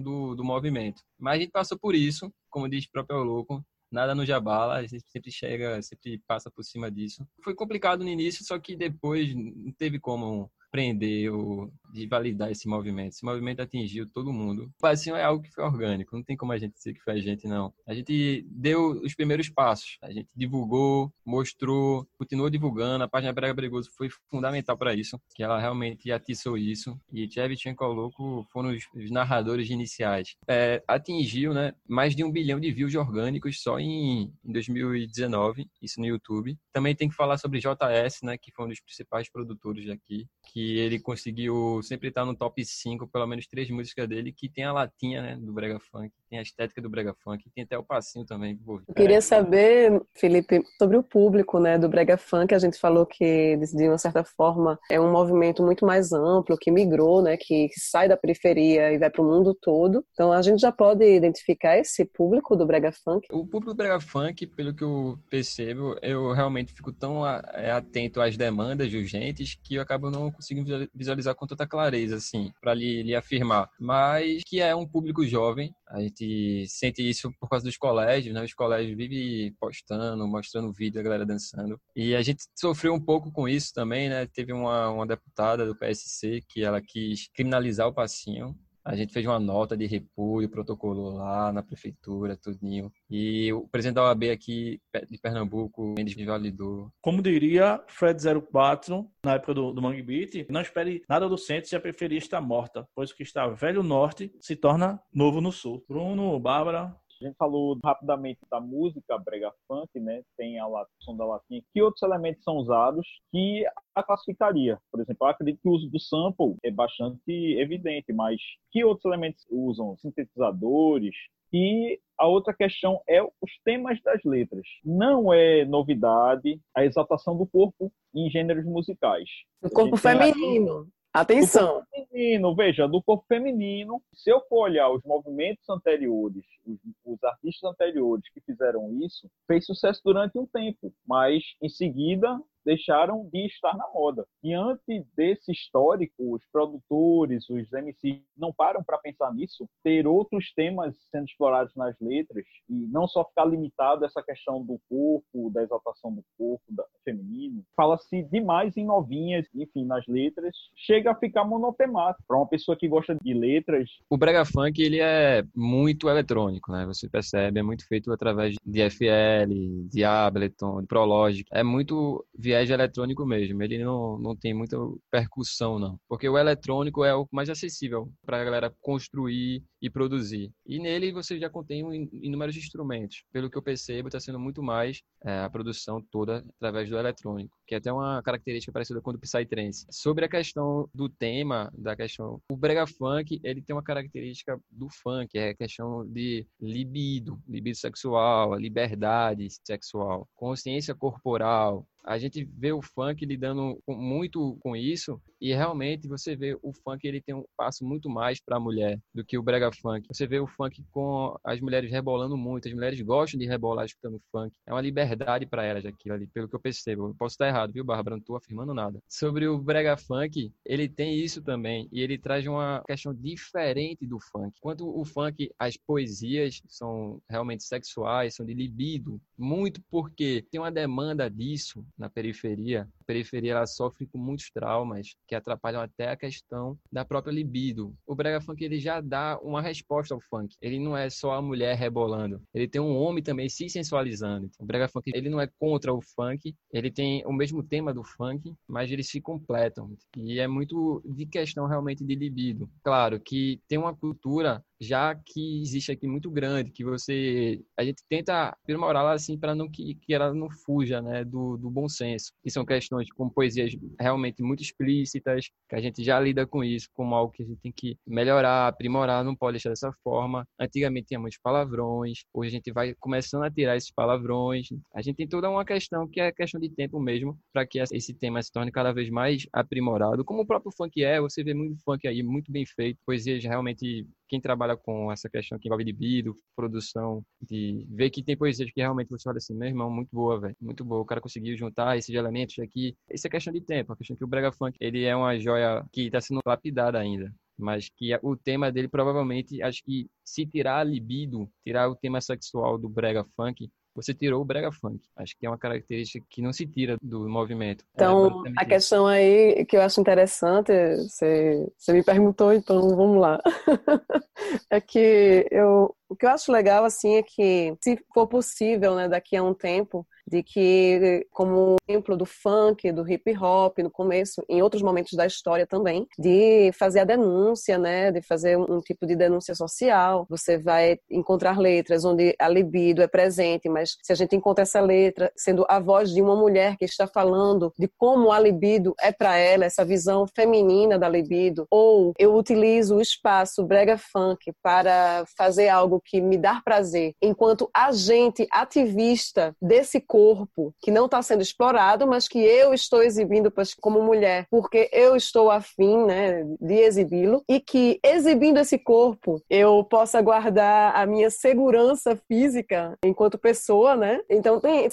do, 0.00 0.34
do 0.34 0.44
movimento. 0.44 1.02
Mas 1.18 1.36
a 1.36 1.40
gente 1.40 1.50
passou 1.50 1.78
por 1.78 1.94
isso, 1.94 2.32
como 2.50 2.68
diz 2.68 2.84
o 2.84 2.90
próprio 2.90 3.22
Louco, 3.22 3.64
nada 3.90 4.14
nos 4.14 4.28
abala, 4.30 4.74
a 4.74 4.82
gente 4.82 5.04
sempre 5.08 5.30
chega, 5.30 5.80
sempre 5.82 6.22
passa 6.26 6.50
por 6.50 6.62
cima 6.64 6.90
disso. 6.90 7.26
Foi 7.42 7.54
complicado 7.54 8.04
no 8.04 8.10
início, 8.10 8.44
só 8.44 8.58
que 8.58 8.76
depois 8.76 9.34
não 9.34 9.72
teve 9.72 9.98
como 9.98 10.50
prender 10.70 11.32
ou 11.32 11.72
de 11.92 12.06
validar 12.06 12.50
esse 12.50 12.68
movimento. 12.68 13.12
Esse 13.12 13.24
movimento 13.24 13.60
atingiu 13.60 14.08
todo 14.08 14.32
mundo. 14.32 14.70
O 14.78 14.80
passinho 14.80 15.16
é 15.16 15.22
algo 15.22 15.42
que 15.42 15.50
foi 15.50 15.64
orgânico, 15.64 16.16
não 16.16 16.22
tem 16.22 16.36
como 16.36 16.52
a 16.52 16.58
gente 16.58 16.74
dizer 16.74 16.94
que 16.94 17.02
foi 17.02 17.14
a 17.14 17.20
gente, 17.20 17.46
não. 17.46 17.72
A 17.86 17.94
gente 17.94 18.46
deu 18.50 19.00
os 19.02 19.14
primeiros 19.14 19.48
passos, 19.48 19.98
a 20.02 20.12
gente 20.12 20.28
divulgou, 20.34 21.12
mostrou, 21.24 22.06
continuou 22.18 22.50
divulgando. 22.50 23.04
A 23.04 23.08
página 23.08 23.32
Brega 23.32 23.54
Bregoso 23.54 23.90
foi 23.96 24.08
fundamental 24.30 24.76
para 24.76 24.94
isso, 24.94 25.20
que 25.34 25.42
ela 25.42 25.58
realmente 25.58 26.10
atiçou 26.12 26.56
isso. 26.56 26.98
E 27.12 27.26
Tchevchenko 27.26 27.78
Coloco 27.78 28.46
foram 28.52 28.70
os, 28.70 28.84
os 28.94 29.10
narradores 29.10 29.70
iniciais. 29.70 30.36
É, 30.48 30.82
atingiu 30.86 31.54
né, 31.54 31.72
mais 31.88 32.14
de 32.14 32.24
um 32.24 32.30
bilhão 32.30 32.58
de 32.58 32.70
views 32.72 32.94
orgânicos 32.94 33.62
só 33.62 33.78
em, 33.78 34.32
em 34.44 34.52
2019, 34.52 35.70
isso 35.80 36.00
no 36.00 36.06
YouTube. 36.06 36.58
Também 36.72 36.94
tem 36.94 37.08
que 37.08 37.14
falar 37.14 37.38
sobre 37.38 37.60
JS, 37.60 38.22
né, 38.22 38.36
que 38.36 38.52
foi 38.52 38.66
um 38.66 38.68
dos 38.68 38.80
principais 38.80 39.30
produtores 39.30 39.88
aqui, 39.88 40.26
que 40.52 40.76
ele 40.78 40.98
conseguiu 40.98 41.77
sempre 41.82 42.08
estar 42.08 42.24
no 42.24 42.34
top 42.34 42.64
5, 42.64 43.06
pelo 43.08 43.26
menos 43.26 43.46
três 43.46 43.70
músicas 43.70 44.08
dele, 44.08 44.32
que 44.32 44.48
tem 44.48 44.64
a 44.64 44.72
latinha, 44.72 45.22
né, 45.22 45.36
do 45.36 45.52
Brega 45.52 45.78
Funk, 45.78 46.12
tem 46.28 46.38
a 46.38 46.42
estética 46.42 46.80
do 46.80 46.90
Brega 46.90 47.14
Funk, 47.22 47.44
tem 47.54 47.64
até 47.64 47.78
o 47.78 47.82
passinho 47.82 48.24
também. 48.24 48.56
Pô. 48.56 48.80
Eu 48.86 48.94
queria 48.94 49.20
saber, 49.20 50.00
Felipe, 50.14 50.62
sobre 50.78 50.96
o 50.96 51.02
público, 51.02 51.58
né, 51.58 51.78
do 51.78 51.88
Brega 51.88 52.16
Funk, 52.16 52.54
a 52.54 52.58
gente 52.58 52.78
falou 52.78 53.06
que, 53.06 53.56
de 53.56 53.88
uma 53.88 53.98
certa 53.98 54.24
forma, 54.24 54.78
é 54.90 55.00
um 55.00 55.10
movimento 55.10 55.62
muito 55.62 55.84
mais 55.86 56.12
amplo, 56.12 56.56
que 56.58 56.70
migrou, 56.70 57.22
né, 57.22 57.36
que, 57.36 57.68
que 57.68 57.80
sai 57.80 58.08
da 58.08 58.16
periferia 58.16 58.92
e 58.92 58.98
vai 58.98 59.10
para 59.10 59.22
o 59.22 59.24
mundo 59.24 59.56
todo. 59.60 60.04
Então, 60.12 60.32
a 60.32 60.42
gente 60.42 60.60
já 60.60 60.72
pode 60.72 61.04
identificar 61.04 61.78
esse 61.78 62.04
público 62.04 62.56
do 62.56 62.66
Brega 62.66 62.92
Funk? 62.92 63.26
O 63.30 63.46
público 63.46 63.72
do 63.72 63.76
Brega 63.76 64.00
Funk, 64.00 64.46
pelo 64.46 64.74
que 64.74 64.84
eu 64.84 65.18
percebo, 65.30 65.96
eu 66.02 66.32
realmente 66.32 66.72
fico 66.72 66.92
tão 66.92 67.26
é, 67.26 67.70
atento 67.70 68.20
às 68.20 68.36
demandas 68.36 68.92
urgentes 68.92 69.58
que 69.62 69.76
eu 69.76 69.82
acabo 69.82 70.10
não 70.10 70.30
conseguindo 70.30 70.88
visualizar 70.94 71.34
com 71.34 71.46
tanta 71.46 71.66
clareza, 71.68 72.16
assim, 72.16 72.52
para 72.60 72.74
lhe, 72.74 73.02
lhe 73.02 73.14
afirmar. 73.14 73.70
Mas 73.78 74.42
que 74.44 74.60
é 74.60 74.74
um 74.74 74.86
público 74.86 75.24
jovem, 75.26 75.74
a 75.86 76.00
gente 76.00 76.66
sente 76.68 77.08
isso 77.08 77.32
por 77.38 77.48
causa 77.48 77.64
dos 77.64 77.76
colégios, 77.76 78.34
né? 78.34 78.42
Os 78.42 78.54
colégios 78.54 78.96
vivem 78.96 79.52
postando, 79.60 80.26
mostrando 80.26 80.72
vídeo 80.72 80.96
da 80.96 81.02
galera 81.02 81.26
dançando. 81.26 81.80
E 81.94 82.14
a 82.14 82.22
gente 82.22 82.44
sofreu 82.54 82.94
um 82.94 83.00
pouco 83.00 83.30
com 83.30 83.48
isso 83.48 83.72
também, 83.72 84.08
né? 84.08 84.26
Teve 84.26 84.52
uma, 84.52 84.90
uma 84.90 85.06
deputada 85.06 85.66
do 85.66 85.76
PSC 85.76 86.42
que 86.48 86.64
ela 86.64 86.80
quis 86.80 87.28
criminalizar 87.34 87.86
o 87.86 87.94
passinho 87.94 88.56
a 88.88 88.96
gente 88.96 89.12
fez 89.12 89.26
uma 89.26 89.38
nota 89.38 89.76
de 89.76 89.86
repúdio, 89.86 90.48
protocolou 90.48 91.12
lá 91.14 91.52
na 91.52 91.62
prefeitura, 91.62 92.34
tudinho. 92.34 92.90
E 93.10 93.52
o 93.52 93.68
presidente 93.68 93.96
da 93.96 94.04
OAB 94.04 94.30
aqui 94.32 94.80
de 95.10 95.18
Pernambuco, 95.18 95.94
Mendes 95.96 96.16
validou. 96.24 96.90
Como 97.02 97.20
diria 97.20 97.84
Fred 97.86 98.18
04, 98.50 99.06
na 99.22 99.34
época 99.34 99.52
do, 99.52 99.72
do 99.72 99.82
Mangue 99.82 100.02
Beat, 100.02 100.46
não 100.48 100.62
espere 100.62 101.02
nada 101.06 101.28
do 101.28 101.36
centro 101.36 101.68
se 101.68 101.76
a 101.76 101.80
periferia 101.80 102.18
está 102.18 102.40
morta, 102.40 102.88
pois 102.94 103.10
o 103.10 103.14
que 103.14 103.22
está 103.22 103.46
velho 103.48 103.82
no 103.82 103.88
norte 103.88 104.32
se 104.40 104.56
torna 104.56 104.98
novo 105.12 105.40
no 105.40 105.52
sul. 105.52 105.84
Bruno, 105.86 106.38
Bárbara, 106.40 106.96
a 107.20 107.28
gente 107.28 107.36
falou 107.36 107.78
rapidamente 107.84 108.40
da 108.50 108.60
música 108.60 109.18
brega 109.18 109.52
funk, 109.66 109.98
né? 110.00 110.22
Tem 110.36 110.58
a 110.58 110.66
som 111.00 111.16
da 111.16 111.24
latinha. 111.24 111.62
Que 111.72 111.82
outros 111.82 112.02
elementos 112.02 112.42
são 112.44 112.56
usados 112.56 113.06
que 113.30 113.64
a 113.94 114.02
classificaria? 114.02 114.78
Por 114.90 115.00
exemplo, 115.00 115.26
eu 115.26 115.30
acredito 115.30 115.60
que 115.60 115.68
o 115.68 115.72
uso 115.72 115.90
do 115.90 115.98
sample 115.98 116.56
é 116.62 116.70
bastante 116.70 117.32
evidente, 117.58 118.12
mas 118.12 118.40
que 118.70 118.84
outros 118.84 119.04
elementos 119.04 119.44
usam? 119.50 119.96
Sintetizadores, 119.98 121.14
e 121.52 121.98
a 122.18 122.26
outra 122.26 122.52
questão 122.52 123.00
é 123.08 123.22
os 123.22 123.50
temas 123.64 124.00
das 124.02 124.22
letras. 124.24 124.66
Não 124.84 125.32
é 125.32 125.64
novidade 125.64 126.60
a 126.74 126.84
exaltação 126.84 127.36
do 127.36 127.46
corpo 127.46 127.92
em 128.14 128.30
gêneros 128.30 128.64
musicais. 128.64 129.28
Do 129.62 129.70
corpo 129.70 129.96
feminino. 129.96 130.88
Atenção. 131.12 131.82
feminino, 131.90 132.54
veja, 132.54 132.86
do 132.86 133.02
corpo 133.02 133.24
feminino, 133.26 134.02
se 134.12 134.30
eu 134.30 134.40
for 134.48 134.64
olhar 134.64 134.90
os 134.90 135.02
movimentos 135.04 135.68
anteriores, 135.68 136.44
os, 136.66 136.78
os, 137.04 137.24
artistas 137.24 137.70
anteriores 137.70 138.24
que 138.32 138.40
fizeram 138.40 138.92
isso, 139.02 139.28
fez 139.46 139.64
sucesso 139.64 140.00
durante 140.04 140.38
um 140.38 140.46
tempo, 140.46 140.92
mas 141.06 141.42
em 141.62 141.68
seguida 141.68 142.38
deixaram 142.68 143.26
de 143.32 143.46
estar 143.46 143.74
na 143.74 143.88
moda. 143.94 144.26
Diante 144.44 145.02
desse 145.16 145.50
histórico, 145.50 146.34
os 146.34 146.42
produtores, 146.52 147.48
os 147.48 147.72
MCs 147.72 148.20
não 148.36 148.52
param 148.52 148.84
para 148.84 148.98
pensar 148.98 149.32
nisso, 149.32 149.66
ter 149.82 150.06
outros 150.06 150.52
temas 150.52 150.94
sendo 151.10 151.24
explorados 151.24 151.74
nas 151.74 151.96
letras 151.98 152.44
e 152.68 152.74
não 152.92 153.08
só 153.08 153.24
ficar 153.24 153.46
limitado 153.46 154.04
a 154.04 154.06
essa 154.06 154.22
questão 154.22 154.62
do 154.62 154.78
corpo, 154.86 155.50
da 155.50 155.62
exaltação 155.62 156.14
do 156.14 156.22
corpo 156.36 156.62
da, 156.68 156.84
feminino. 157.08 157.64
Fala-se 157.74 158.22
demais 158.24 158.76
em 158.76 158.84
novinhas, 158.84 159.46
enfim, 159.54 159.86
nas 159.86 160.06
letras, 160.06 160.54
chega 160.76 161.12
a 161.12 161.14
ficar 161.14 161.44
monotemático. 161.44 162.24
Para 162.28 162.36
uma 162.36 162.46
pessoa 162.48 162.76
que 162.76 162.86
gosta 162.86 163.14
de 163.14 163.32
letras. 163.32 163.88
O 164.10 164.18
brega 164.18 164.44
funk 164.44 164.82
ele 164.82 165.00
é 165.00 165.42
muito 165.56 166.08
eletrônico, 166.08 166.70
né? 166.70 166.84
Você 166.86 167.08
percebe, 167.08 167.60
é 167.60 167.62
muito 167.62 167.86
feito 167.86 168.12
através 168.12 168.56
de 168.64 168.90
FL, 168.90 169.88
de 169.90 170.04
Ableton, 170.04 170.82
de 170.82 170.86
Prologic. 170.86 171.48
É 171.50 171.62
muito 171.62 172.24
viés 172.58 172.70
eletrônico 172.70 173.24
mesmo. 173.26 173.62
Ele 173.62 173.78
não, 173.78 174.18
não 174.18 174.36
tem 174.36 174.52
muita 174.54 174.76
percussão, 175.10 175.78
não. 175.78 175.98
Porque 176.08 176.28
o 176.28 176.38
eletrônico 176.38 177.04
é 177.04 177.14
o 177.14 177.26
mais 177.32 177.48
acessível 177.48 178.10
para 178.24 178.40
a 178.40 178.44
galera 178.44 178.74
construir 178.80 179.62
e 179.80 179.88
produzir. 179.90 180.52
E 180.66 180.78
nele 180.78 181.12
você 181.12 181.38
já 181.38 181.48
contém 181.48 182.08
inúmeros 182.12 182.56
instrumentos. 182.56 183.24
Pelo 183.32 183.50
que 183.50 183.56
eu 183.56 183.62
percebo, 183.62 184.08
está 184.08 184.20
sendo 184.20 184.38
muito 184.38 184.62
mais 184.62 185.02
é, 185.24 185.40
a 185.40 185.50
produção 185.50 186.02
toda 186.10 186.44
através 186.56 186.88
do 186.88 186.98
eletrônico, 186.98 187.56
que 187.66 187.74
é 187.74 187.78
até 187.78 187.92
uma 187.92 188.22
característica 188.22 188.72
parecida 188.72 189.00
com 189.00 189.10
o 189.10 189.12
do 189.12 189.18
Psytrance. 189.18 189.86
Sobre 189.90 190.24
a 190.24 190.28
questão 190.28 190.88
do 190.94 191.08
tema, 191.08 191.70
da 191.76 191.96
questão... 191.96 192.40
O 192.50 192.56
brega 192.56 192.86
funk, 192.86 193.40
ele 193.42 193.62
tem 193.62 193.74
uma 193.74 193.82
característica 193.82 194.60
do 194.70 194.88
funk, 194.90 195.38
é 195.38 195.50
a 195.50 195.54
questão 195.54 196.06
de 196.06 196.46
libido, 196.60 197.40
libido 197.48 197.76
sexual, 197.76 198.54
liberdade 198.56 199.48
sexual, 199.64 200.28
consciência 200.34 200.94
corporal, 200.94 201.86
a 202.08 202.16
gente 202.16 202.42
vê 202.56 202.72
o 202.72 202.80
funk 202.80 203.26
lidando 203.26 203.78
muito 203.86 204.56
com 204.62 204.74
isso 204.74 205.20
e 205.38 205.52
realmente 205.52 206.08
você 206.08 206.34
vê 206.34 206.58
o 206.62 206.72
funk 206.72 207.06
ele 207.06 207.20
tem 207.20 207.34
um 207.34 207.44
passo 207.54 207.84
muito 207.84 208.08
mais 208.08 208.40
para 208.40 208.56
a 208.56 208.60
mulher 208.60 208.98
do 209.14 209.22
que 209.22 209.36
o 209.36 209.42
brega 209.42 209.67
funk. 209.72 210.06
Você 210.08 210.26
vê 210.26 210.38
o 210.38 210.46
funk 210.46 210.84
com 210.90 211.38
as 211.44 211.60
mulheres 211.60 211.90
rebolando 211.90 212.36
muito, 212.36 212.68
as 212.68 212.74
mulheres 212.74 213.00
gostam 213.00 213.38
de 213.38 213.46
rebolar 213.46 213.84
escutando 213.84 214.20
funk. 214.30 214.54
É 214.66 214.72
uma 214.72 214.80
liberdade 214.80 215.46
para 215.46 215.64
elas 215.64 215.84
aquilo 215.84 216.14
ali, 216.14 216.26
pelo 216.26 216.48
que 216.48 216.54
eu 216.54 216.60
percebo. 216.60 217.08
Eu 217.08 217.14
posso 217.14 217.34
estar 217.34 217.48
errado, 217.48 217.72
viu, 217.72 217.84
Bárbara? 217.84 218.16
Não 218.16 218.20
estou 218.20 218.36
afirmando 218.36 218.74
nada. 218.74 219.00
Sobre 219.08 219.46
o 219.46 219.58
brega 219.58 219.96
funk, 219.96 220.52
ele 220.64 220.88
tem 220.88 221.18
isso 221.18 221.42
também 221.42 221.88
e 221.92 222.00
ele 222.00 222.18
traz 222.18 222.46
uma 222.46 222.82
questão 222.86 223.14
diferente 223.14 224.06
do 224.06 224.18
funk. 224.20 224.52
Enquanto 224.58 224.88
o 224.88 225.04
funk, 225.04 225.50
as 225.58 225.76
poesias 225.76 226.62
são 226.68 227.20
realmente 227.28 227.64
sexuais, 227.64 228.34
são 228.34 228.44
de 228.44 228.54
libido, 228.54 229.20
muito 229.36 229.80
porque 229.90 230.44
tem 230.50 230.60
uma 230.60 230.70
demanda 230.70 231.30
disso 231.30 231.84
na 231.96 232.08
periferia 232.08 232.88
periferia 233.08 233.52
ela 233.52 233.66
sofre 233.66 234.06
com 234.06 234.18
muitos 234.18 234.50
traumas 234.50 235.14
que 235.26 235.34
atrapalham 235.34 235.80
até 235.80 236.10
a 236.10 236.16
questão 236.16 236.78
da 236.92 237.06
própria 237.06 237.32
libido. 237.32 237.94
O 238.06 238.14
brega 238.14 238.38
funk 238.38 238.62
ele 238.62 238.78
já 238.78 239.00
dá 239.00 239.38
uma 239.42 239.62
resposta 239.62 240.14
ao 240.14 240.20
funk. 240.20 240.54
Ele 240.60 240.78
não 240.78 240.94
é 240.94 241.08
só 241.08 241.32
a 241.32 241.40
mulher 241.40 241.74
rebolando, 241.74 242.42
ele 242.52 242.68
tem 242.68 242.80
um 242.80 242.94
homem 242.94 243.22
também 243.22 243.48
se 243.48 243.68
sensualizando. 243.70 244.50
O 244.58 244.66
brega 244.66 244.88
funk 244.88 245.10
ele 245.14 245.30
não 245.30 245.40
é 245.40 245.48
contra 245.58 245.94
o 245.94 246.02
funk, 246.02 246.54
ele 246.70 246.90
tem 246.90 247.24
o 247.24 247.32
mesmo 247.32 247.62
tema 247.62 247.94
do 247.94 248.04
funk, 248.04 248.54
mas 248.68 248.90
eles 248.92 249.08
se 249.08 249.22
completam. 249.22 249.96
E 250.14 250.38
é 250.38 250.46
muito 250.46 251.02
de 251.06 251.24
questão 251.24 251.66
realmente 251.66 252.04
de 252.04 252.14
libido. 252.14 252.68
Claro 252.84 253.18
que 253.18 253.60
tem 253.66 253.78
uma 253.78 253.96
cultura 253.96 254.62
já 254.80 255.14
que 255.14 255.60
existe 255.62 255.90
aqui 255.92 256.06
muito 256.06 256.30
grande, 256.30 256.70
que 256.70 256.84
você 256.84 257.60
a 257.76 257.84
gente 257.84 258.02
tenta 258.08 258.48
aprimorá-la 258.48 259.12
assim 259.12 259.38
para 259.38 259.54
não 259.54 259.70
que, 259.70 259.94
que 259.96 260.14
ela 260.14 260.32
não 260.32 260.48
fuja, 260.50 261.02
né, 261.02 261.24
do, 261.24 261.56
do 261.56 261.70
bom 261.70 261.88
senso. 261.88 262.32
Que 262.42 262.50
são 262.50 262.64
questões 262.64 263.10
como 263.12 263.30
poesias 263.30 263.72
realmente 263.98 264.42
muito 264.42 264.62
explícitas, 264.62 265.46
que 265.68 265.76
a 265.76 265.80
gente 265.80 266.02
já 266.04 266.18
lida 266.20 266.46
com 266.46 266.62
isso 266.62 266.88
como 266.92 267.14
algo 267.14 267.32
que 267.32 267.42
a 267.42 267.46
gente 267.46 267.60
tem 267.60 267.72
que 267.72 267.96
melhorar, 268.06 268.68
aprimorar, 268.68 269.24
não 269.24 269.34
pode 269.34 269.54
deixar 269.54 269.70
dessa 269.70 269.92
forma. 270.02 270.46
Antigamente 270.58 271.08
tinha 271.08 271.20
muitos 271.20 271.38
palavrões, 271.42 272.20
hoje 272.32 272.48
a 272.48 272.52
gente 272.52 272.72
vai 272.72 272.94
começando 272.98 273.44
a 273.44 273.50
tirar 273.50 273.76
esses 273.76 273.90
palavrões. 273.90 274.68
A 274.94 275.02
gente 275.02 275.16
tem 275.16 275.28
toda 275.28 275.50
uma 275.50 275.64
questão 275.64 276.08
que 276.08 276.20
é 276.20 276.32
questão 276.32 276.60
de 276.60 276.70
tempo 276.70 277.00
mesmo 277.00 277.38
para 277.52 277.66
que 277.66 277.78
esse 277.78 278.14
tema 278.14 278.42
se 278.42 278.52
torne 278.52 278.70
cada 278.70 278.92
vez 278.92 279.10
mais 279.10 279.46
aprimorado, 279.52 280.24
como 280.24 280.42
o 280.42 280.46
próprio 280.46 280.72
funk 280.76 281.02
é, 281.02 281.20
você 281.20 281.42
vê 281.42 281.54
muito 281.54 281.82
funk 281.82 282.06
aí 282.06 282.22
muito 282.22 282.50
bem 282.52 282.64
feito, 282.66 282.98
poesias 283.04 283.42
realmente 283.42 284.06
quem 284.28 284.40
trabalha 284.40 284.76
com 284.76 285.10
essa 285.10 285.28
questão 285.28 285.58
que 285.58 285.68
envolve 285.68 285.84
libido, 285.84 286.36
produção, 286.54 287.24
de 287.40 287.86
ver 287.90 288.10
que 288.10 288.22
tem 288.22 288.36
poesias 288.36 288.70
que 288.70 288.80
realmente 288.80 289.08
você 289.08 289.28
olha 289.28 289.38
assim, 289.38 289.54
meu 289.54 289.68
irmão, 289.68 289.90
muito 289.90 290.10
boa, 290.12 290.40
velho, 290.40 290.56
muito 290.60 290.84
boa. 290.84 291.00
O 291.00 291.04
cara 291.04 291.20
conseguiu 291.20 291.56
juntar 291.56 291.96
esses 291.96 292.14
elementos 292.14 292.58
aqui. 292.58 292.96
Isso 293.10 293.26
é 293.26 293.30
questão 293.30 293.52
de 293.52 293.60
tempo, 293.60 293.92
a 293.92 293.96
questão 293.96 294.16
que 294.16 294.24
o 294.24 294.28
brega 294.28 294.52
funk, 294.52 294.76
ele 294.80 295.04
é 295.04 295.14
uma 295.16 295.38
joia 295.38 295.84
que 295.92 296.02
está 296.02 296.20
sendo 296.20 296.40
lapidada 296.44 296.98
ainda 296.98 297.32
mas 297.58 297.88
que 297.88 298.16
o 298.22 298.36
tema 298.36 298.70
dele 298.70 298.86
provavelmente, 298.86 299.60
acho 299.60 299.82
que 299.82 300.08
se 300.24 300.46
tirar 300.46 300.78
a 300.78 300.84
libido, 300.84 301.50
tirar 301.64 301.88
o 301.88 301.96
tema 301.96 302.20
sexual 302.20 302.78
do 302.78 302.88
brega 302.88 303.24
funk, 303.36 303.68
você 304.02 304.14
tirou 304.14 304.40
o 304.40 304.44
brega 304.44 304.70
funk. 304.70 305.00
Acho 305.16 305.36
que 305.36 305.46
é 305.46 305.50
uma 305.50 305.58
característica 305.58 306.24
que 306.30 306.40
não 306.40 306.52
se 306.52 306.66
tira 306.66 306.96
do 307.02 307.28
movimento. 307.28 307.82
É 307.82 307.86
então, 307.94 308.46
é 308.46 308.52
a 308.56 308.64
questão 308.64 309.06
aí 309.06 309.64
que 309.66 309.76
eu 309.76 309.82
acho 309.82 310.00
interessante, 310.00 310.72
você, 310.96 311.66
você 311.76 311.92
me 311.92 312.04
perguntou, 312.04 312.52
então 312.52 312.80
vamos 312.96 313.20
lá. 313.20 313.40
é 314.70 314.80
que 314.80 315.46
eu, 315.50 315.94
o 316.08 316.16
que 316.16 316.24
eu 316.24 316.30
acho 316.30 316.52
legal, 316.52 316.84
assim, 316.84 317.16
é 317.16 317.22
que, 317.22 317.76
se 317.82 317.98
for 318.14 318.26
possível, 318.26 318.94
né, 318.94 319.08
daqui 319.08 319.36
a 319.36 319.42
um 319.42 319.52
tempo, 319.52 320.06
de 320.28 320.42
que, 320.42 321.26
como 321.32 321.76
exemplo 321.88 322.16
do 322.16 322.26
funk, 322.26 322.92
do 322.92 323.08
hip 323.10 323.36
hop, 323.38 323.78
no 323.78 323.90
começo, 323.90 324.44
em 324.48 324.62
outros 324.62 324.82
momentos 324.82 325.14
da 325.14 325.26
história 325.26 325.66
também, 325.66 326.06
de 326.18 326.70
fazer 326.78 327.00
a 327.00 327.04
denúncia, 327.04 327.78
né, 327.78 328.12
de 328.12 328.20
fazer 328.20 328.56
um 328.58 328.80
tipo 328.80 329.06
de 329.06 329.16
denúncia 329.16 329.54
social. 329.54 330.26
Você 330.28 330.58
vai 330.58 330.98
encontrar 331.10 331.58
letras 331.58 332.04
onde 332.04 332.36
a 332.38 332.48
libido 332.48 333.02
é 333.02 333.08
presente, 333.08 333.68
mas 333.68 333.96
se 334.02 334.12
a 334.12 334.16
gente 334.16 334.36
encontra 334.36 334.62
essa 334.62 334.80
letra 334.80 335.32
sendo 335.36 335.64
a 335.68 335.80
voz 335.80 336.12
de 336.12 336.20
uma 336.20 336.36
mulher 336.36 336.76
que 336.76 336.84
está 336.84 337.06
falando 337.06 337.72
de 337.78 337.88
como 337.96 338.30
a 338.30 338.38
libido 338.38 338.94
é 339.00 339.10
para 339.10 339.36
ela, 339.36 339.64
essa 339.64 339.84
visão 339.84 340.26
feminina 340.34 340.98
da 340.98 341.08
libido, 341.08 341.66
ou 341.70 342.12
eu 342.18 342.34
utilizo 342.34 342.96
o 342.96 343.00
espaço 343.00 343.64
brega 343.64 343.96
funk 343.96 344.52
para 344.62 345.24
fazer 345.36 345.68
algo 345.68 346.02
que 346.04 346.20
me 346.20 346.36
dá 346.36 346.60
prazer, 346.62 347.14
enquanto 347.22 347.70
agente 347.72 348.46
ativista 348.52 349.54
desse 349.60 350.00
corpo 350.00 350.17
corpo 350.18 350.74
que 350.82 350.90
não 350.90 351.04
está 351.04 351.22
sendo 351.22 351.42
explorado, 351.42 352.04
mas 352.04 352.26
que 352.26 352.40
eu 352.40 352.74
estou 352.74 353.04
exibindo 353.04 353.52
como 353.80 354.02
mulher, 354.02 354.46
porque 354.50 354.90
eu 354.92 355.14
estou 355.14 355.48
afim 355.48 356.04
né, 356.06 356.44
de 356.60 356.74
exibi-lo, 356.74 357.44
e 357.48 357.60
que 357.60 358.00
exibindo 358.02 358.58
esse 358.58 358.76
corpo 358.76 359.40
eu 359.48 359.84
possa 359.84 360.20
guardar 360.20 360.96
a 360.96 361.06
minha 361.06 361.30
segurança 361.30 362.16
física 362.26 362.98
enquanto 363.04 363.38
pessoa, 363.38 363.94
né? 363.94 364.20
Então 364.28 364.58
tem 364.58 364.88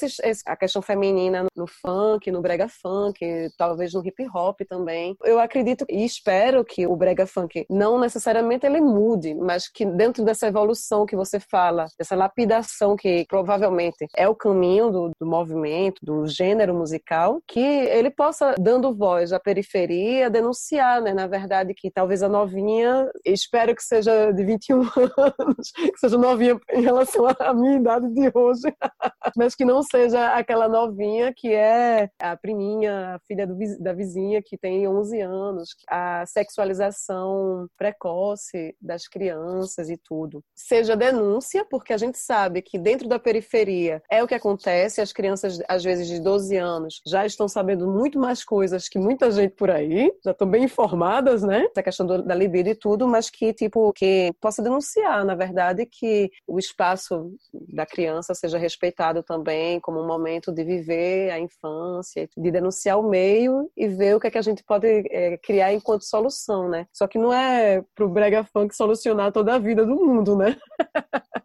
a 0.46 0.56
questão 0.56 0.82
feminina 0.82 1.48
no 1.56 1.66
funk, 1.66 2.30
no 2.32 2.42
brega 2.42 2.68
funk, 2.68 3.50
talvez 3.58 3.94
no 3.94 4.06
hip 4.06 4.28
hop 4.32 4.62
também. 4.70 5.18
Eu 5.24 5.40
acredito 5.40 5.86
e 5.90 6.06
espero 6.06 6.64
que 6.64 6.86
o 6.86 6.96
brega 6.96 7.26
funk 7.26 7.66
não 7.68 8.00
necessariamente 8.00 8.68
ele 8.68 8.80
mude, 8.80 9.34
mas 9.34 9.68
que 9.68 9.86
dentro 9.86 10.24
dessa 10.24 10.46
evolução 10.46 11.04
que 11.04 11.16
você 11.16 11.40
fala, 11.40 11.88
dessa 11.98 12.16
lapidação 12.16 12.96
que 12.96 13.26
provavelmente 13.28 14.06
é 14.16 14.30
o 14.30 14.36
caminho 14.36 14.92
do, 14.92 15.14
do 15.19 15.25
movimento, 15.25 15.99
do 16.04 16.28
gênero 16.28 16.73
musical, 16.73 17.41
que 17.47 17.60
ele 17.60 18.10
possa, 18.10 18.56
dando 18.60 18.93
voz 18.93 19.32
à 19.32 19.39
periferia, 19.39 20.30
denunciar, 20.30 21.01
né? 21.01 21.13
Na 21.13 21.28
verdade, 21.28 21.73
que 21.73 21.89
talvez 21.89 22.21
a 22.21 22.30
novinha, 22.30 23.10
espero 23.25 23.75
que 23.75 23.84
seja 23.84 24.32
de 24.32 24.43
21 24.43 24.82
anos, 25.39 25.71
que 25.71 25.97
seja 25.97 26.17
novinha 26.17 26.60
em 26.73 26.82
relação 26.82 27.25
à 27.39 27.54
minha 27.54 27.78
idade 27.78 28.10
de 28.13 28.32
hoje, 28.34 28.63
mas 29.38 29.56
que 29.56 29.65
não 29.65 29.82
seja 29.84 30.34
aquela 30.34 30.67
novinha 30.67 31.34
que 31.36 31.54
é 31.54 32.10
a 32.19 32.36
priminha, 32.36 33.15
a 33.15 33.19
filha 33.19 33.47
do, 33.47 33.56
da 33.80 33.93
vizinha 33.93 34.41
que 34.43 34.58
tem 34.58 34.88
11 34.88 35.21
anos, 35.21 35.69
a 35.89 36.25
sexualização 36.25 37.67
precoce 37.78 38.75
das 38.82 39.08
crianças 39.08 39.89
e 39.89 39.97
tudo. 39.97 40.43
Seja 40.56 40.95
denúncia, 40.95 41.65
porque 41.69 41.93
a 41.93 41.97
gente 41.97 42.17
sabe 42.17 42.62
que 42.62 42.78
dentro 42.78 43.08
da 43.08 43.19
periferia 43.19 44.01
é 44.10 44.23
o 44.23 44.28
que 44.28 44.36
acontece, 44.36 45.01
as 45.06 45.13
crianças, 45.13 45.60
às 45.68 45.84
vezes 45.84 46.08
de 46.08 46.20
12 46.20 46.58
anos, 46.58 47.02
já 47.06 47.26
estão 47.26 47.48
sabendo 47.48 47.88
muito 47.88 48.20
mais 48.20 48.44
coisas 48.44 48.89
que 48.89 49.00
muita 49.00 49.32
gente 49.32 49.54
por 49.54 49.70
aí, 49.70 50.12
já 50.24 50.32
estão 50.32 50.48
bem 50.48 50.63
informadas, 50.63 51.44
né? 51.44 51.68
Da 51.74 51.84
questão 51.84 52.06
do, 52.06 52.22
da 52.22 52.36
libido 52.36 52.70
e 52.70 52.76
tudo, 52.76 53.08
mas 53.08 53.30
que, 53.30 53.54
tipo, 53.54 53.94
que 53.94 54.34
possa 54.41 54.62
denunciar, 54.62 55.24
na 55.24 55.36
verdade, 55.36 55.86
que 55.86 56.30
o 56.48 56.60
espaço 56.60 57.32
da 57.54 57.86
criança 57.86 58.34
seja 58.34 58.58
respeitado 58.58 59.24
também 59.24 59.80
como 59.80 60.02
um 60.02 60.08
momento 60.08 60.52
de 60.52 60.63
viver 60.63 61.32
a 61.32 61.39
infância, 61.39 62.28
de 62.36 62.52
denunciar 62.52 63.00
o 63.00 63.08
meio 63.08 63.70
e 63.78 63.88
ver 63.88 64.15
o 64.15 64.20
que 64.20 64.28
é 64.28 64.32
que 64.32 64.38
a 64.38 64.41
gente 64.41 64.63
pode 64.63 64.88
é, 64.88 65.38
criar 65.38 65.74
enquanto 65.74 66.04
solução, 66.04 66.68
né? 66.68 66.88
Só 66.91 67.08
que 67.08 67.20
não 67.20 67.32
é 67.32 67.84
pro 67.94 68.10
brega 68.10 68.44
funk 68.44 68.76
solucionar 68.76 69.32
toda 69.32 69.54
a 69.54 69.60
vida 69.60 69.86
do 69.86 69.96
mundo, 69.96 70.36
né? 70.36 70.58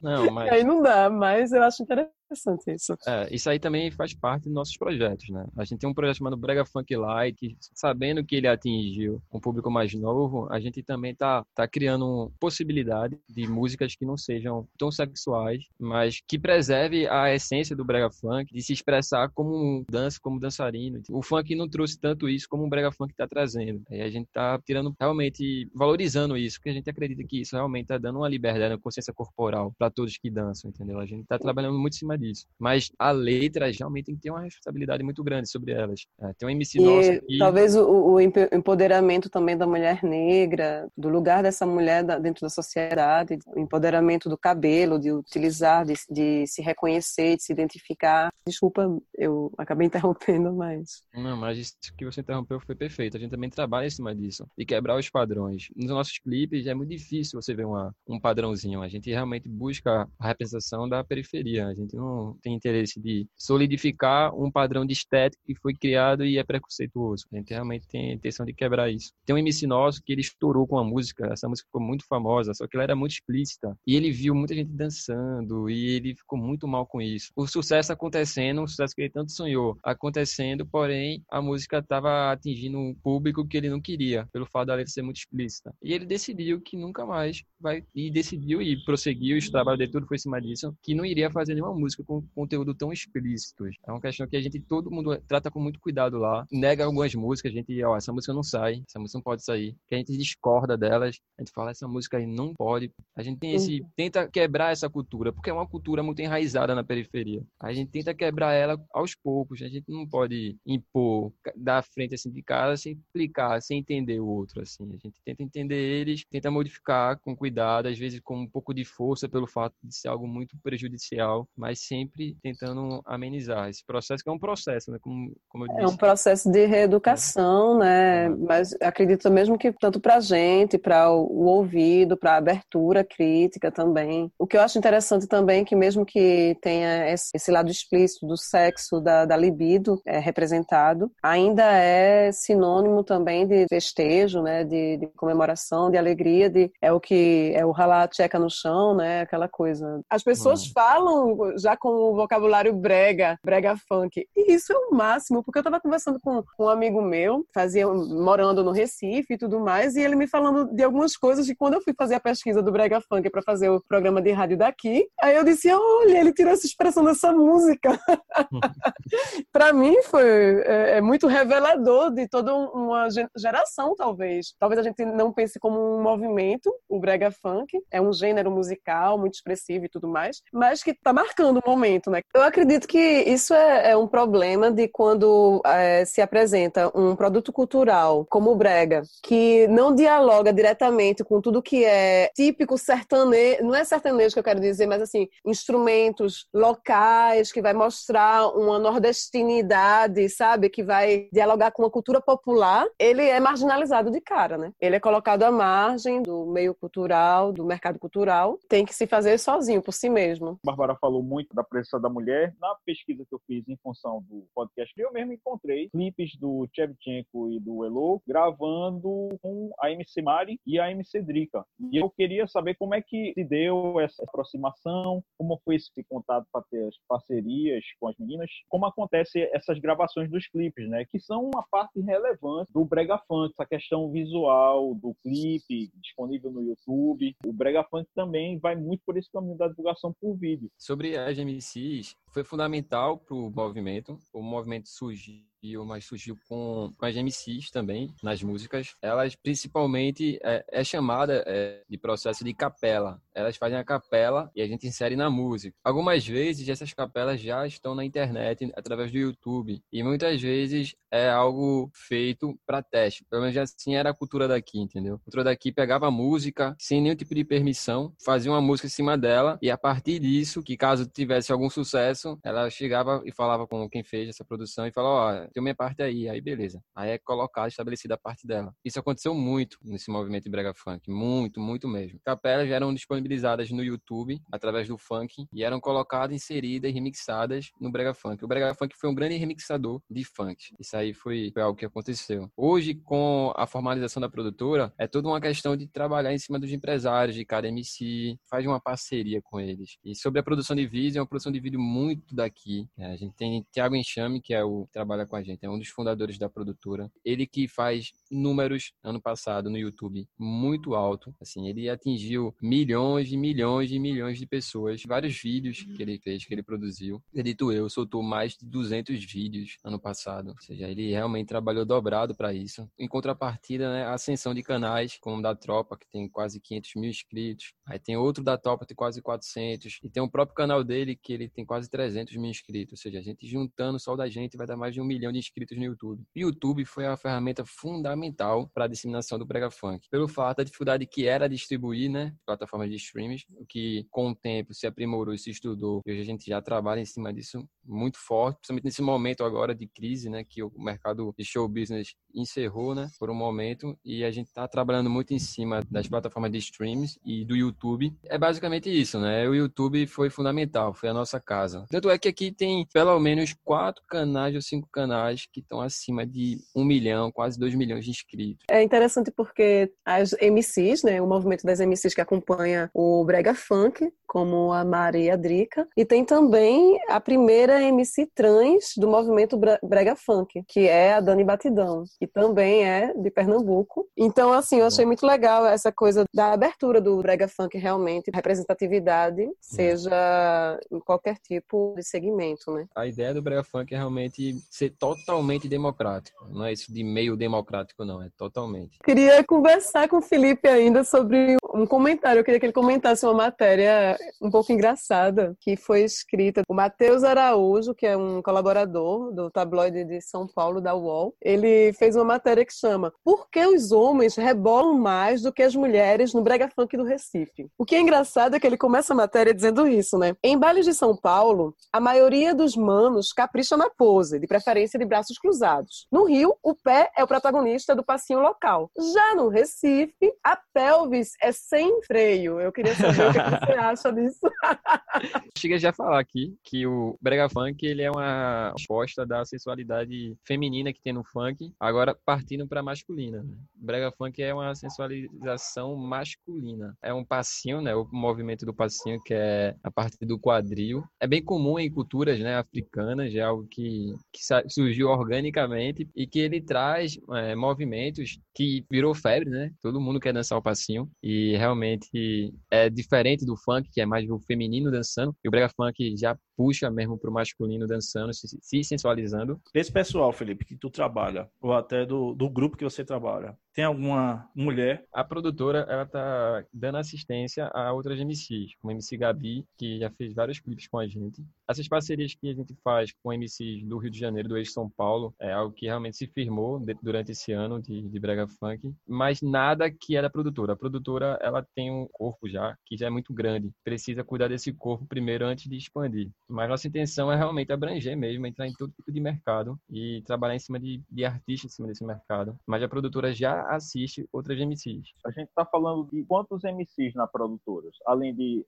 Não, 0.00 0.30
mas... 0.32 0.50
aí 0.50 0.64
não 0.64 0.80
dá, 0.80 1.10
mas 1.10 1.52
eu 1.52 1.62
acho 1.62 1.82
interessante 1.82 2.19
interessante 2.30 2.72
isso. 2.72 2.96
É, 3.06 3.34
isso 3.34 3.50
aí 3.50 3.58
também 3.58 3.90
faz 3.90 4.14
parte 4.14 4.44
dos 4.44 4.52
nossos 4.52 4.76
projetos, 4.76 5.28
né? 5.30 5.46
A 5.56 5.64
gente 5.64 5.80
tem 5.80 5.88
um 5.88 5.94
projeto 5.94 6.18
chamado 6.18 6.36
Brega 6.36 6.64
Funk 6.64 6.94
Light, 6.94 7.56
sabendo 7.74 8.24
que 8.24 8.36
ele 8.36 8.46
atingiu 8.46 9.20
um 9.32 9.40
público 9.40 9.70
mais 9.70 9.92
novo, 9.94 10.46
a 10.50 10.60
gente 10.60 10.82
também 10.82 11.14
tá, 11.14 11.44
tá 11.54 11.66
criando 11.66 12.32
possibilidade 12.38 13.18
de 13.28 13.46
músicas 13.48 13.94
que 13.94 14.06
não 14.06 14.16
sejam 14.16 14.66
tão 14.78 14.90
sexuais, 14.90 15.64
mas 15.78 16.20
que 16.26 16.38
preserve 16.38 17.06
a 17.08 17.34
essência 17.34 17.74
do 17.74 17.84
Brega 17.84 18.10
Funk, 18.10 18.52
de 18.52 18.62
se 18.62 18.72
expressar 18.72 19.30
como 19.30 19.56
um 19.56 19.84
dança, 19.90 20.18
como 20.22 20.40
dançarino. 20.40 21.02
O 21.10 21.22
funk 21.22 21.54
não 21.54 21.68
trouxe 21.68 21.98
tanto 21.98 22.28
isso 22.28 22.46
como 22.48 22.64
o 22.64 22.68
Brega 22.68 22.92
Funk 22.92 23.12
está 23.12 23.26
trazendo. 23.26 23.82
E 23.90 24.00
a 24.00 24.10
gente 24.10 24.28
tá 24.32 24.58
tirando, 24.64 24.94
realmente, 24.98 25.68
valorizando 25.74 26.36
isso, 26.36 26.58
porque 26.58 26.70
a 26.70 26.72
gente 26.74 26.88
acredita 26.88 27.22
que 27.24 27.40
isso 27.40 27.56
realmente 27.56 27.86
tá 27.86 27.98
dando 27.98 28.18
uma 28.18 28.28
liberdade, 28.28 28.74
uma 28.74 28.80
consciência 28.80 29.12
corporal 29.12 29.74
para 29.78 29.90
todos 29.90 30.16
que 30.16 30.30
dançam, 30.30 30.70
entendeu? 30.70 30.98
A 30.98 31.06
gente 31.06 31.26
tá 31.26 31.38
trabalhando 31.38 31.78
muito 31.78 31.94
em 31.94 31.98
cima 31.98 32.18
disso. 32.20 32.46
Mas 32.58 32.90
a 32.98 33.10
letra 33.10 33.70
realmente 33.70 34.06
tem 34.06 34.14
que 34.14 34.20
ter 34.20 34.30
uma 34.30 34.42
responsabilidade 34.42 35.02
muito 35.02 35.22
grande 35.24 35.50
sobre 35.50 35.72
elas. 35.72 36.06
É, 36.20 36.32
tem 36.34 36.48
um 36.48 36.50
MC 36.50 36.78
e 36.78 36.84
nosso 36.84 37.26
que... 37.26 37.38
Talvez 37.38 37.76
o, 37.76 37.84
o, 37.84 38.20
empoderamento 38.20 39.28
também 39.28 39.56
da 39.56 39.66
mulher 39.66 40.02
negra, 40.02 40.88
do 40.96 41.08
lugar 41.08 41.42
dessa 41.42 41.66
mulher 41.66 42.04
dentro 42.20 42.42
da 42.42 42.48
sociedade, 42.48 43.38
o 43.46 43.58
empoderamento 43.58 44.28
do 44.28 44.36
cabelo, 44.36 44.98
de 44.98 45.12
utilizar, 45.12 45.84
de, 45.84 45.94
de 46.10 46.46
se 46.46 46.62
reconhecer, 46.62 47.36
de 47.36 47.42
se 47.42 47.52
identificar. 47.52 48.32
Desculpa, 48.46 48.88
eu 49.16 49.52
acabei 49.58 49.86
interrompendo, 49.88 50.52
mas. 50.52 51.02
Não, 51.14 51.36
mas 51.36 51.58
isso 51.58 51.74
que 51.96 52.04
você 52.04 52.20
interrompeu 52.20 52.60
foi 52.60 52.74
perfeito. 52.74 53.16
A 53.16 53.20
gente 53.20 53.30
também 53.30 53.50
trabalha 53.50 53.86
em 53.86 53.90
cima 53.90 54.14
disso, 54.14 54.46
de 54.56 54.64
quebrar 54.64 54.98
os 54.98 55.08
padrões. 55.08 55.68
Nos 55.74 55.90
nossos 55.90 56.18
clipes 56.18 56.66
é 56.66 56.74
muito 56.74 56.90
difícil 56.90 57.40
você 57.40 57.54
ver 57.54 57.66
uma, 57.66 57.94
um 58.08 58.20
padrãozinho. 58.20 58.82
A 58.82 58.88
gente 58.88 59.10
realmente 59.10 59.48
busca 59.48 60.08
a 60.18 60.28
representação 60.28 60.88
da 60.88 61.02
periferia. 61.04 61.66
A 61.66 61.74
gente 61.74 61.96
não 61.96 62.09
tem 62.42 62.54
interesse 62.54 63.00
de 63.00 63.26
solidificar 63.36 64.34
um 64.34 64.50
padrão 64.50 64.84
de 64.84 64.92
estética 64.92 65.42
que 65.46 65.54
foi 65.54 65.74
criado 65.74 66.24
e 66.24 66.38
é 66.38 66.44
preconceituoso. 66.44 67.26
A 67.32 67.36
gente 67.36 67.50
realmente 67.50 67.86
tem 67.88 68.10
a 68.10 68.14
intenção 68.14 68.44
de 68.44 68.52
quebrar 68.52 68.90
isso. 68.90 69.12
Tem 69.24 69.34
um 69.34 69.38
MC 69.38 69.66
nosso 69.66 70.02
que 70.02 70.12
ele 70.12 70.20
estourou 70.20 70.66
com 70.66 70.78
a 70.78 70.84
música, 70.84 71.28
essa 71.32 71.48
música 71.48 71.66
ficou 71.66 71.80
muito 71.80 72.04
famosa, 72.06 72.54
só 72.54 72.66
que 72.66 72.76
ela 72.76 72.84
era 72.84 72.96
muito 72.96 73.12
explícita. 73.12 73.76
E 73.86 73.96
ele 73.96 74.10
viu 74.10 74.34
muita 74.34 74.54
gente 74.54 74.70
dançando 74.70 75.68
e 75.68 75.96
ele 75.96 76.14
ficou 76.14 76.38
muito 76.38 76.66
mal 76.66 76.86
com 76.86 77.00
isso. 77.00 77.30
O 77.36 77.46
sucesso 77.46 77.92
acontecendo, 77.92 78.62
um 78.62 78.66
sucesso 78.66 78.94
que 78.94 79.02
ele 79.02 79.10
tanto 79.10 79.32
sonhou, 79.32 79.78
acontecendo, 79.82 80.66
porém 80.66 81.22
a 81.30 81.40
música 81.40 81.78
estava 81.78 82.32
atingindo 82.32 82.78
um 82.78 82.94
público 82.94 83.46
que 83.46 83.56
ele 83.56 83.68
não 83.68 83.80
queria, 83.80 84.28
pelo 84.32 84.46
fato 84.46 84.68
da 84.68 84.74
letra 84.74 84.92
ser 84.92 85.02
muito 85.02 85.18
explícita. 85.18 85.74
E 85.82 85.92
ele 85.92 86.04
decidiu 86.04 86.60
que 86.60 86.76
nunca 86.76 87.04
mais 87.06 87.42
vai, 87.58 87.84
e 87.94 88.10
decidiu 88.10 88.62
e 88.62 88.82
prosseguiu, 88.84 89.36
e 89.36 89.40
o 89.40 89.50
trabalho 89.50 89.78
dele 89.78 89.92
tudo 89.92 90.06
foi 90.06 90.16
em 90.16 90.20
cima 90.20 90.40
disso, 90.40 90.74
que 90.82 90.94
não 90.94 91.04
iria 91.04 91.30
fazer 91.30 91.54
nenhuma 91.54 91.74
música 91.74 91.99
com 92.04 92.22
conteúdo 92.34 92.74
tão 92.74 92.92
explícito. 92.92 93.66
É 93.86 93.90
uma 93.90 94.00
questão 94.00 94.26
que 94.26 94.36
a 94.36 94.40
gente, 94.40 94.60
todo 94.60 94.90
mundo 94.90 95.20
trata 95.26 95.50
com 95.50 95.60
muito 95.60 95.80
cuidado 95.80 96.18
lá. 96.18 96.46
Nega 96.50 96.84
algumas 96.84 97.14
músicas, 97.14 97.52
a 97.52 97.54
gente, 97.54 97.84
ó, 97.84 97.96
essa 97.96 98.12
música 98.12 98.32
não 98.32 98.42
sai, 98.42 98.82
essa 98.88 98.98
música 98.98 99.18
não 99.18 99.22
pode 99.22 99.44
sair. 99.44 99.76
Que 99.86 99.94
a 99.94 99.98
gente 99.98 100.16
discorda 100.16 100.76
delas, 100.76 101.18
a 101.38 101.42
gente 101.42 101.52
fala, 101.52 101.70
essa 101.70 101.86
música 101.86 102.18
aí 102.18 102.26
não 102.26 102.54
pode. 102.54 102.92
A 103.16 103.22
gente 103.22 103.38
tem 103.38 103.54
esse, 103.54 103.84
tenta 103.96 104.28
quebrar 104.28 104.72
essa 104.72 104.88
cultura, 104.88 105.32
porque 105.32 105.50
é 105.50 105.52
uma 105.52 105.66
cultura 105.66 106.02
muito 106.02 106.20
enraizada 106.20 106.74
na 106.74 106.84
periferia. 106.84 107.42
A 107.60 107.72
gente 107.72 107.90
tenta 107.90 108.14
quebrar 108.14 108.52
ela 108.52 108.80
aos 108.92 109.14
poucos, 109.14 109.62
a 109.62 109.68
gente 109.68 109.84
não 109.88 110.06
pode 110.06 110.56
impor, 110.66 111.32
dar 111.56 111.82
frente 111.82 112.14
assim 112.14 112.30
de 112.30 112.42
cara 112.42 112.76
sem 112.76 112.92
explicar, 112.92 113.60
sem 113.62 113.78
entender 113.78 114.20
o 114.20 114.26
outro, 114.26 114.62
assim. 114.62 114.84
A 114.92 114.96
gente 114.96 115.20
tenta 115.24 115.42
entender 115.42 115.76
eles, 115.76 116.24
tenta 116.30 116.50
modificar 116.50 117.18
com 117.20 117.36
cuidado, 117.36 117.88
às 117.88 117.98
vezes 117.98 118.20
com 118.20 118.40
um 118.40 118.48
pouco 118.48 118.72
de 118.74 118.84
força 118.84 119.28
pelo 119.28 119.46
fato 119.46 119.74
de 119.82 119.94
ser 119.94 120.08
algo 120.08 120.26
muito 120.26 120.56
prejudicial, 120.62 121.48
mas 121.56 121.80
sempre 121.90 122.36
tentando 122.40 123.02
amenizar 123.04 123.68
esse 123.68 123.84
processo, 123.84 124.22
que 124.22 124.30
é 124.30 124.32
um 124.32 124.38
processo, 124.38 124.92
né? 124.92 124.98
Como, 125.00 125.32
como 125.48 125.64
eu 125.64 125.68
disse. 125.68 125.80
É 125.80 125.86
um 125.88 125.96
processo 125.96 126.48
de 126.48 126.64
reeducação, 126.64 127.78
né? 127.78 128.28
Mas 128.28 128.76
acredito 128.80 129.28
mesmo 129.28 129.58
que 129.58 129.72
tanto 129.72 129.98
para 129.98 130.16
a 130.16 130.20
gente, 130.20 130.78
para 130.78 131.10
o 131.10 131.46
ouvido, 131.46 132.16
para 132.16 132.34
a 132.34 132.36
abertura 132.36 133.02
crítica 133.02 133.72
também. 133.72 134.30
O 134.38 134.46
que 134.46 134.56
eu 134.56 134.60
acho 134.60 134.78
interessante 134.78 135.26
também 135.26 135.62
é 135.62 135.64
que 135.64 135.74
mesmo 135.74 136.06
que 136.06 136.56
tenha 136.62 137.12
esse 137.12 137.50
lado 137.50 137.70
explícito 137.70 138.24
do 138.24 138.36
sexo, 138.36 139.00
da, 139.00 139.24
da 139.24 139.36
libido 139.36 140.00
é, 140.06 140.20
representado, 140.20 141.10
ainda 141.20 141.64
é 141.64 142.30
sinônimo 142.30 143.02
também 143.02 143.46
de 143.48 143.66
festejo, 143.68 144.42
né? 144.42 144.62
De, 144.62 144.98
de 144.98 145.06
comemoração, 145.16 145.90
de 145.90 145.98
alegria, 145.98 146.48
de 146.48 146.70
é 146.80 146.92
o 146.92 147.00
que 147.00 147.52
é 147.56 147.66
o 147.66 147.72
ralar 147.72 148.06
tcheca 148.06 148.38
no 148.38 148.48
chão, 148.48 148.94
né? 148.94 149.22
Aquela 149.22 149.48
coisa. 149.48 150.00
As 150.08 150.22
pessoas 150.22 150.66
uhum. 150.66 150.72
falam 150.72 151.58
já 151.58 151.69
com 151.76 151.88
o 151.88 152.14
vocabulário 152.14 152.72
brega, 152.72 153.38
brega 153.44 153.76
funk. 153.88 154.26
E 154.36 154.52
isso 154.52 154.72
é 154.72 154.76
o 154.76 154.94
máximo, 154.94 155.42
porque 155.42 155.58
eu 155.58 155.62
estava 155.62 155.80
conversando 155.80 156.18
com, 156.20 156.42
com, 156.56 156.64
um 156.64 156.68
amigo 156.68 157.00
meu, 157.02 157.44
fazia 157.52 157.86
morando 157.86 158.62
no 158.62 158.70
Recife 158.70 159.34
e 159.34 159.38
tudo 159.38 159.60
mais, 159.60 159.96
e 159.96 160.00
ele 160.00 160.16
me 160.16 160.26
falando 160.26 160.72
de 160.74 160.82
algumas 160.82 161.16
coisas 161.16 161.46
de 161.46 161.54
quando 161.54 161.74
eu 161.74 161.80
fui 161.80 161.94
fazer 161.96 162.14
a 162.14 162.20
pesquisa 162.20 162.62
do 162.62 162.72
brega 162.72 163.00
funk 163.00 163.28
para 163.30 163.42
fazer 163.42 163.68
o 163.68 163.82
programa 163.82 164.20
de 164.20 164.30
rádio 164.32 164.56
daqui, 164.56 165.06
aí 165.20 165.36
eu 165.36 165.44
disse, 165.44 165.70
olha, 165.70 166.18
ele 166.18 166.32
tirou 166.32 166.52
essa 166.52 166.66
expressão 166.66 167.04
dessa 167.04 167.32
música. 167.32 167.98
para 169.52 169.72
mim 169.72 170.02
foi 170.02 170.62
é, 170.64 170.98
é 170.98 171.00
muito 171.00 171.26
revelador 171.26 172.10
de 172.10 172.28
toda 172.28 172.54
uma 172.54 173.08
geração, 173.36 173.94
talvez. 173.94 174.54
Talvez 174.58 174.80
a 174.80 174.82
gente 174.82 175.04
não 175.04 175.32
pense 175.32 175.58
como 175.58 175.78
um 175.78 176.02
movimento, 176.02 176.72
o 176.88 176.98
brega 176.98 177.30
funk, 177.30 177.78
é 177.90 178.00
um 178.00 178.12
gênero 178.12 178.50
musical 178.50 179.18
muito 179.18 179.34
expressivo 179.34 179.84
e 179.84 179.88
tudo 179.88 180.08
mais, 180.08 180.42
mas 180.52 180.82
que 180.82 180.90
está 180.90 181.12
marcando 181.12 181.59
momento, 181.66 182.10
né? 182.10 182.20
Eu 182.34 182.42
acredito 182.42 182.86
que 182.86 182.98
isso 182.98 183.54
é, 183.54 183.90
é 183.90 183.96
um 183.96 184.06
problema 184.06 184.70
de 184.70 184.88
quando 184.88 185.60
é, 185.64 186.04
se 186.04 186.20
apresenta 186.20 186.90
um 186.96 187.14
produto 187.16 187.52
cultural 187.52 188.26
como 188.28 188.50
o 188.50 188.56
brega, 188.56 189.02
que 189.22 189.66
não 189.68 189.94
dialoga 189.94 190.52
diretamente 190.52 191.24
com 191.24 191.40
tudo 191.40 191.62
que 191.62 191.84
é 191.84 192.30
típico 192.34 192.76
sertanejo, 192.78 193.62
não 193.62 193.74
é 193.74 193.84
sertanejo 193.84 194.34
que 194.34 194.38
eu 194.38 194.44
quero 194.44 194.60
dizer, 194.60 194.86
mas 194.86 195.02
assim, 195.02 195.28
instrumentos 195.44 196.46
locais, 196.52 197.52
que 197.52 197.62
vai 197.62 197.72
mostrar 197.72 198.48
uma 198.48 198.78
nordestinidade, 198.78 200.28
sabe? 200.28 200.68
Que 200.68 200.82
vai 200.82 201.28
dialogar 201.32 201.70
com 201.70 201.84
a 201.84 201.90
cultura 201.90 202.20
popular, 202.20 202.86
ele 202.98 203.24
é 203.24 203.40
marginalizado 203.40 204.10
de 204.10 204.20
cara, 204.20 204.56
né? 204.56 204.72
Ele 204.80 204.96
é 204.96 205.00
colocado 205.00 205.42
à 205.42 205.50
margem 205.50 206.22
do 206.22 206.46
meio 206.46 206.74
cultural, 206.74 207.52
do 207.52 207.64
mercado 207.64 207.98
cultural, 207.98 208.58
tem 208.68 208.84
que 208.84 208.94
se 208.94 209.06
fazer 209.06 209.38
sozinho, 209.38 209.82
por 209.82 209.92
si 209.92 210.08
mesmo. 210.08 210.58
Bárbara 210.64 210.94
falou 210.94 211.22
muito 211.22 211.49
da 211.52 211.64
presença 211.64 211.98
da 211.98 212.08
mulher. 212.08 212.54
Na 212.60 212.74
pesquisa 212.84 213.24
que 213.24 213.34
eu 213.34 213.40
fiz 213.46 213.68
em 213.68 213.76
função 213.76 214.22
do 214.22 214.46
podcast, 214.54 214.92
eu 214.98 215.12
mesmo 215.12 215.32
encontrei 215.32 215.88
clipes 215.90 216.36
do 216.36 216.68
Chevchenko 216.74 217.50
e 217.50 217.60
do 217.60 217.84
Elo 217.84 218.22
gravando 218.26 219.28
com 219.40 219.70
a 219.80 219.90
MC 219.90 220.22
Mari 220.22 220.60
e 220.66 220.78
a 220.78 220.90
MC 220.90 221.22
Drica. 221.22 221.64
E 221.92 221.96
eu 221.96 222.10
queria 222.10 222.46
saber 222.46 222.74
como 222.76 222.94
é 222.94 223.02
que 223.02 223.32
se 223.34 223.44
deu 223.44 223.98
essa 224.00 224.22
aproximação, 224.24 225.22
como 225.38 225.60
foi 225.64 225.76
esse 225.76 225.90
contato 226.08 226.46
para 226.52 226.64
ter 226.70 226.86
as 226.86 226.94
parcerias 227.08 227.84
com 227.98 228.08
as 228.08 228.16
meninas, 228.18 228.50
como 228.68 228.86
acontece 228.86 229.48
essas 229.52 229.78
gravações 229.78 230.30
dos 230.30 230.46
clipes, 230.48 230.88
né? 230.88 231.04
Que 231.04 231.18
são 231.18 231.44
uma 231.44 231.64
parte 231.70 232.00
relevante 232.00 232.72
do 232.72 232.84
brega 232.84 233.18
funk, 233.26 233.52
essa 233.52 233.66
questão 233.66 234.10
visual 234.10 234.94
do 234.94 235.14
clipe 235.22 235.90
disponível 235.96 236.50
no 236.50 236.62
YouTube. 236.62 237.34
O 237.44 237.52
brega 237.52 237.84
funk 237.84 238.08
também 238.14 238.58
vai 238.58 238.76
muito 238.76 239.02
por 239.04 239.16
esse 239.16 239.30
caminho 239.30 239.56
da 239.56 239.68
divulgação 239.68 240.14
por 240.20 240.36
vídeo. 240.36 240.70
Sobre 240.78 241.16
as 241.16 241.38
MCs, 241.44 242.16
foi 242.28 242.44
fundamental 242.44 243.18
para 243.18 243.34
o 243.34 243.50
movimento. 243.50 244.18
O 244.32 244.42
movimento 244.42 244.88
surgiu 244.88 245.49
mas 245.84 246.04
surgiu 246.04 246.36
com, 246.48 246.92
com 246.96 247.06
as 247.06 247.14
MCs 247.14 247.70
também, 247.70 248.14
nas 248.22 248.42
músicas. 248.42 248.94
Elas, 249.02 249.34
principalmente, 249.34 250.38
é, 250.42 250.64
é 250.70 250.84
chamada 250.84 251.44
é, 251.46 251.82
de 251.88 251.98
processo 251.98 252.44
de 252.44 252.54
capela. 252.54 253.20
Elas 253.34 253.56
fazem 253.56 253.78
a 253.78 253.84
capela 253.84 254.50
e 254.54 254.62
a 254.62 254.66
gente 254.66 254.86
insere 254.86 255.16
na 255.16 255.30
música. 255.30 255.76
Algumas 255.84 256.26
vezes, 256.26 256.68
essas 256.68 256.92
capelas 256.92 257.40
já 257.40 257.66
estão 257.66 257.94
na 257.94 258.04
internet, 258.04 258.70
através 258.76 259.10
do 259.10 259.18
YouTube. 259.18 259.82
E 259.92 260.02
muitas 260.02 260.40
vezes 260.40 260.94
é 261.10 261.28
algo 261.28 261.90
feito 261.92 262.58
para 262.66 262.82
teste. 262.82 263.24
Pelo 263.24 263.42
menos 263.42 263.56
assim 263.56 263.96
era 263.96 264.10
a 264.10 264.14
cultura 264.14 264.46
daqui, 264.46 264.78
entendeu? 264.78 265.16
A 265.16 265.18
cultura 265.18 265.44
daqui 265.44 265.72
pegava 265.72 266.06
a 266.06 266.10
música 266.10 266.74
sem 266.78 267.00
nenhum 267.00 267.16
tipo 267.16 267.34
de 267.34 267.44
permissão, 267.44 268.14
fazia 268.24 268.50
uma 268.50 268.60
música 268.60 268.86
em 268.86 268.90
cima 268.90 269.18
dela 269.18 269.58
e 269.60 269.70
a 269.70 269.76
partir 269.76 270.18
disso, 270.18 270.62
que 270.62 270.76
caso 270.76 271.06
tivesse 271.06 271.52
algum 271.52 271.68
sucesso, 271.68 272.38
ela 272.42 272.70
chegava 272.70 273.22
e 273.24 273.32
falava 273.32 273.66
com 273.66 273.88
quem 273.88 274.02
fez 274.02 274.28
essa 274.28 274.44
produção 274.44 274.86
e 274.86 274.92
falava, 274.92 275.44
ó, 275.44 275.49
tem 275.52 275.62
minha 275.62 275.74
parte 275.74 276.02
aí, 276.02 276.28
aí 276.28 276.40
beleza. 276.40 276.82
Aí 276.94 277.10
é 277.10 277.18
colocado, 277.18 277.68
estabelecida 277.68 278.14
a 278.14 278.18
parte 278.18 278.46
dela. 278.46 278.74
Isso 278.84 278.98
aconteceu 278.98 279.34
muito 279.34 279.78
nesse 279.82 280.10
movimento 280.10 280.44
de 280.44 280.50
brega 280.50 280.72
funk, 280.74 281.10
muito, 281.10 281.60
muito 281.60 281.88
mesmo. 281.88 282.18
Capelas 282.24 282.68
eram 282.68 282.92
disponibilizadas 282.92 283.70
no 283.70 283.82
YouTube 283.82 284.40
através 284.52 284.88
do 284.88 284.96
funk 284.96 285.46
e 285.52 285.64
eram 285.64 285.80
colocadas, 285.80 286.34
inseridas 286.34 286.92
remixadas 286.92 287.70
no 287.80 287.90
brega 287.90 288.14
funk. 288.14 288.44
O 288.44 288.48
brega 288.48 288.74
funk 288.74 288.94
foi 288.98 289.10
um 289.10 289.14
grande 289.14 289.36
remixador 289.36 290.00
de 290.10 290.24
funk. 290.24 290.74
Isso 290.78 290.96
aí 290.96 291.12
foi, 291.12 291.50
foi 291.52 291.62
algo 291.62 291.78
que 291.78 291.84
aconteceu. 291.84 292.50
Hoje, 292.56 292.94
com 292.94 293.52
a 293.56 293.66
formalização 293.66 294.20
da 294.20 294.28
produtora, 294.28 294.92
é 294.98 295.06
toda 295.06 295.28
uma 295.28 295.40
questão 295.40 295.76
de 295.76 295.86
trabalhar 295.86 296.32
em 296.32 296.38
cima 296.38 296.58
dos 296.58 296.70
empresários, 296.72 297.34
de 297.34 297.44
cada 297.44 297.68
MC, 297.68 298.36
faz 298.48 298.66
uma 298.66 298.80
parceria 298.80 299.40
com 299.42 299.60
eles. 299.60 299.96
E 300.04 300.14
sobre 300.14 300.40
a 300.40 300.42
produção 300.42 300.76
de 300.76 300.86
vídeo, 300.86 301.18
é 301.18 301.20
uma 301.20 301.26
produção 301.26 301.52
de 301.52 301.60
vídeo 301.60 301.80
muito 301.80 302.34
daqui. 302.34 302.88
É, 302.98 303.06
a 303.06 303.16
gente 303.16 303.34
tem 303.34 303.64
Thiago 303.72 303.96
Enxame, 303.96 304.40
que 304.40 304.54
é 304.54 304.62
o 304.64 304.86
que 304.86 304.92
trabalha 304.92 305.26
com 305.26 305.36
a 305.36 305.39
gente, 305.42 305.64
é 305.64 305.70
um 305.70 305.78
dos 305.78 305.88
fundadores 305.88 306.38
da 306.38 306.48
produtora. 306.48 307.10
Ele 307.24 307.46
que 307.46 307.68
faz 307.68 308.12
números 308.30 308.92
ano 309.02 309.20
passado 309.20 309.70
no 309.70 309.78
YouTube 309.78 310.28
muito 310.38 310.94
alto. 310.94 311.34
Assim, 311.40 311.68
ele 311.68 311.88
atingiu 311.88 312.54
milhões 312.60 313.32
e 313.32 313.36
milhões 313.36 313.90
e 313.90 313.98
milhões 313.98 314.38
de 314.38 314.46
pessoas. 314.46 315.02
Vários 315.04 315.40
vídeos 315.40 315.82
que 315.82 316.02
ele 316.02 316.18
fez, 316.18 316.44
que 316.44 316.54
ele 316.54 316.62
produziu. 316.62 317.22
Acredito 317.30 317.72
eu, 317.72 317.88
soltou 317.88 318.22
mais 318.22 318.56
de 318.56 318.66
200 318.66 319.24
vídeos 319.24 319.76
ano 319.84 319.98
passado. 319.98 320.50
Ou 320.50 320.60
seja, 320.60 320.88
ele 320.88 321.10
realmente 321.10 321.48
trabalhou 321.48 321.84
dobrado 321.84 322.34
para 322.34 322.52
isso. 322.52 322.88
Em 322.98 323.08
contrapartida, 323.08 323.92
né, 323.92 324.04
a 324.04 324.14
ascensão 324.14 324.54
de 324.54 324.62
canais, 324.62 325.18
como 325.20 325.42
da 325.42 325.54
Tropa, 325.54 325.96
que 325.96 326.08
tem 326.10 326.28
quase 326.28 326.60
500 326.60 326.94
mil 326.96 327.10
inscritos. 327.10 327.74
Aí 327.86 327.98
tem 327.98 328.16
outro 328.16 328.42
da 328.42 328.56
Tropa, 328.56 328.86
tem 328.86 328.96
quase 328.96 329.20
400. 329.20 329.98
E 330.02 330.08
tem 330.08 330.22
o 330.22 330.30
próprio 330.30 330.54
canal 330.54 330.84
dele, 330.84 331.16
que 331.16 331.32
ele 331.32 331.48
tem 331.48 331.64
quase 331.64 331.88
300 331.88 332.36
mil 332.36 332.50
inscritos. 332.50 332.92
Ou 332.92 332.96
seja, 332.96 333.18
a 333.18 333.22
gente 333.22 333.46
juntando 333.46 333.98
só 333.98 334.16
da 334.16 334.28
gente 334.28 334.56
vai 334.56 334.66
dar 334.66 334.76
mais 334.76 334.94
de 334.94 335.00
um 335.00 335.04
milhão 335.04 335.29
de 335.32 335.38
inscritos 335.38 335.76
no 335.76 335.84
YouTube. 335.84 336.22
O 336.22 336.38
YouTube 336.38 336.84
foi 336.84 337.06
a 337.06 337.16
ferramenta 337.16 337.64
fundamental 337.64 338.70
para 338.74 338.84
a 338.84 338.88
disseminação 338.88 339.38
do 339.38 339.46
brega 339.46 339.70
funk. 339.70 340.08
Pelo 340.10 340.28
fato 340.28 340.58
da 340.58 340.64
dificuldade 340.64 341.06
que 341.06 341.26
era 341.26 341.48
distribuir, 341.48 342.10
né, 342.10 342.34
plataformas 342.46 342.90
de 342.90 342.96
streams, 342.96 343.44
o 343.56 343.66
que 343.66 344.06
com 344.10 344.30
o 344.30 344.34
tempo 344.34 344.74
se 344.74 344.86
aprimorou 344.86 345.34
e 345.34 345.38
se 345.38 345.50
estudou. 345.50 346.02
E 346.06 346.12
hoje 346.12 346.20
a 346.20 346.24
gente 346.24 346.46
já 346.46 346.60
trabalha 346.60 347.00
em 347.00 347.04
cima 347.06 347.32
disso 347.32 347.66
muito 347.84 348.18
forte, 348.18 348.56
principalmente 348.56 348.84
nesse 348.84 349.02
momento 349.02 349.44
agora 349.44 349.74
de 349.74 349.86
crise, 349.86 350.28
né, 350.28 350.44
que 350.44 350.62
o 350.62 350.70
mercado 350.76 351.34
de 351.36 351.44
show 351.44 351.68
business 351.68 352.14
encerrou, 352.34 352.94
né, 352.94 353.08
por 353.18 353.30
um 353.30 353.34
momento, 353.34 353.98
e 354.04 354.24
a 354.24 354.30
gente 354.30 354.46
está 354.46 354.66
trabalhando 354.68 355.10
muito 355.10 355.34
em 355.34 355.38
cima 355.38 355.82
das 355.90 356.06
plataformas 356.06 356.52
de 356.52 356.58
streams 356.58 357.18
e 357.24 357.44
do 357.44 357.56
YouTube. 357.56 358.16
É 358.24 358.38
basicamente 358.38 358.88
isso, 358.90 359.18
né? 359.18 359.48
O 359.48 359.54
YouTube 359.54 360.06
foi 360.06 360.30
fundamental, 360.30 360.94
foi 360.94 361.08
a 361.08 361.14
nossa 361.14 361.40
casa. 361.40 361.84
Tanto 361.88 362.10
é 362.10 362.18
que 362.18 362.28
aqui 362.28 362.52
tem 362.52 362.86
pelo 362.92 363.18
menos 363.18 363.54
quatro 363.64 364.02
canais 364.08 364.54
ou 364.54 364.62
cinco 364.62 364.88
canais 364.92 365.19
que 365.52 365.60
estão 365.60 365.80
acima 365.80 366.26
de 366.26 366.58
um 366.74 366.84
milhão, 366.84 367.30
quase 367.30 367.58
dois 367.58 367.74
milhões 367.74 368.04
de 368.04 368.10
inscritos. 368.10 368.64
É 368.68 368.82
interessante 368.82 369.30
porque 369.30 369.92
as 370.04 370.32
MCs, 370.40 371.02
né, 371.02 371.20
o 371.20 371.26
movimento 371.26 371.64
das 371.64 371.80
MCs 371.80 372.14
que 372.14 372.20
acompanha 372.20 372.90
o 372.94 373.24
Brega 373.24 373.54
Funk, 373.54 374.10
como 374.26 374.72
a 374.72 374.84
Maria 374.84 375.36
Drica, 375.36 375.88
e 375.96 376.04
tem 376.04 376.24
também 376.24 377.00
a 377.08 377.20
primeira 377.20 377.82
MC 377.82 378.26
trans 378.34 378.92
do 378.96 379.08
movimento 379.08 379.58
Brega 379.82 380.14
Funk, 380.14 380.62
que 380.68 380.86
é 380.86 381.14
a 381.14 381.20
Dani 381.20 381.42
Batidão, 381.42 382.04
que 382.18 382.26
também 382.26 382.84
é 382.84 383.12
de 383.12 383.30
Pernambuco. 383.30 384.06
Então, 384.16 384.52
assim, 384.52 384.78
eu 384.78 384.86
achei 384.86 385.04
muito 385.04 385.26
legal 385.26 385.66
essa 385.66 385.90
coisa 385.90 386.24
da 386.32 386.52
abertura 386.52 387.00
do 387.00 387.16
Brega 387.18 387.48
Funk 387.48 387.76
realmente, 387.76 388.30
representatividade, 388.32 389.48
seja 389.60 390.78
em 390.90 391.00
qualquer 391.00 391.36
tipo 391.38 391.94
de 391.96 392.02
segmento, 392.02 392.72
né? 392.72 392.86
A 392.94 393.06
ideia 393.06 393.34
do 393.34 393.42
brega 393.42 393.64
funk 393.64 393.94
é 393.94 393.96
realmente 393.96 394.56
ser 394.70 394.90
totalmente 395.16 395.68
democrático. 395.68 396.46
Não 396.50 396.64
é 396.64 396.72
isso 396.72 396.92
de 396.92 397.02
meio 397.02 397.36
democrático, 397.36 398.04
não. 398.04 398.22
É 398.22 398.28
totalmente. 398.36 398.98
Queria 399.04 399.42
conversar 399.44 400.08
com 400.08 400.18
o 400.18 400.22
Felipe 400.22 400.68
ainda 400.68 401.04
sobre 401.04 401.56
um 401.74 401.86
comentário. 401.86 402.40
Eu 402.40 402.44
queria 402.44 402.60
que 402.60 402.66
ele 402.66 402.72
comentasse 402.72 403.24
uma 403.24 403.34
matéria 403.34 404.16
um 404.40 404.50
pouco 404.50 404.72
engraçada 404.72 405.56
que 405.60 405.76
foi 405.76 406.02
escrita 406.02 406.62
por 406.66 406.74
Matheus 406.74 407.24
Araújo, 407.24 407.94
que 407.94 408.06
é 408.06 408.16
um 408.16 408.42
colaborador 408.42 409.32
do 409.32 409.50
tabloide 409.50 410.04
de 410.04 410.20
São 410.20 410.46
Paulo, 410.46 410.80
da 410.80 410.94
UOL. 410.94 411.34
Ele 411.40 411.92
fez 411.94 412.16
uma 412.16 412.24
matéria 412.24 412.64
que 412.64 412.72
chama 412.72 413.12
Por 413.24 413.48
que 413.50 413.66
os 413.66 413.92
homens 413.92 414.36
rebolam 414.36 414.94
mais 414.94 415.42
do 415.42 415.52
que 415.52 415.62
as 415.62 415.74
mulheres 415.74 416.34
no 416.34 416.42
brega 416.42 416.68
funk 416.68 416.96
do 416.96 417.04
Recife? 417.04 417.68
O 417.78 417.84
que 417.84 417.94
é 417.94 418.00
engraçado 418.00 418.54
é 418.54 418.60
que 418.60 418.66
ele 418.66 418.76
começa 418.76 419.12
a 419.12 419.16
matéria 419.16 419.54
dizendo 419.54 419.86
isso, 419.86 420.18
né? 420.18 420.34
Em 420.42 420.58
bailes 420.58 420.84
de 420.84 420.94
São 420.94 421.16
Paulo, 421.16 421.74
a 421.92 422.00
maioria 422.00 422.54
dos 422.54 422.76
manos 422.76 423.32
capricha 423.32 423.76
na 423.76 423.90
pose, 423.90 424.38
de 424.38 424.46
preferência 424.46 424.98
de 425.00 425.06
braços 425.06 425.38
cruzados. 425.38 426.06
No 426.12 426.24
Rio, 426.24 426.54
o 426.62 426.74
pé 426.74 427.10
é 427.16 427.24
o 427.24 427.26
protagonista 427.26 427.94
do 427.94 428.04
passinho 428.04 428.40
local. 428.40 428.90
Já 429.12 429.34
no 429.34 429.48
Recife, 429.48 430.32
a 430.44 430.56
pelvis 430.72 431.32
é 431.42 431.50
sem 431.50 432.02
freio. 432.02 432.60
Eu 432.60 432.70
queria 432.70 432.94
saber 432.94 433.28
o 433.28 433.32
que 433.32 433.66
você 433.66 433.72
acha 433.72 434.12
disso. 434.12 434.40
Chega 435.58 435.78
já 435.78 435.90
a 435.90 435.92
falar 435.92 436.20
aqui 436.20 436.54
que 436.62 436.86
o 436.86 437.16
brega 437.20 437.48
funk 437.48 437.84
ele 437.84 438.02
é 438.02 438.10
uma 438.10 438.72
resposta 438.72 439.26
da 439.26 439.44
sensualidade 439.44 440.36
feminina 440.44 440.92
que 440.92 441.02
tem 441.02 441.12
no 441.12 441.24
funk, 441.24 441.72
agora 441.78 442.16
partindo 442.24 442.66
para 442.66 442.82
masculina. 442.82 443.42
Né? 443.42 443.56
Brega 443.74 444.12
funk 444.12 444.42
é 444.42 444.54
uma 444.54 444.74
sensualização 444.74 445.96
masculina. 445.96 446.96
É 447.02 447.12
um 447.12 447.24
passinho, 447.24 447.80
né? 447.80 447.94
O 447.94 448.06
movimento 448.12 448.64
do 448.64 448.74
passinho 448.74 449.20
que 449.24 449.34
é 449.34 449.74
a 449.82 449.90
parte 449.90 450.24
do 450.24 450.38
quadril. 450.38 451.04
É 451.18 451.26
bem 451.26 451.42
comum 451.42 451.78
em 451.78 451.90
culturas, 451.90 452.38
né, 452.38 452.56
africanas, 452.56 453.34
é 453.34 453.40
algo 453.40 453.66
que, 453.68 454.14
que 454.32 454.42
surgiu 454.80 455.08
organicamente 455.08 456.08
e 456.16 456.26
que 456.26 456.38
ele 456.38 456.60
traz 456.60 457.18
é, 457.34 457.54
movimentos 457.54 458.38
que 458.54 458.84
virou 458.90 459.14
febre, 459.14 459.50
né? 459.50 459.70
Todo 459.82 460.00
mundo 460.00 460.18
quer 460.18 460.32
dançar 460.32 460.58
o 460.58 460.62
passinho 460.62 461.10
e 461.22 461.56
realmente 461.56 462.52
é 462.70 462.88
diferente 462.88 463.44
do 463.44 463.56
funk, 463.56 463.88
que 463.92 464.00
é 464.00 464.06
mais 464.06 464.28
o 464.30 464.38
feminino 464.40 464.90
dançando, 464.90 465.36
e 465.44 465.48
o 465.48 465.50
brega 465.50 465.68
funk 465.68 466.16
já 466.16 466.36
puxa 466.60 466.90
mesmo 466.90 467.16
pro 467.16 467.32
masculino 467.32 467.86
dançando, 467.86 468.34
se, 468.34 468.58
se 468.60 468.84
sensualizando. 468.84 469.58
Esse 469.72 469.90
pessoal, 469.90 470.30
Felipe, 470.30 470.66
que 470.66 470.76
tu 470.76 470.90
trabalha, 470.90 471.48
ou 471.58 471.72
até 471.72 472.04
do, 472.04 472.34
do 472.34 472.50
grupo 472.50 472.76
que 472.76 472.84
você 472.84 473.02
trabalha, 473.02 473.56
tem 473.72 473.84
alguma 473.84 474.48
mulher? 474.54 475.06
A 475.12 475.24
produtora, 475.24 475.86
ela 475.88 476.04
tá 476.04 476.64
dando 476.72 476.98
assistência 476.98 477.70
a 477.72 477.92
outras 477.92 478.18
MCs, 478.18 478.74
como 478.80 478.90
a 478.90 478.94
MC 478.94 479.16
Gabi, 479.16 479.64
que 479.78 479.98
já 479.98 480.10
fez 480.10 480.34
vários 480.34 480.58
clipes 480.58 480.88
com 480.88 480.98
a 480.98 481.06
gente. 481.06 481.42
Essas 481.68 481.86
parcerias 481.88 482.34
que 482.34 482.50
a 482.50 482.54
gente 482.54 482.74
faz 482.82 483.12
com 483.22 483.32
MCs 483.32 483.84
do 483.84 483.98
Rio 483.98 484.10
de 484.10 484.18
Janeiro, 484.18 484.48
do 484.48 484.58
ex-São 484.58 484.90
Paulo, 484.90 485.34
é 485.40 485.52
algo 485.52 485.72
que 485.72 485.86
realmente 485.86 486.16
se 486.16 486.26
firmou 486.26 486.84
durante 487.02 487.32
esse 487.32 487.52
ano 487.52 487.80
de, 487.80 488.02
de 488.02 488.20
brega 488.20 488.46
funk, 488.48 488.92
mas 489.06 489.40
nada 489.40 489.90
que 489.90 490.16
é 490.16 490.22
da 490.22 490.28
produtora. 490.28 490.72
A 490.72 490.76
produtora, 490.76 491.38
ela 491.40 491.64
tem 491.74 491.90
um 491.90 492.08
corpo 492.12 492.48
já, 492.48 492.76
que 492.84 492.96
já 492.96 493.06
é 493.06 493.10
muito 493.10 493.32
grande. 493.32 493.70
Precisa 493.84 494.24
cuidar 494.24 494.48
desse 494.48 494.72
corpo 494.72 495.06
primeiro 495.06 495.46
antes 495.46 495.68
de 495.68 495.76
expandir. 495.76 496.30
Mas 496.50 496.68
nossa 496.68 496.88
intenção 496.88 497.32
é 497.32 497.36
realmente 497.36 497.72
abranger 497.72 498.16
mesmo, 498.16 498.46
entrar 498.46 498.66
em 498.66 498.72
todo 498.72 498.92
tipo 498.92 499.12
de 499.12 499.20
mercado 499.20 499.78
e 499.88 500.22
trabalhar 500.26 500.56
em 500.56 500.58
cima 500.58 500.78
de, 500.78 501.02
de 501.10 501.24
artistas 501.24 501.72
em 501.72 501.74
cima 501.74 501.88
desse 501.88 502.04
mercado. 502.04 502.58
Mas 502.66 502.82
a 502.82 502.88
produtora 502.88 503.32
já 503.32 503.62
assiste 503.70 504.28
outras 504.32 504.58
MCs. 504.58 505.12
A 505.24 505.30
gente 505.30 505.48
está 505.48 505.64
falando 505.64 506.08
de 506.10 506.24
quantos 506.24 506.62
MCs 506.64 507.14
na 507.14 507.26
produtora, 507.26 507.88
além 508.06 508.34
de 508.34 508.66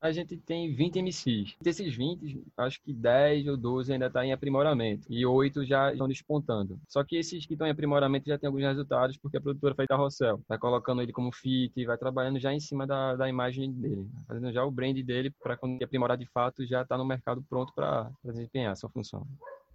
A 0.00 0.10
gente 0.12 0.36
tem 0.36 0.74
20 0.74 1.02
MCs. 1.02 1.56
Desses 1.60 1.94
20, 1.94 2.42
acho 2.56 2.80
que 2.82 2.92
10 2.92 3.48
ou 3.48 3.56
12 3.56 3.92
ainda 3.92 4.06
está 4.06 4.24
em 4.24 4.32
aprimoramento 4.32 5.06
e 5.10 5.24
8 5.24 5.64
já 5.64 5.92
estão 5.92 6.08
despontando. 6.08 6.80
Só 6.88 7.04
que 7.04 7.16
esses 7.16 7.46
que 7.46 7.54
estão 7.54 7.66
em 7.66 7.70
aprimoramento 7.70 8.28
já 8.28 8.38
têm 8.38 8.48
alguns 8.48 8.62
resultados 8.62 9.16
porque 9.16 9.36
a 9.36 9.40
produtora 9.40 9.74
faz 9.74 9.86
carrossel. 9.86 10.40
Vai 10.48 10.58
colocando 10.58 11.02
ele 11.02 11.12
como 11.12 11.32
fit, 11.32 11.84
vai 11.84 11.98
trabalhando 11.98 12.38
já 12.38 12.52
em 12.52 12.60
cima 12.60 12.86
da, 12.86 13.16
da 13.16 13.28
imagem 13.28 13.72
dele, 13.72 14.08
fazendo 14.26 14.52
já 14.52 14.64
o 14.64 14.70
brand 14.70 14.96
dele 15.02 15.30
para 15.42 15.56
quando 15.56 15.82
aprimorar 15.82 16.16
de 16.16 16.26
fato 16.26 16.66
já 16.66 16.82
está 16.82 16.96
no 16.96 17.04
mercado 17.04 17.42
pronto 17.48 17.72
para 17.74 18.10
desempenhar 18.24 18.72
essa 18.72 18.88
função. 18.88 19.26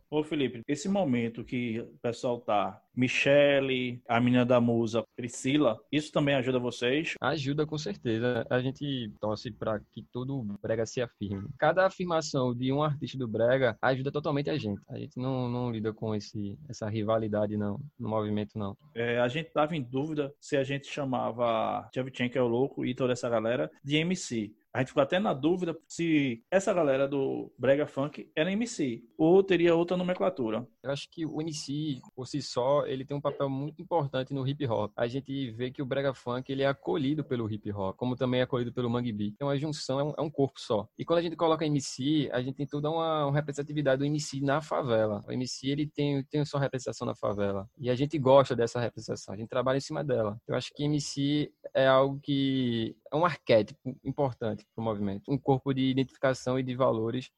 Ô 0.09 0.23
Felipe, 0.23 0.61
esse 0.67 0.87
momento 0.87 1.43
que 1.43 1.79
o 1.79 1.97
pessoal 2.01 2.39
tá, 2.39 2.79
Michele, 2.95 4.01
a 4.07 4.19
menina 4.19 4.45
da 4.45 4.61
musa, 4.61 5.03
Priscila, 5.15 5.77
isso 5.91 6.11
também 6.11 6.35
ajuda 6.35 6.59
vocês? 6.59 7.15
Ajuda 7.19 7.65
com 7.65 7.77
certeza. 7.77 8.45
A 8.49 8.59
gente 8.59 9.11
torce 9.19 9.51
para 9.51 9.79
que 9.91 10.03
todo 10.11 10.45
brega 10.61 10.85
se 10.85 11.01
afirme. 11.01 11.49
Cada 11.57 11.85
afirmação 11.85 12.53
de 12.55 12.71
um 12.71 12.83
artista 12.83 13.17
do 13.17 13.27
brega 13.27 13.77
ajuda 13.81 14.11
totalmente 14.11 14.49
a 14.49 14.57
gente. 14.57 14.81
A 14.87 14.97
gente 14.97 15.17
não, 15.17 15.49
não 15.49 15.71
lida 15.71 15.91
com 15.91 16.13
esse, 16.13 16.57
essa 16.69 16.87
rivalidade 16.87 17.57
não, 17.57 17.79
no 17.99 18.07
movimento 18.07 18.57
não. 18.57 18.77
É, 18.93 19.19
a 19.19 19.27
gente 19.27 19.51
tava 19.51 19.75
em 19.75 19.81
dúvida 19.81 20.33
se 20.39 20.55
a 20.55 20.63
gente 20.63 20.87
chamava 20.87 21.89
Tchevchenko 21.91 22.37
é 22.37 22.41
o 22.41 22.47
louco 22.47 22.85
e 22.85 22.93
toda 22.93 23.13
essa 23.13 23.29
galera 23.29 23.69
de 23.83 23.97
MC. 23.97 24.55
A 24.75 24.79
gente 24.79 24.89
ficou 24.89 25.03
até 25.03 25.19
na 25.19 25.33
dúvida 25.33 25.73
se 25.87 26.43
essa 26.51 26.73
galera 26.73 27.07
do 27.07 27.49
Brega 27.57 27.87
Funk 27.87 28.29
era 28.35 28.51
MC 28.51 29.05
ou 29.17 29.41
teria 29.41 29.73
outra 29.73 29.95
nomenclatura. 29.95 30.67
Eu 30.83 30.91
acho 30.91 31.09
que 31.09 31.25
o 31.25 31.39
MC, 31.39 32.01
por 32.13 32.27
si 32.27 32.41
só, 32.41 32.85
ele 32.85 33.05
tem 33.05 33.15
um 33.15 33.21
papel 33.21 33.49
muito 33.49 33.81
importante 33.81 34.33
no 34.33 34.45
hip 34.45 34.67
hop. 34.67 34.91
A 34.97 35.07
gente 35.07 35.49
vê 35.51 35.71
que 35.71 35.81
o 35.81 35.85
Brega 35.85 36.13
Funk 36.13 36.51
ele 36.51 36.61
é 36.61 36.67
acolhido 36.67 37.23
pelo 37.23 37.49
hip 37.49 37.71
hop, 37.71 37.95
como 37.95 38.17
também 38.17 38.41
é 38.41 38.43
acolhido 38.43 38.73
pelo 38.73 38.89
Mangue 38.89 39.13
Beat. 39.13 39.31
Então 39.35 39.47
a 39.47 39.55
junção 39.55 39.97
é 39.97 40.03
um, 40.03 40.13
é 40.17 40.21
um, 40.21 40.29
corpo 40.29 40.59
só. 40.59 40.85
E 40.99 41.05
quando 41.05 41.19
a 41.19 41.21
gente 41.21 41.37
coloca 41.37 41.65
MC, 41.65 42.29
a 42.33 42.41
gente 42.41 42.55
tem 42.55 42.67
toda 42.67 42.91
uma, 42.91 43.27
uma, 43.27 43.33
representatividade 43.33 43.99
do 43.99 44.05
MC 44.05 44.41
na 44.41 44.59
favela. 44.59 45.23
O 45.25 45.31
MC 45.31 45.69
ele 45.69 45.87
tem, 45.87 46.21
tem 46.25 46.43
sua 46.43 46.59
representação 46.59 47.07
na 47.07 47.15
favela. 47.15 47.65
E 47.79 47.89
a 47.89 47.95
gente 47.95 48.19
gosta 48.19 48.53
dessa 48.53 48.77
representação, 48.81 49.33
a 49.33 49.37
gente 49.37 49.47
trabalha 49.47 49.77
em 49.77 49.81
cima 49.81 50.03
dela. 50.03 50.37
Eu 50.45 50.55
acho 50.55 50.73
que 50.73 50.83
MC 50.83 51.49
é 51.73 51.87
algo 51.87 52.19
que 52.21 52.93
é 53.04 53.04
um 53.15 53.25
arquétipo 53.25 53.97
importante 54.03 54.65
para 54.65 54.81
o 54.81 54.83
movimento, 54.83 55.31
um 55.31 55.37
corpo 55.37 55.73
de 55.73 55.81
identificação 55.81 56.59
e 56.59 56.63
de 56.63 56.75
valores 56.75 57.31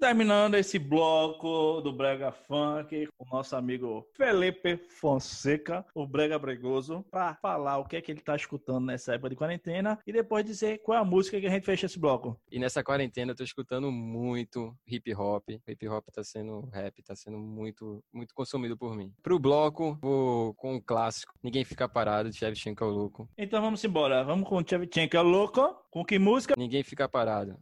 Terminando 0.00 0.54
esse 0.54 0.78
bloco 0.78 1.80
do 1.80 1.92
Brega 1.92 2.30
Funk, 2.30 3.08
o 3.18 3.24
nosso 3.34 3.56
amigo 3.56 4.06
Felipe 4.12 4.76
Fonseca, 4.76 5.84
o 5.92 6.06
Brega 6.06 6.38
Bregoso, 6.38 7.04
para 7.10 7.34
falar 7.34 7.78
o 7.78 7.84
que 7.84 7.96
é 7.96 8.00
que 8.00 8.12
ele 8.12 8.20
tá 8.20 8.36
escutando 8.36 8.86
nessa 8.86 9.14
época 9.14 9.30
de 9.30 9.36
quarentena 9.36 9.98
e 10.06 10.12
depois 10.12 10.44
dizer 10.44 10.78
qual 10.78 10.98
é 10.98 11.00
a 11.00 11.04
música 11.04 11.40
que 11.40 11.46
a 11.48 11.50
gente 11.50 11.66
fecha 11.66 11.86
esse 11.86 11.98
bloco. 11.98 12.38
E 12.48 12.60
nessa 12.60 12.82
quarentena 12.84 13.32
eu 13.32 13.36
tô 13.36 13.42
escutando 13.42 13.90
muito 13.90 14.72
hip 14.86 15.12
hop. 15.14 15.48
Hip 15.66 15.88
hop 15.88 16.06
tá 16.12 16.22
sendo 16.22 16.60
rap, 16.72 17.02
tá 17.02 17.16
sendo 17.16 17.36
muito, 17.36 18.02
muito 18.12 18.32
consumido 18.34 18.76
por 18.76 18.94
mim. 18.96 19.12
Pro 19.20 19.38
bloco, 19.38 19.98
vou 20.00 20.54
com 20.54 20.76
um 20.76 20.80
clássico, 20.80 21.34
Ninguém 21.42 21.64
Fica 21.64 21.88
Parado, 21.88 22.30
de 22.30 22.36
Shevchenko 22.36 22.84
é 22.84 22.86
Louco. 22.86 23.28
Então 23.36 23.60
vamos 23.60 23.82
embora, 23.82 24.22
vamos 24.22 24.48
com 24.48 24.64
Shevchenko 24.64 25.16
é 25.16 25.20
Louco. 25.20 25.76
Com 25.90 26.04
que 26.04 26.20
música? 26.20 26.54
Ninguém 26.56 26.84
Fica 26.84 27.08
Parado. 27.08 27.58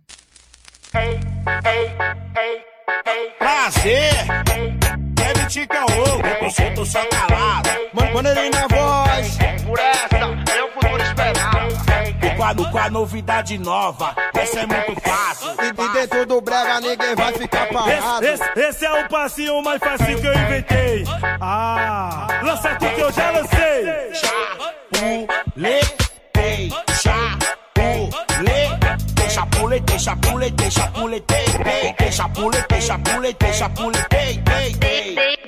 Prazer! 3.39 4.13
Deve 5.15 5.47
te 5.47 5.67
caô, 5.67 5.87
eu 6.43 6.51
solto 6.51 6.87
só 6.87 7.05
calado. 7.07 7.69
Mano, 7.93 8.29
ele 8.29 8.51
na 8.51 8.67
voz. 8.67 9.39
Por 9.65 9.79
essa, 9.79 10.27
meu 10.27 10.73
futuro 10.73 11.03
esperado. 11.03 11.77
O 12.27 12.37
quadro 12.37 12.71
com 12.71 12.79
a 12.79 12.91
novidade 12.91 13.59
nova, 13.59 14.15
essa 14.35 14.61
é 14.61 14.67
muito 14.67 15.01
fácil. 15.01 15.49
E, 15.63 15.83
e 15.83 15.89
dentro 15.93 16.27
do 16.27 16.41
brega 16.41 16.81
ninguém 16.81 17.15
vai 17.15 17.33
ficar 17.33 17.69
parado. 17.69 18.25
Esse, 18.25 18.43
esse, 18.43 18.61
esse, 18.61 18.87
é 18.87 19.05
o 19.05 19.09
passinho 19.09 19.63
mais 19.63 19.79
fácil 19.79 20.21
que 20.21 20.27
eu 20.27 20.35
inventei. 20.35 21.05
Ah, 21.41 22.27
lança 22.43 22.75
tudo 22.77 22.95
que 22.95 23.01
eu 23.01 23.13
já 23.13 23.31
lancei. 23.31 24.15
Chapuletei, 24.15 25.27
chapuletei 25.57 26.86
chapuletei, 29.31 29.99
chapuletei, 29.99 30.71
chapuletei, 30.71 31.45
chapuletei, 32.13 32.81
chapuletei, 32.81 33.53
chapuletei, 33.53 34.43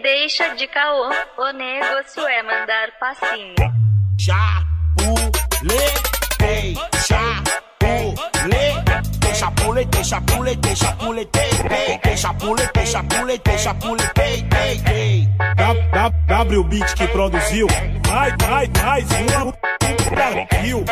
Deixa 0.02 0.54
de 0.54 0.66
caô, 0.68 1.10
o 1.38 1.52
negócio 1.52 2.26
é 2.26 2.42
mandar 2.42 2.90
passinho. 3.00 3.54
Chapuletei, 9.38 10.04
chapuletei, 10.04 10.04
chapuletei, 10.04 10.76
chapuletei, 10.76 12.16
chapuletei, 12.16 12.86
chapuletei, 12.86 12.86
chapuletei, 12.86 13.58
chapuletei, 13.58 14.48
W 16.28 16.64
Beat 16.64 16.94
que 16.94 17.08
produziu, 17.08 17.66
vai, 18.06 18.30
vai, 18.38 18.68
mais 18.82 19.06
uma 19.10 19.52
Brasil. 20.10 20.84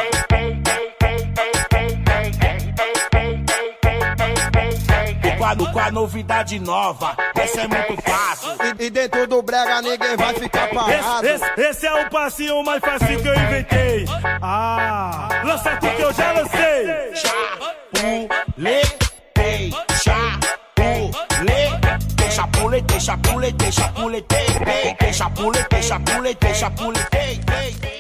com 5.55 5.79
a 5.79 5.91
novidade 5.91 6.59
nova. 6.59 7.17
Essa 7.35 7.61
é 7.61 7.69
muito 7.69 8.03
fácil. 8.03 8.51
E, 8.79 8.87
e 8.87 8.91
dentro 8.91 9.27
do 9.27 9.43
brega 9.43 9.83
ninguém 9.83 10.17
vai 10.17 10.35
ficar 10.35 10.69
parado. 10.71 11.27
Esse, 11.27 11.45
esse, 11.45 11.61
esse, 11.61 11.87
é 11.87 12.07
o 12.07 12.11
passinho 12.11 12.65
mais 12.65 12.81
fácil 12.81 13.23
que 13.23 13.29
eu 13.29 13.35
inventei. 13.35 14.07
Ah, 14.43 15.29
lança 15.45 15.71
aqui 15.71 15.91
que 15.91 16.03
eu 16.03 16.13
já 16.13 16.33
lancei. 16.33 17.15
Chapuletei, 18.35 19.71
chapuletei 20.03 20.47
chapuletei, 22.37 23.01
chapuletei, 23.01 23.73
chapuletei, 23.73 25.13
chapuletei, 25.13 25.83
chapuletei, 25.83 25.83
chapuletei, 25.83 26.55
chapuletei. 26.55 27.96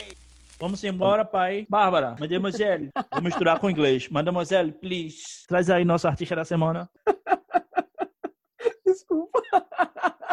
Vamos 0.59 0.83
embora, 0.85 1.25
pai. 1.25 1.67
Bárbara, 1.69 2.17
mademoiselle. 2.19 2.91
Vou 3.13 3.23
misturar 3.23 3.61
com 3.61 3.69
inglês. 3.69 4.09
Mademoiselle, 4.09 4.73
please. 4.73 5.47
Traz 5.47 5.69
aí 5.69 5.85
nosso 5.85 6.09
artista 6.09 6.35
da 6.35 6.45
semana. 6.45 6.89
Desculpa. 8.87 9.43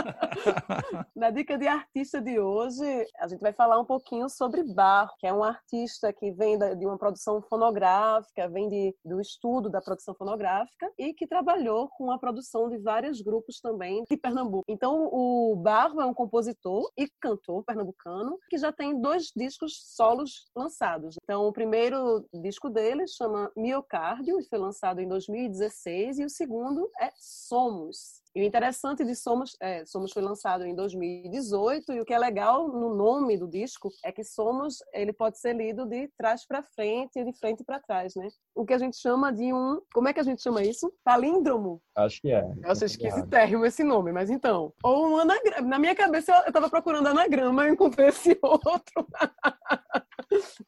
Na 1.16 1.30
dica 1.30 1.58
de 1.58 1.68
artista 1.68 2.22
de 2.22 2.40
hoje, 2.40 2.84
a 3.20 3.28
gente 3.28 3.40
vai 3.40 3.54
falar 3.54 3.80
um 3.80 3.86
pouquinho 3.86 4.30
sobre 4.30 4.64
Barro, 4.64 5.12
que 5.20 5.28
é 5.28 5.34
um 5.34 5.44
artista 5.44 6.12
que 6.12 6.32
vem 6.32 6.58
de 6.58 6.86
uma 6.86 6.98
produção 6.98 7.42
fonográfica, 7.42 8.50
vem 8.50 8.68
de, 8.70 8.96
do 9.04 9.22
estudo 9.22 9.70
da 9.70 9.82
produção 9.82 10.14
fonográfica 10.14 10.92
e 10.98 11.14
que 11.14 11.28
trabalhou 11.28 11.90
com 11.90 12.12
a 12.12 12.20
produção 12.20 12.70
de 12.70 12.78
vários 12.78 13.22
grupos 13.22 13.60
também 13.60 14.04
de 14.10 14.18
Pernambuco. 14.18 14.66
Então, 14.68 15.10
o 15.12 15.56
Barro 15.56 16.02
é 16.02 16.06
um 16.06 16.14
compositor 16.14 16.92
e 16.98 17.08
cantor 17.22 17.64
pernambucano 17.64 18.38
que 18.50 18.58
já 18.58 18.72
tem 18.72 19.00
dois 19.00 19.32
discos 19.36 19.82
solos 19.96 20.46
lançados. 20.56 21.16
Então, 21.24 21.48
o 21.48 21.54
primeiro 21.54 22.26
disco 22.34 22.70
dele 22.70 23.08
chama 23.08 23.52
Miocárdio 23.56 24.40
e 24.40 24.44
foi 24.44 24.60
lançado 24.60 25.00
em 25.00 25.08
2016 25.08 26.20
e 26.20 26.26
o 26.26 26.30
segundo 26.30 26.90
é 27.00 27.12
Somos. 27.18 28.23
E 28.36 28.42
o 28.42 28.44
interessante 28.44 29.06
de 29.06 29.16
Somos, 29.16 29.56
é, 29.62 29.86
Somos 29.86 30.12
foi 30.12 30.24
lançado 30.24 30.66
em 30.66 30.74
2018 30.74 31.94
e 31.94 32.02
o 32.02 32.06
que 32.06 32.14
é 32.14 32.18
legal 32.18 32.68
no 32.68 32.96
nome 32.96 33.38
do 33.38 33.48
disco 33.48 33.90
é 34.04 34.12
que 34.12 34.24
Somos 34.24 34.78
ele 34.92 35.14
pode 35.14 35.40
ser 35.40 35.56
lido 35.56 35.86
de 35.86 36.10
trás 36.18 36.46
para 36.48 36.64
frente 36.64 37.20
e 37.20 37.24
de 37.24 37.38
frente 37.38 37.64
para 37.64 37.80
trás, 37.80 38.16
né? 38.16 38.28
O 38.56 38.66
que 38.66 38.74
a 38.74 38.78
gente 38.80 38.98
chama 38.98 39.32
de 39.32 39.54
um, 39.54 39.80
como 39.94 40.08
é 40.08 40.14
que 40.14 40.20
a 40.20 40.24
gente 40.24 40.42
chama 40.42 40.64
isso? 40.64 40.92
Palíndromo. 41.04 41.80
Acho 41.96 42.22
que 42.22 42.32
é. 42.32 42.44
Eu 42.64 42.72
achei 42.72 42.88
esquisitérrimo 42.88 43.66
esse 43.66 43.84
nome, 43.84 44.12
mas 44.12 44.32
então. 44.32 44.74
Ou 44.84 45.10
um 45.10 45.18
anagrama. 45.18 45.68
Na 45.68 45.78
minha 45.78 45.96
cabeça 45.96 46.32
eu 46.32 46.48
estava 46.48 46.70
procurando 46.70 47.08
anagrama 47.08 47.68
e 47.68 47.72
encontrei 47.72 48.08
esse 48.08 48.38
outro. 48.42 49.08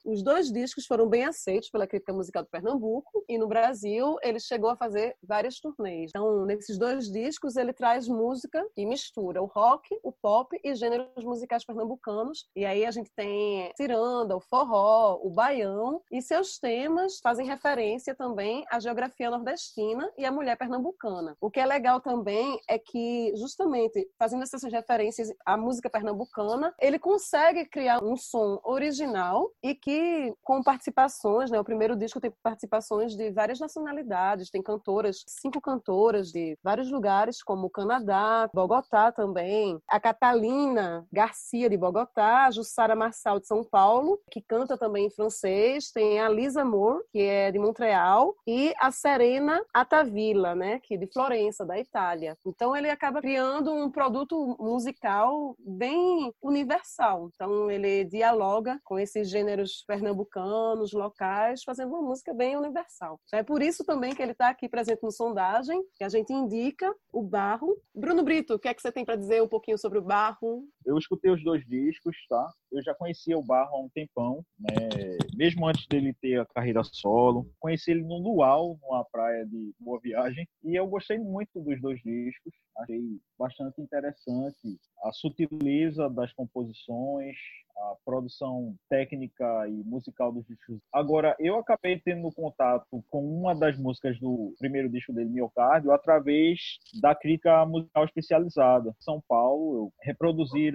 Os 0.05 0.23
dois 0.23 0.51
discos 0.51 0.85
foram 0.85 1.07
bem 1.07 1.25
aceitos 1.25 1.69
pela 1.69 1.87
crítica 1.87 2.13
musical 2.13 2.43
do 2.43 2.49
Pernambuco 2.49 3.23
e 3.27 3.37
no 3.37 3.47
Brasil 3.47 4.17
ele 4.21 4.39
chegou 4.39 4.69
a 4.69 4.75
fazer 4.75 5.15
várias 5.23 5.59
turnês. 5.59 6.11
Então, 6.11 6.45
nesses 6.45 6.77
dois 6.77 7.11
discos 7.11 7.55
ele 7.55 7.73
traz 7.73 8.07
música 8.07 8.65
e 8.77 8.85
mistura 8.85 9.41
o 9.41 9.45
rock, 9.45 9.87
o 10.03 10.11
pop 10.11 10.57
e 10.63 10.75
gêneros 10.75 11.23
musicais 11.23 11.65
pernambucanos. 11.65 12.47
E 12.55 12.65
aí 12.65 12.85
a 12.85 12.91
gente 12.91 13.11
tem 13.15 13.71
ciranda, 13.75 14.35
o 14.35 14.41
forró, 14.41 15.19
o 15.21 15.29
baião 15.29 16.01
e 16.11 16.21
seus 16.21 16.57
temas 16.57 17.19
fazem 17.21 17.45
referência 17.45 18.15
também 18.15 18.63
à 18.69 18.79
geografia 18.79 19.29
nordestina 19.29 20.11
e 20.17 20.25
à 20.25 20.31
mulher 20.31 20.57
pernambucana. 20.57 21.35
O 21.41 21.49
que 21.49 21.59
é 21.59 21.65
legal 21.65 21.99
também 21.99 22.59
é 22.67 22.77
que 22.77 23.33
justamente 23.35 24.07
fazendo 24.17 24.43
essas 24.43 24.63
referências 24.63 25.29
à 25.45 25.57
música 25.57 25.89
pernambucana, 25.89 26.73
ele 26.79 26.99
consegue 26.99 27.65
criar 27.65 28.03
um 28.03 28.15
som 28.15 28.59
original 28.63 29.51
e 29.63 29.73
que 29.73 30.33
com 30.43 30.61
participações, 30.63 31.49
né? 31.51 31.59
O 31.59 31.63
primeiro 31.63 31.95
disco 31.95 32.19
tem 32.19 32.31
participações 32.43 33.15
de 33.15 33.31
várias 33.31 33.59
nacionalidades, 33.59 34.49
tem 34.49 34.61
cantoras, 34.61 35.23
cinco 35.27 35.59
cantoras 35.59 36.31
de 36.31 36.57
vários 36.63 36.91
lugares, 36.91 37.43
como 37.43 37.69
Canadá, 37.69 38.49
Bogotá 38.53 39.11
também, 39.11 39.79
a 39.87 39.99
Catalina 39.99 41.05
Garcia 41.11 41.69
de 41.69 41.77
Bogotá, 41.77 42.49
Jussara 42.51 42.95
Marçal 42.95 43.39
de 43.39 43.47
São 43.47 43.63
Paulo, 43.63 44.19
que 44.29 44.41
canta 44.41 44.77
também 44.77 45.07
em 45.07 45.09
francês, 45.09 45.91
tem 45.91 46.19
a 46.19 46.29
Lisa 46.29 46.63
Moore, 46.63 47.03
que 47.11 47.21
é 47.21 47.51
de 47.51 47.59
Montreal, 47.59 48.35
e 48.47 48.73
a 48.79 48.91
Serena 48.91 49.63
Atavilla, 49.73 50.55
né, 50.55 50.79
que 50.79 50.95
é 50.95 50.97
de 50.97 51.07
Florença, 51.07 51.65
da 51.65 51.79
Itália. 51.79 52.37
Então 52.45 52.75
ele 52.75 52.89
acaba 52.89 53.21
criando 53.21 53.73
um 53.73 53.89
produto 53.89 54.55
musical 54.59 55.55
bem 55.59 56.33
universal. 56.41 57.29
Então 57.33 57.69
ele 57.69 58.03
dialoga 58.05 58.79
com 58.83 58.99
esses 58.99 59.29
gêneros 59.45 59.83
pernambucanos, 59.87 60.91
locais, 60.91 61.63
fazendo 61.63 61.89
uma 61.89 62.01
música 62.01 62.33
bem 62.33 62.57
universal. 62.57 63.19
É 63.31 63.43
por 63.43 63.61
isso 63.61 63.85
também 63.85 64.15
que 64.15 64.21
ele 64.21 64.31
está 64.31 64.49
aqui 64.49 64.67
presente 64.67 65.03
no 65.03 65.11
Sondagem, 65.11 65.81
que 65.95 66.03
a 66.03 66.09
gente 66.09 66.33
indica 66.33 66.93
o 67.13 67.21
Barro. 67.21 67.77
Bruno 67.93 68.23
Brito, 68.23 68.55
o 68.55 68.59
que 68.59 68.67
é 68.67 68.73
que 68.73 68.81
você 68.81 68.91
tem 68.91 69.05
para 69.05 69.15
dizer 69.15 69.41
um 69.41 69.47
pouquinho 69.47 69.77
sobre 69.77 69.99
o 69.99 70.01
Barro? 70.01 70.67
Eu 70.85 70.97
escutei 70.97 71.31
os 71.31 71.43
dois 71.43 71.65
discos, 71.65 72.15
tá? 72.29 72.51
Eu 72.71 72.81
já 72.83 72.93
conhecia 72.93 73.37
o 73.37 73.43
Barro 73.43 73.75
há 73.75 73.79
um 73.81 73.89
tempão, 73.89 74.43
né? 74.59 75.17
Mesmo 75.35 75.67
antes 75.67 75.87
dele 75.87 76.13
ter 76.21 76.39
a 76.39 76.45
carreira 76.45 76.83
solo. 76.83 77.49
Conheci 77.59 77.91
ele 77.91 78.03
no 78.03 78.17
Luau, 78.17 78.77
numa 78.81 79.03
praia 79.05 79.45
de 79.45 79.73
Boa 79.79 79.99
Viagem, 79.99 80.47
e 80.63 80.75
eu 80.75 80.87
gostei 80.87 81.17
muito 81.17 81.59
dos 81.61 81.81
dois 81.81 81.99
discos. 82.01 82.53
Achei 82.77 83.01
bastante 83.39 83.81
interessante 83.81 84.79
a 85.03 85.11
sutileza 85.11 86.09
das 86.09 86.33
composições, 86.33 87.35
a 87.77 87.95
produção 88.05 88.75
técnica 88.89 89.67
e 89.67 89.83
musical 89.83 90.31
dos 90.31 90.45
discos. 90.45 90.79
Agora, 90.91 91.35
eu 91.39 91.57
acabei 91.57 91.99
tendo 91.99 92.31
contato 92.31 93.03
com 93.09 93.23
uma 93.23 93.53
das 93.53 93.77
músicas 93.77 94.19
do 94.19 94.53
primeiro 94.57 94.89
disco 94.89 95.13
dele, 95.13 95.29
Miocárdio, 95.29 95.91
através 95.91 96.77
da 97.01 97.13
crítica 97.13 97.65
musical 97.65 98.05
especializada. 98.05 98.93
São 98.99 99.21
Paulo, 99.27 99.91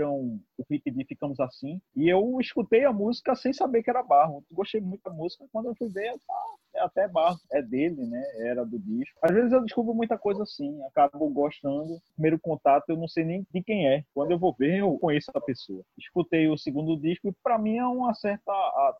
reproduziram 0.01 0.41
o 0.57 0.65
clipe 0.65 0.91
de 0.91 1.05
Ficamos 1.05 1.39
Assim, 1.41 1.81
e 1.95 2.09
eu 2.09 2.39
escutei 2.41 2.85
a 2.85 2.93
música 2.93 3.35
sem 3.35 3.53
saber 3.53 3.83
que 3.83 3.91
era 3.91 4.03
Barro. 4.03 4.45
Gostei 4.51 4.81
muito 4.81 5.03
da 5.03 5.11
música, 5.11 5.45
quando 5.53 5.67
eu 5.67 5.75
fui 5.75 5.89
ver, 5.89 6.15
ah, 6.31 6.55
é 6.70 6.70
até 6.77 7.09
Barro, 7.09 7.39
é 7.53 7.63
dele, 7.63 8.07
né? 8.07 8.23
Era 8.39 8.65
do 8.65 8.79
disco. 8.79 9.19
Às 9.23 9.33
vezes 9.33 9.53
eu 9.53 9.65
descubro 9.65 9.95
muita 9.95 10.19
coisa 10.19 10.43
assim, 10.43 10.81
acabo 10.85 11.29
gostando. 11.31 12.01
Primeiro 12.15 12.39
contato, 12.39 12.85
eu 12.89 12.97
não 12.97 13.09
sei 13.09 13.25
nem 13.25 13.47
de 13.53 13.63
quem 13.63 13.89
é. 13.89 14.05
Quando 14.15 14.31
eu 14.31 14.39
vou 14.39 14.55
ver, 14.55 14.79
eu 14.79 14.99
conheço 14.99 15.31
a 15.35 15.41
pessoa. 15.41 15.83
Escutei 15.99 16.49
o 16.49 16.59
segundo 16.59 16.97
disco 16.97 17.29
e 17.29 17.33
para 17.43 17.59
mim 17.59 17.79
é 17.79 17.87
uma 17.87 18.15
certa 18.15 18.53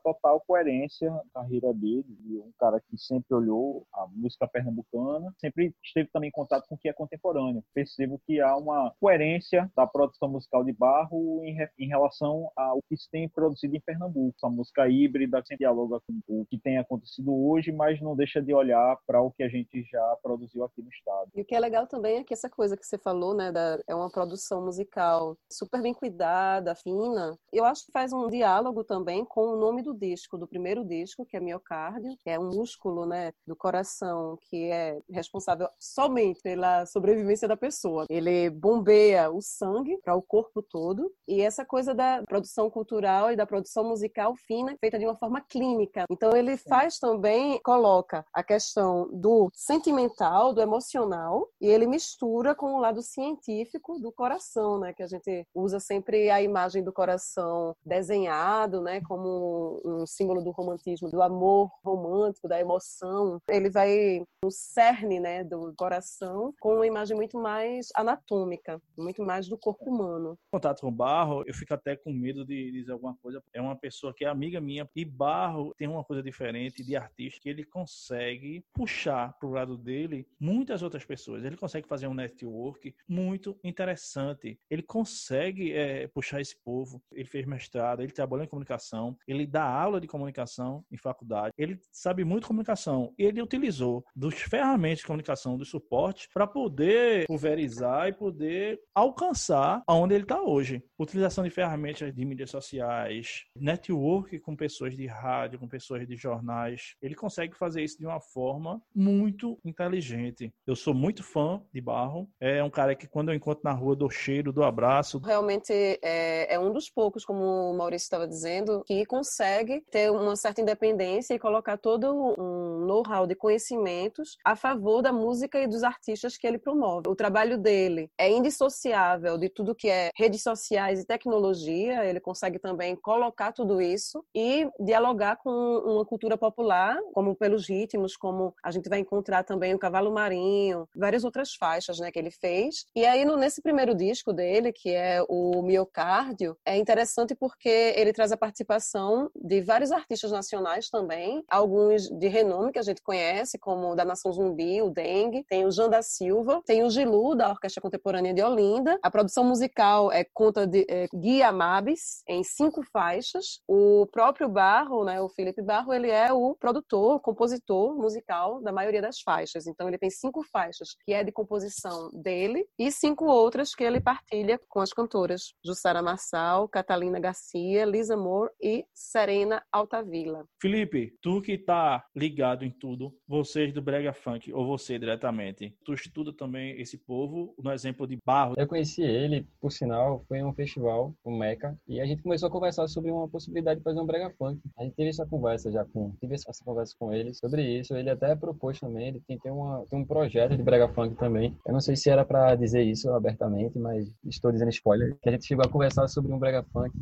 total 0.03 0.41
coerência 0.47 1.11
na 1.11 1.23
carreira 1.35 1.73
dele. 1.73 2.05
Um 2.31 2.53
cara 2.59 2.81
que 2.81 2.97
sempre 2.99 3.35
olhou 3.35 3.87
a 3.93 4.07
música 4.07 4.47
pernambucana, 4.47 5.35
sempre 5.39 5.75
esteve 5.83 6.09
também 6.13 6.29
em 6.29 6.33
contato 6.33 6.67
com 6.69 6.75
o 6.75 6.79
que 6.79 6.89
é 6.89 6.93
contemporâneo. 6.93 7.65
Percebo 7.75 8.21
que 8.27 8.41
há 8.41 8.57
uma 8.57 8.93
coerência 9.01 9.71
da 9.77 9.87
produção 9.87 10.29
musical 10.29 10.65
de 10.65 10.73
Barro 10.73 11.43
em, 11.45 11.57
em 11.79 11.89
relação 11.89 12.51
ao 12.57 12.81
que 12.89 12.97
se 12.97 13.11
tem 13.11 13.29
produzido 13.29 13.77
em 13.77 13.81
Pernambuco. 13.81 14.35
A 14.43 14.51
música 14.51 14.89
híbrida 14.89 15.39
sempre 15.39 15.59
dialoga 15.59 16.01
com 16.01 16.41
o 16.41 16.47
que 16.47 16.59
tem 16.59 16.79
acontecido 16.79 17.35
hoje, 17.35 17.60
mas 17.69 18.01
não 18.01 18.17
deixa 18.17 18.41
de 18.41 18.55
olhar 18.55 18.97
para 19.07 19.21
o 19.21 19.31
que 19.31 19.43
a 19.43 19.49
gente 19.49 19.83
já 19.91 20.17
produziu 20.23 20.65
aqui 20.65 20.83
no 20.83 20.89
estado. 20.89 21.31
E 21.35 21.43
o 21.43 21.45
que 21.45 21.55
é 21.55 21.61
legal 21.61 21.87
também 21.87 22.19
é 22.19 22.25
que 22.25 22.35
essa 22.35 22.49
coisa 22.49 22.77
que 22.77 22.87
você 22.87 22.99
falou, 22.99 23.35
né, 23.35 23.53
da, 23.53 23.79
é 23.87 23.95
uma 23.95 24.11
produção 24.11 24.65
musical 24.65 25.37
super 25.51 25.83
bem 25.83 25.95
cuidada, 25.95 26.75
fina. 26.75 27.37
Eu 27.53 27.65
acho 27.65 27.87
que 27.87 27.93
faz 27.93 28.13
um 28.13 28.29
diálogo 28.29 28.85
também 28.85 29.25
com 29.25 29.43
o 29.43 29.57
nome 29.57 29.83
do 29.83 29.95
disco, 29.95 30.39
do 30.39 30.47
primeiro 30.47 30.85
disco, 30.85 31.25
que 31.27 31.37
é 31.37 31.41
miocárdio, 31.41 32.17
que 32.21 32.31
é 32.31 32.39
um 32.39 32.49
músculo, 32.49 33.07
né, 33.07 33.33
do 33.47 33.57
coração 33.57 34.39
que 34.49 34.71
é 34.71 34.99
responsável 35.11 35.69
somente 35.79 36.41
pela 36.43 36.87
sobrevivência 36.87 37.49
da 37.49 37.57
pessoa. 37.57 38.07
Ele 38.09 38.51
bombeia 38.51 39.31
o 39.31 39.41
sangue 39.41 39.99
para 40.03 40.15
o 40.15 40.23
corpo 40.23 40.63
todo 40.63 41.13
e 41.27 41.41
essa 41.41 41.65
coisa 41.65 41.95
da 41.95 42.23
produção 42.27 42.71
cultural 42.71 43.33
e 43.33 43.37
da 43.37 43.47
produção 43.47 43.85
musical 43.85 44.35
fina 44.37 44.77
feita 44.81 44.99
de 44.99 45.05
uma 45.05 45.17
forma 45.17 45.41
clínica. 45.41 46.05
Então 46.11 46.37
ele 46.37 46.57
faz 46.57 46.99
também 46.99 47.50
coloca 47.61 48.25
a 48.33 48.43
questão 48.43 49.09
do 49.13 49.51
sentimental, 49.55 50.55
do 50.55 50.61
emocional 50.61 51.49
e 51.61 51.67
ele 51.67 51.87
mistura 51.87 52.55
com 52.55 52.75
o 52.75 52.81
lado 52.81 53.03
científico 53.03 53.99
do 53.99 54.13
coração, 54.13 54.79
né, 54.79 54.93
que 54.93 55.03
a 55.03 55.07
gente 55.07 55.47
usa 55.55 55.81
sempre 55.81 56.31
a 56.31 56.41
imagem 56.41 56.85
do 56.85 56.93
coração 56.93 57.75
desenhado, 57.85 58.81
né, 58.81 59.01
como 59.03 59.81
um 59.85 60.07
símbolo 60.07 60.43
do 60.43 60.51
romantismo, 60.51 61.11
do 61.11 61.23
amor 61.23 61.71
romântico, 61.85 62.49
da 62.49 62.61
emoção. 62.61 63.39
Ele 63.49 63.71
vai 63.71 64.23
no 64.45 64.51
cerne, 64.51 65.19
né, 65.19 65.43
do 65.45 65.73
coração 65.77 66.55
com 66.61 66.75
uma 66.75 66.87
imagem 66.87 67.17
muito 67.17 67.39
mais 67.39 67.89
anatômica, 67.95 68.81
muito 68.97 69.23
mais 69.23 69.49
do 69.49 69.59
corpo 69.59 69.91
humano. 69.91 70.39
Contato 70.53 70.81
com 70.83 70.93
Barro, 70.93 71.43
eu 71.47 71.55
fico 71.55 71.75
até 71.75 71.97
com 71.97 72.13
medo 72.13 72.45
de 72.45 72.71
dizer 72.71 72.93
alguma 72.93 73.17
coisa. 73.23 73.43
É 73.53 73.61
uma 73.61 73.77
pessoa 73.77 74.15
que 74.15 74.25
é 74.25 74.29
amiga 74.29 74.61
minha 74.61 74.89
e 74.95 75.05
Barro 75.05 75.75
tem 75.77 75.89
uma 75.89 76.05
coisa 76.05 76.23
diferente 76.23 76.85
de 76.85 76.97
artista 76.97 77.40
que 77.41 77.49
ele 77.49 77.65
consegue 77.65 78.65
puxar 78.73 79.37
pro 79.39 79.51
lado 79.51 79.77
dele 79.77 80.27
muitas 80.39 80.83
outras 80.83 81.05
pessoas. 81.05 81.45
Ele 81.45 81.57
consegue 81.57 81.89
fazer 81.89 82.07
um 82.07 82.15
network 82.15 82.95
muito 83.09 83.59
interessante. 83.65 84.59
Ele 84.71 84.83
consegue 84.83 85.73
é, 85.73 86.07
puxar 86.09 86.41
esse 86.41 86.57
povo. 86.63 87.03
Ele 87.13 87.25
fez 87.25 87.47
mestrado, 87.47 88.03
ele 88.03 88.13
trabalhou 88.13 88.45
em 88.45 88.49
comunicação, 88.49 89.17
ele 89.27 89.47
dá 89.47 89.65
aula 89.65 90.01
de 90.01 90.07
comunicação 90.07 90.85
em 90.91 90.97
faculdade. 90.97 91.55
Ele 91.57 91.81
sabe 91.91 92.25
muito 92.25 92.47
comunicação. 92.47 93.15
Ele 93.19 93.41
utilizou 93.41 94.05
dos 94.15 94.35
ferramentas 94.35 94.99
de 94.99 95.07
comunicação, 95.07 95.57
do 95.57 95.65
suporte, 95.65 96.29
para 96.33 96.47
poder 96.47 97.27
pulverizar 97.27 98.09
e 98.09 98.13
poder 98.13 98.81
alcançar 98.95 99.83
aonde 99.87 100.15
ele 100.15 100.25
está 100.25 100.43
hoje. 100.43 100.83
Utilização 100.99 101.45
de 101.45 101.51
ferramentas 101.51 102.15
de 102.15 102.25
mídias 102.25 102.51
sociais, 102.51 103.45
network 103.57 104.39
com 104.41 104.55
pessoas 104.55 104.97
de 104.97 105.07
rádio, 105.07 105.59
com 105.59 105.69
pessoas 105.69 106.07
de 106.07 106.17
jornais. 106.17 106.95
Ele 107.01 107.15
consegue 107.15 107.30
consegue 107.31 107.57
fazer 107.57 107.85
isso 107.85 107.97
de 107.97 108.05
uma 108.05 108.21
forma 108.21 108.83
muito 108.93 109.57
inteligente. 109.65 110.53
Eu 110.67 110.75
sou 110.75 110.93
muito 110.93 111.23
fã 111.23 111.63
de 111.73 111.81
Barro. 111.81 112.29
É 112.41 112.63
um 112.63 112.69
cara 112.69 112.97
que, 112.97 113.07
quando 113.07 113.29
eu 113.29 113.37
encontro 113.37 113.63
na 113.63 113.73
rua, 113.73 113.95
dou 113.95 114.11
cheiro, 114.11 114.53
dou 114.53 114.65
abraço. 114.65 115.21
Realmente 115.25 115.73
é, 115.73 116.53
é 116.53 116.59
um 116.59 116.73
dos 116.73 116.91
poucos, 116.91 117.25
como 117.25 117.71
o 117.71 117.77
Maurício 117.77 118.07
estava 118.07 118.27
dizendo, 118.27 118.83
que 118.85 119.07
consegue 119.07 119.81
ter 119.93 120.11
uma 120.11 120.35
certa 120.35 120.61
independência 120.61 121.33
e 121.33 121.39
colocar 121.39 121.79
todo 121.79 122.35
um 122.37 122.85
know-how 122.85 123.29
de 123.29 123.37
conhecimentos 123.37 124.37
a 124.45 124.57
favor 124.57 125.01
da 125.01 125.13
música 125.13 125.61
e 125.61 125.69
dos 125.69 125.85
artistas 125.85 126.37
que 126.37 126.49
ele 126.49 126.59
promove. 126.59 127.09
O 127.09 127.15
trabalho 127.15 127.57
dele 127.57 128.11
é 128.19 128.29
indissociável 128.29 129.39
de 129.39 129.49
tudo 129.49 129.75
que 129.75 129.89
é 129.89 130.11
redes 130.17 130.43
sociais 130.43 131.01
e 131.01 131.07
tecnologia. 131.07 132.05
Ele 132.05 132.19
consegue 132.19 132.59
também 132.59 132.97
colocar 132.97 133.53
tudo 133.53 133.81
isso 133.81 134.25
e 134.35 134.69
dialogar 134.81 135.37
com 135.37 135.51
uma 135.51 136.05
cultura 136.05 136.37
popular, 136.37 136.99
como 137.21 137.37
pelos 137.37 137.69
ritmos, 137.69 138.17
como 138.17 138.55
a 138.65 138.71
gente 138.71 138.89
vai 138.89 138.99
encontrar 138.99 139.45
também 139.45 139.75
o 139.75 139.79
Cavalo 139.79 140.11
Marinho, 140.11 140.89
várias 140.97 141.23
outras 141.23 141.53
faixas 141.53 141.99
né, 141.99 142.11
que 142.11 142.19
ele 142.19 142.31
fez. 142.31 142.87
E 142.97 143.05
aí, 143.05 143.27
no, 143.27 143.37
nesse 143.37 143.61
primeiro 143.61 143.95
disco 143.95 144.33
dele, 144.33 144.73
que 144.73 144.89
é 144.89 145.23
o 145.29 145.61
Miocárdio, 145.61 146.57
é 146.65 146.79
interessante 146.79 147.35
porque 147.35 147.93
ele 147.95 148.15
traz 148.15 148.33
a 148.33 148.39
participação 148.39 149.31
de 149.37 149.61
vários 149.61 149.93
artistas 149.93 150.33
nacionais 150.33 150.89
também, 150.89 151.45
alguns 151.47 152.09
de 152.09 152.27
renome 152.27 152.73
que 152.73 152.79
a 152.79 152.83
gente 152.83 153.03
conhece, 153.03 153.59
como 153.59 153.95
da 153.95 154.03
Nação 154.03 154.33
Zumbi, 154.33 154.81
o 154.81 154.89
Dengue, 154.89 155.45
tem 155.45 155.67
o 155.67 155.71
Jean 155.71 155.91
da 155.91 156.01
Silva, 156.01 156.63
tem 156.65 156.83
o 156.83 156.89
Gilu, 156.89 157.35
da 157.35 157.51
Orquestra 157.51 157.83
Contemporânea 157.83 158.33
de 158.33 158.43
Olinda. 158.43 158.99
A 159.03 159.11
produção 159.11 159.45
musical 159.45 160.11
é 160.11 160.25
conta 160.25 160.67
de 160.67 160.87
é, 160.89 161.07
Gui 161.15 161.43
Amabis, 161.43 162.23
em 162.27 162.43
cinco 162.43 162.83
faixas. 162.91 163.61
O 163.69 164.07
próprio 164.11 164.49
Barro, 164.49 165.05
né, 165.05 165.21
o 165.21 165.29
Felipe 165.29 165.61
Barro, 165.61 165.93
ele 165.93 166.09
é 166.09 166.33
o 166.33 166.55
produtor, 166.55 167.10
compositor 167.19 167.97
musical 167.97 168.63
da 168.63 168.73
maioria 168.73 169.03
das 169.03 169.21
faixas. 169.21 169.67
Então 169.67 169.89
ele 169.89 169.99
tem 169.99 170.11
cinco 170.11 170.45
faixas 170.53 170.91
que 171.05 171.13
é 171.13 171.25
de 171.25 171.33
composição 171.33 172.11
dele 172.13 172.67
e 172.79 172.91
cinco 172.93 173.25
outras 173.25 173.75
que 173.75 173.83
ele 173.83 174.01
partilha 174.01 174.61
com 174.69 174.81
as 174.81 174.93
cantoras 174.93 175.55
Jussara 175.65 176.03
Marçal, 176.03 176.69
Catalina 176.69 177.19
Garcia, 177.19 177.85
Lisa 177.85 178.17
Moore 178.17 178.53
e 178.61 178.85
Serena 178.95 179.63
Altavila. 179.73 180.45
Felipe, 180.61 181.17
tu 181.23 181.41
que 181.41 181.59
tá 181.59 182.05
ligado 182.15 182.65
em 182.65 182.71
tudo, 182.71 183.15
vocês 183.27 183.73
do 183.73 183.83
Brega 183.83 184.13
Funk, 184.13 184.53
ou 184.53 184.67
você 184.67 184.99
diretamente, 184.99 185.75
tu 185.85 185.95
estuda 185.95 186.33
também 186.33 186.81
esse 186.81 186.99
povo, 186.99 187.55
no 187.59 187.73
exemplo 187.73 188.07
de 188.07 188.19
Barro. 188.25 188.55
Eu 188.57 188.67
conheci 188.67 189.03
ele, 189.03 189.47
por 189.61 189.73
sinal, 189.73 190.25
foi 190.29 190.39
em 190.39 190.45
um 190.45 190.53
festival, 190.53 191.15
o 191.25 191.31
Meca, 191.31 191.77
e 191.89 192.01
a 192.01 192.07
gente 192.07 192.23
começou 192.23 192.49
a 192.49 192.53
conversar 192.53 192.87
sobre 192.89 193.11
uma 193.11 193.29
possibilidade 193.29 193.81
de 193.81 193.85
fazer 193.85 194.01
um 194.01 194.07
Brega 194.07 194.33
Funk. 194.37 194.61
A 194.79 194.85
gente 194.85 194.95
teve 194.95 195.09
essa 195.09 195.27
conversa 195.27 195.71
já 195.71 195.85
com, 195.85 196.13
tive 196.21 196.35
essa 196.35 196.53
conversa 196.65 196.95
com 197.01 197.13
ele 197.15 197.33
sobre 197.33 197.63
isso, 197.63 197.97
ele 197.97 198.11
até 198.11 198.37
propôs 198.37 198.79
também, 198.79 199.09
ele 199.09 199.21
tem, 199.27 199.39
tem, 199.39 199.51
uma, 199.51 199.87
tem 199.89 199.99
um 199.99 200.05
projeto 200.05 200.55
de 200.55 200.63
Brega 200.63 200.87
Funk 200.89 201.17
também. 201.17 201.57
Eu 201.67 201.73
não 201.73 201.81
sei 201.81 201.97
se 201.97 202.11
era 202.11 202.27
para 202.27 202.55
dizer 202.55 202.83
isso 202.83 203.11
abertamente, 203.11 203.79
mas 203.79 204.13
estou 204.27 204.53
dizendo 204.53 204.69
spoiler, 204.69 205.17
que 205.23 205.29
a 205.31 205.33
gente 205.33 205.47
chegou 205.47 205.65
a 205.65 205.69
conversar 205.69 206.07
sobre 206.09 206.31
um 206.31 206.39
Brega 206.39 206.63
Funk 206.71 206.93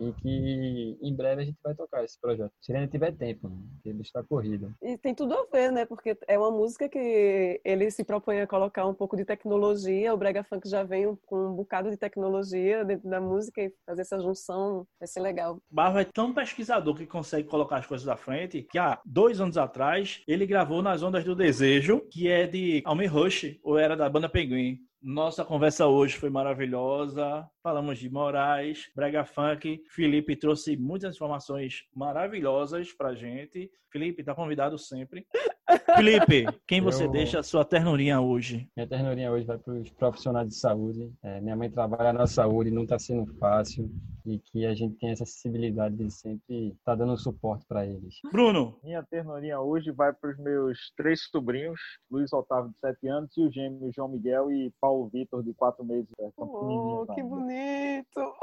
e 0.00 0.12
que 0.14 0.98
em 1.02 1.14
breve 1.14 1.42
a 1.42 1.44
gente 1.44 1.58
vai 1.62 1.74
tocar 1.74 2.02
esse 2.02 2.18
projeto. 2.18 2.52
Se 2.60 2.72
ele 2.72 2.88
tiver 2.88 3.12
tempo, 3.12 3.48
né? 3.48 3.56
porque 3.74 3.88
ele 3.90 4.02
está 4.02 4.22
corrido. 4.22 4.74
E 4.82 4.96
tem 4.96 5.14
tudo 5.14 5.34
a 5.34 5.46
ver, 5.52 5.70
né? 5.70 5.84
Porque 5.84 6.16
é 6.26 6.38
uma 6.38 6.50
música 6.50 6.88
que 6.88 7.60
ele 7.64 7.90
se 7.90 8.02
propõe 8.02 8.40
a 8.40 8.46
colocar 8.46 8.86
um 8.86 8.94
pouco 8.94 9.16
de 9.16 9.24
tecnologia. 9.24 10.14
O 10.14 10.16
Brega 10.16 10.42
Funk 10.42 10.68
já 10.68 10.82
vem 10.82 11.16
com 11.26 11.48
um 11.48 11.54
bocado 11.54 11.90
de 11.90 11.96
tecnologia 11.96 12.84
dentro 12.84 13.08
da 13.08 13.20
música 13.20 13.62
e 13.62 13.74
fazer 13.86 14.02
essa 14.02 14.18
junção 14.18 14.86
vai 14.98 15.06
ser 15.06 15.20
legal. 15.20 15.58
Barro 15.70 15.98
é 15.98 16.04
tão 16.04 16.32
pesquisador 16.32 16.94
que 16.96 17.06
consegue 17.06 17.48
colocar 17.48 17.76
as 17.76 17.86
coisas 17.86 18.08
à 18.08 18.16
frente 18.16 18.62
que 18.62 18.78
há 18.78 19.00
dois 19.04 19.40
anos 19.40 19.58
atrás 19.58 20.22
ele 20.26 20.46
gravou 20.46 20.82
nas 20.82 21.02
Ondas 21.02 21.24
do 21.24 21.34
Desejo, 21.34 22.00
que 22.10 22.28
é 22.28 22.46
de 22.46 22.82
Almir 22.84 23.12
Rush, 23.12 23.58
ou 23.62 23.78
era 23.78 23.96
da 23.96 24.08
banda 24.08 24.28
Pinguim. 24.28 24.78
Nossa 25.02 25.44
conversa 25.46 25.86
hoje 25.86 26.16
foi 26.18 26.28
maravilhosa. 26.28 27.48
Falamos 27.62 27.98
de 27.98 28.10
Moraes, 28.10 28.90
Brega 28.94 29.24
Funk. 29.24 29.82
Felipe 29.88 30.36
trouxe 30.36 30.76
muitas 30.76 31.14
informações 31.14 31.84
maravilhosas 31.94 32.92
pra 32.92 33.14
gente. 33.14 33.70
Felipe, 33.90 34.22
tá 34.22 34.34
convidado 34.34 34.76
sempre. 34.76 35.26
Felipe, 35.96 36.46
quem 36.66 36.82
você 36.82 37.04
Eu- 37.04 37.10
deixa 37.10 37.38
a 37.38 37.42
sua 37.42 37.64
ternurinha 37.64 38.20
hoje? 38.20 38.68
Minha 38.76 38.86
ternurinha 38.86 39.32
hoje 39.32 39.46
vai 39.46 39.56
para 39.56 39.72
os 39.72 39.88
profissionais 39.90 40.48
de 40.48 40.54
saúde. 40.56 41.10
É, 41.22 41.40
minha 41.40 41.56
mãe 41.56 41.70
trabalha 41.70 42.12
na 42.12 42.26
saúde, 42.26 42.70
não 42.70 42.82
está 42.82 42.98
sendo 42.98 43.26
fácil 43.38 43.90
e 44.26 44.38
que 44.38 44.66
a 44.66 44.74
gente 44.74 44.96
tem 44.98 45.10
essa 45.10 45.24
sensibilidade 45.24 45.96
de 45.96 46.10
sempre 46.10 46.68
estar 46.78 46.94
dando 46.94 47.16
suporte 47.16 47.64
para 47.66 47.86
eles. 47.86 48.16
Bruno, 48.32 48.78
Minha 48.82 49.02
ternurinha 49.02 49.60
hoje 49.60 49.90
vai 49.90 50.12
para 50.12 50.30
os 50.30 50.38
meus 50.38 50.92
três 50.96 51.22
sobrinhos, 51.30 51.80
Luiz 52.10 52.32
Otávio, 52.32 52.70
de 52.70 52.78
7 52.78 53.08
anos, 53.08 53.36
e 53.36 53.42
o 53.42 53.50
gêmeo 53.52 53.90
João 53.94 54.08
Miguel 54.08 54.50
e 54.50 54.72
Paulo 54.80 55.08
Vitor, 55.12 55.42
de 55.42 55.52
4 55.54 55.84
meses. 55.84 56.08
É, 56.18 56.30
Oh, 56.36 57.06
que 57.14 57.22
bonito! 57.22 58.34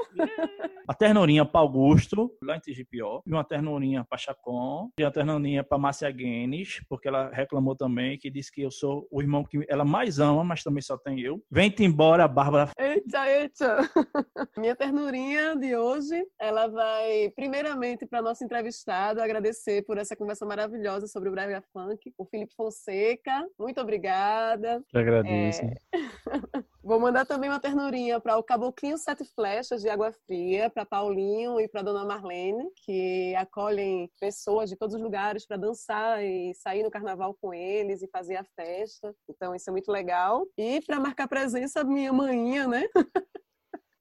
a 0.87 0.93
ternurinha 0.93 1.45
para 1.45 1.59
Augusto, 1.61 2.31
lá 2.41 2.55
em 2.57 2.59
TGPO. 2.59 3.21
E 3.25 3.31
uma 3.31 3.43
ternurinha 3.43 4.03
para 4.07 4.17
Chacon. 4.17 4.89
E 4.99 5.03
uma 5.03 5.11
ternurinha 5.11 5.63
para 5.63 5.77
Márcia 5.77 6.09
Guenes, 6.11 6.81
porque 6.89 7.07
ela 7.07 7.29
reclamou 7.29 7.75
também, 7.75 8.17
que 8.17 8.29
disse 8.29 8.51
que 8.51 8.61
eu 8.61 8.71
sou 8.71 9.07
o 9.11 9.21
irmão 9.21 9.43
que 9.43 9.65
ela 9.69 9.85
mais 9.85 10.19
ama, 10.19 10.43
mas 10.43 10.63
também 10.63 10.81
só 10.81 10.97
tem 10.97 11.19
eu. 11.19 11.41
Vem-te 11.51 11.83
embora, 11.83 12.27
Bárbara. 12.27 12.71
Eita, 12.77 13.27
eita! 13.29 13.77
Minha 14.57 14.75
ternurinha 14.75 15.55
de 15.55 15.66
hoje, 15.75 16.25
ela 16.39 16.67
vai 16.67 17.31
primeiramente 17.35 18.05
para 18.05 18.21
nosso 18.21 18.43
entrevistado 18.43 19.21
agradecer 19.21 19.83
por 19.83 19.97
essa 19.97 20.15
conversa 20.15 20.45
maravilhosa 20.45 21.07
sobre 21.07 21.29
o 21.29 21.31
Brega 21.31 21.63
Funk, 21.73 22.13
o 22.17 22.25
Felipe 22.25 22.53
Fonseca. 22.55 23.47
Muito 23.59 23.81
obrigada. 23.81 24.83
Que 24.89 24.97
agradeço. 24.97 25.61
Vou 26.87 27.01
mandar 27.01 27.25
também 27.25 27.49
uma 27.49 27.59
ternurinha 27.59 28.17
para 28.17 28.37
o 28.37 28.43
Caboclinho 28.43 28.97
Sete 28.97 29.25
Flechas 29.35 29.81
de 29.81 29.89
Água 29.89 30.13
Fria, 30.25 30.69
para 30.69 30.85
Paulinho 30.85 31.59
e 31.59 31.67
para 31.67 31.81
Dona 31.81 32.05
Marlene, 32.05 32.69
que 32.85 33.35
acolhem 33.35 34.09
pessoas 34.21 34.69
de 34.69 34.77
todos 34.77 34.95
os 34.95 35.01
lugares 35.01 35.45
para 35.45 35.57
dançar 35.57 36.23
e 36.23 36.53
sair 36.53 36.83
no 36.83 36.89
carnaval 36.89 37.35
com 37.41 37.53
eles 37.53 38.01
e 38.01 38.07
fazer 38.07 38.37
a 38.37 38.43
festa. 38.55 39.13
Então 39.29 39.53
isso 39.53 39.69
é 39.69 39.73
muito 39.73 39.91
legal. 39.91 40.45
E 40.57 40.79
para 40.81 40.97
marcar 40.97 41.27
presença, 41.27 41.83
minha 41.83 42.13
manhinha, 42.13 42.67
né? 42.67 42.87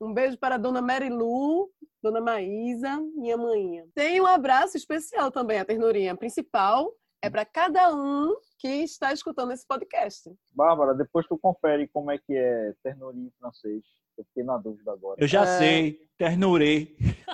Um 0.00 0.12
beijo 0.12 0.38
para 0.38 0.56
a 0.56 0.58
Dona 0.58 0.82
Mary 0.82 1.08
Lu, 1.08 1.70
Dona 2.02 2.20
Maísa, 2.20 3.00
minha 3.14 3.36
manhinha. 3.36 3.86
Tem 3.94 4.20
um 4.20 4.26
abraço 4.26 4.76
especial 4.76 5.30
também, 5.30 5.58
a 5.58 5.64
ternurinha 5.64 6.14
principal. 6.14 6.92
É 7.22 7.30
para 7.30 7.44
cada 7.44 7.94
um 7.94 8.34
que 8.58 8.68
está 8.68 9.12
escutando 9.12 9.52
esse 9.52 9.66
podcast. 9.66 10.30
Bárbara, 10.52 10.94
depois 10.94 11.26
tu 11.26 11.38
confere 11.38 11.88
como 11.88 12.10
é 12.10 12.18
que 12.18 12.34
é 12.36 12.74
ternurinha 12.82 13.28
em 13.28 13.32
francês. 13.38 13.82
Eu 14.16 14.24
fiquei 14.24 14.44
na 14.44 14.56
dúvida 14.56 14.92
agora. 14.92 15.16
Eu 15.20 15.28
já 15.28 15.42
É. 15.42 15.58
sei, 15.58 16.00
ternurei. 16.16 16.96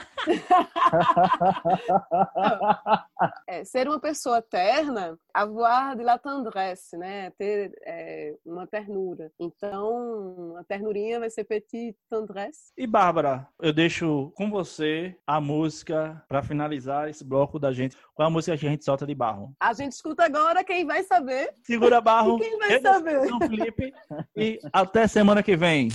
É, 3.49 3.65
ser 3.65 3.89
uma 3.89 4.01
pessoa 4.01 4.41
terna, 4.43 5.19
avoir 5.33 5.97
de 5.97 6.03
la 6.03 6.19
tendresse, 6.19 6.97
né? 6.97 7.31
Ter 7.33 7.73
é, 7.85 8.35
uma 8.45 8.67
ternura. 8.67 9.31
Então, 9.39 10.57
a 10.57 10.65
ternurinha 10.65 11.21
vai 11.21 11.31
ser 11.31 11.45
petit 11.45 11.97
tendresse. 12.11 12.73
E 12.77 12.87
Bárbara, 12.87 13.49
eu 13.61 13.73
deixo 13.73 14.33
com 14.37 14.51
você 14.51 15.17
a 15.27 15.41
música 15.41 16.23
para 16.29 16.43
finalizar 16.43 17.09
esse 17.09 17.25
bloco 17.25 17.59
da 17.59 17.73
gente. 17.73 17.97
Qual 18.15 18.27
é 18.27 18.31
a 18.31 18.33
música 18.33 18.57
que 18.57 18.67
a 18.67 18.71
gente 18.71 18.85
solta 18.85 19.07
de 19.07 19.15
barro? 19.15 19.55
A 19.61 19.73
gente 19.73 19.93
escuta 19.93 20.25
agora, 20.25 20.65
quem 20.65 20.85
vai 20.85 21.03
saber? 21.13 21.51
Segura 21.63 22.01
barro. 22.01 22.39
Quem 22.41 22.59
vai 22.59 22.81
saber? 22.81 23.29
Felipe. 23.49 23.93
E 24.37 24.59
até 24.73 25.07
semana 25.07 25.43
que 25.43 25.57
vem. 25.57 25.89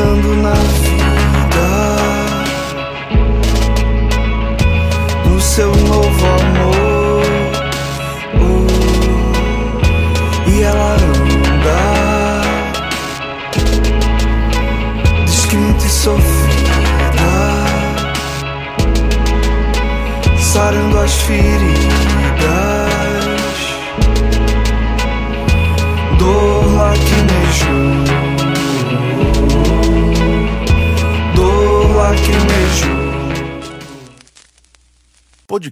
Pensando 0.00 0.39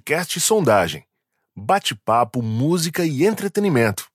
Podcast 0.08 0.40
Sondagem. 0.40 1.04
Bate-papo, 1.54 2.40
música 2.40 3.04
e 3.04 3.26
entretenimento. 3.26 4.07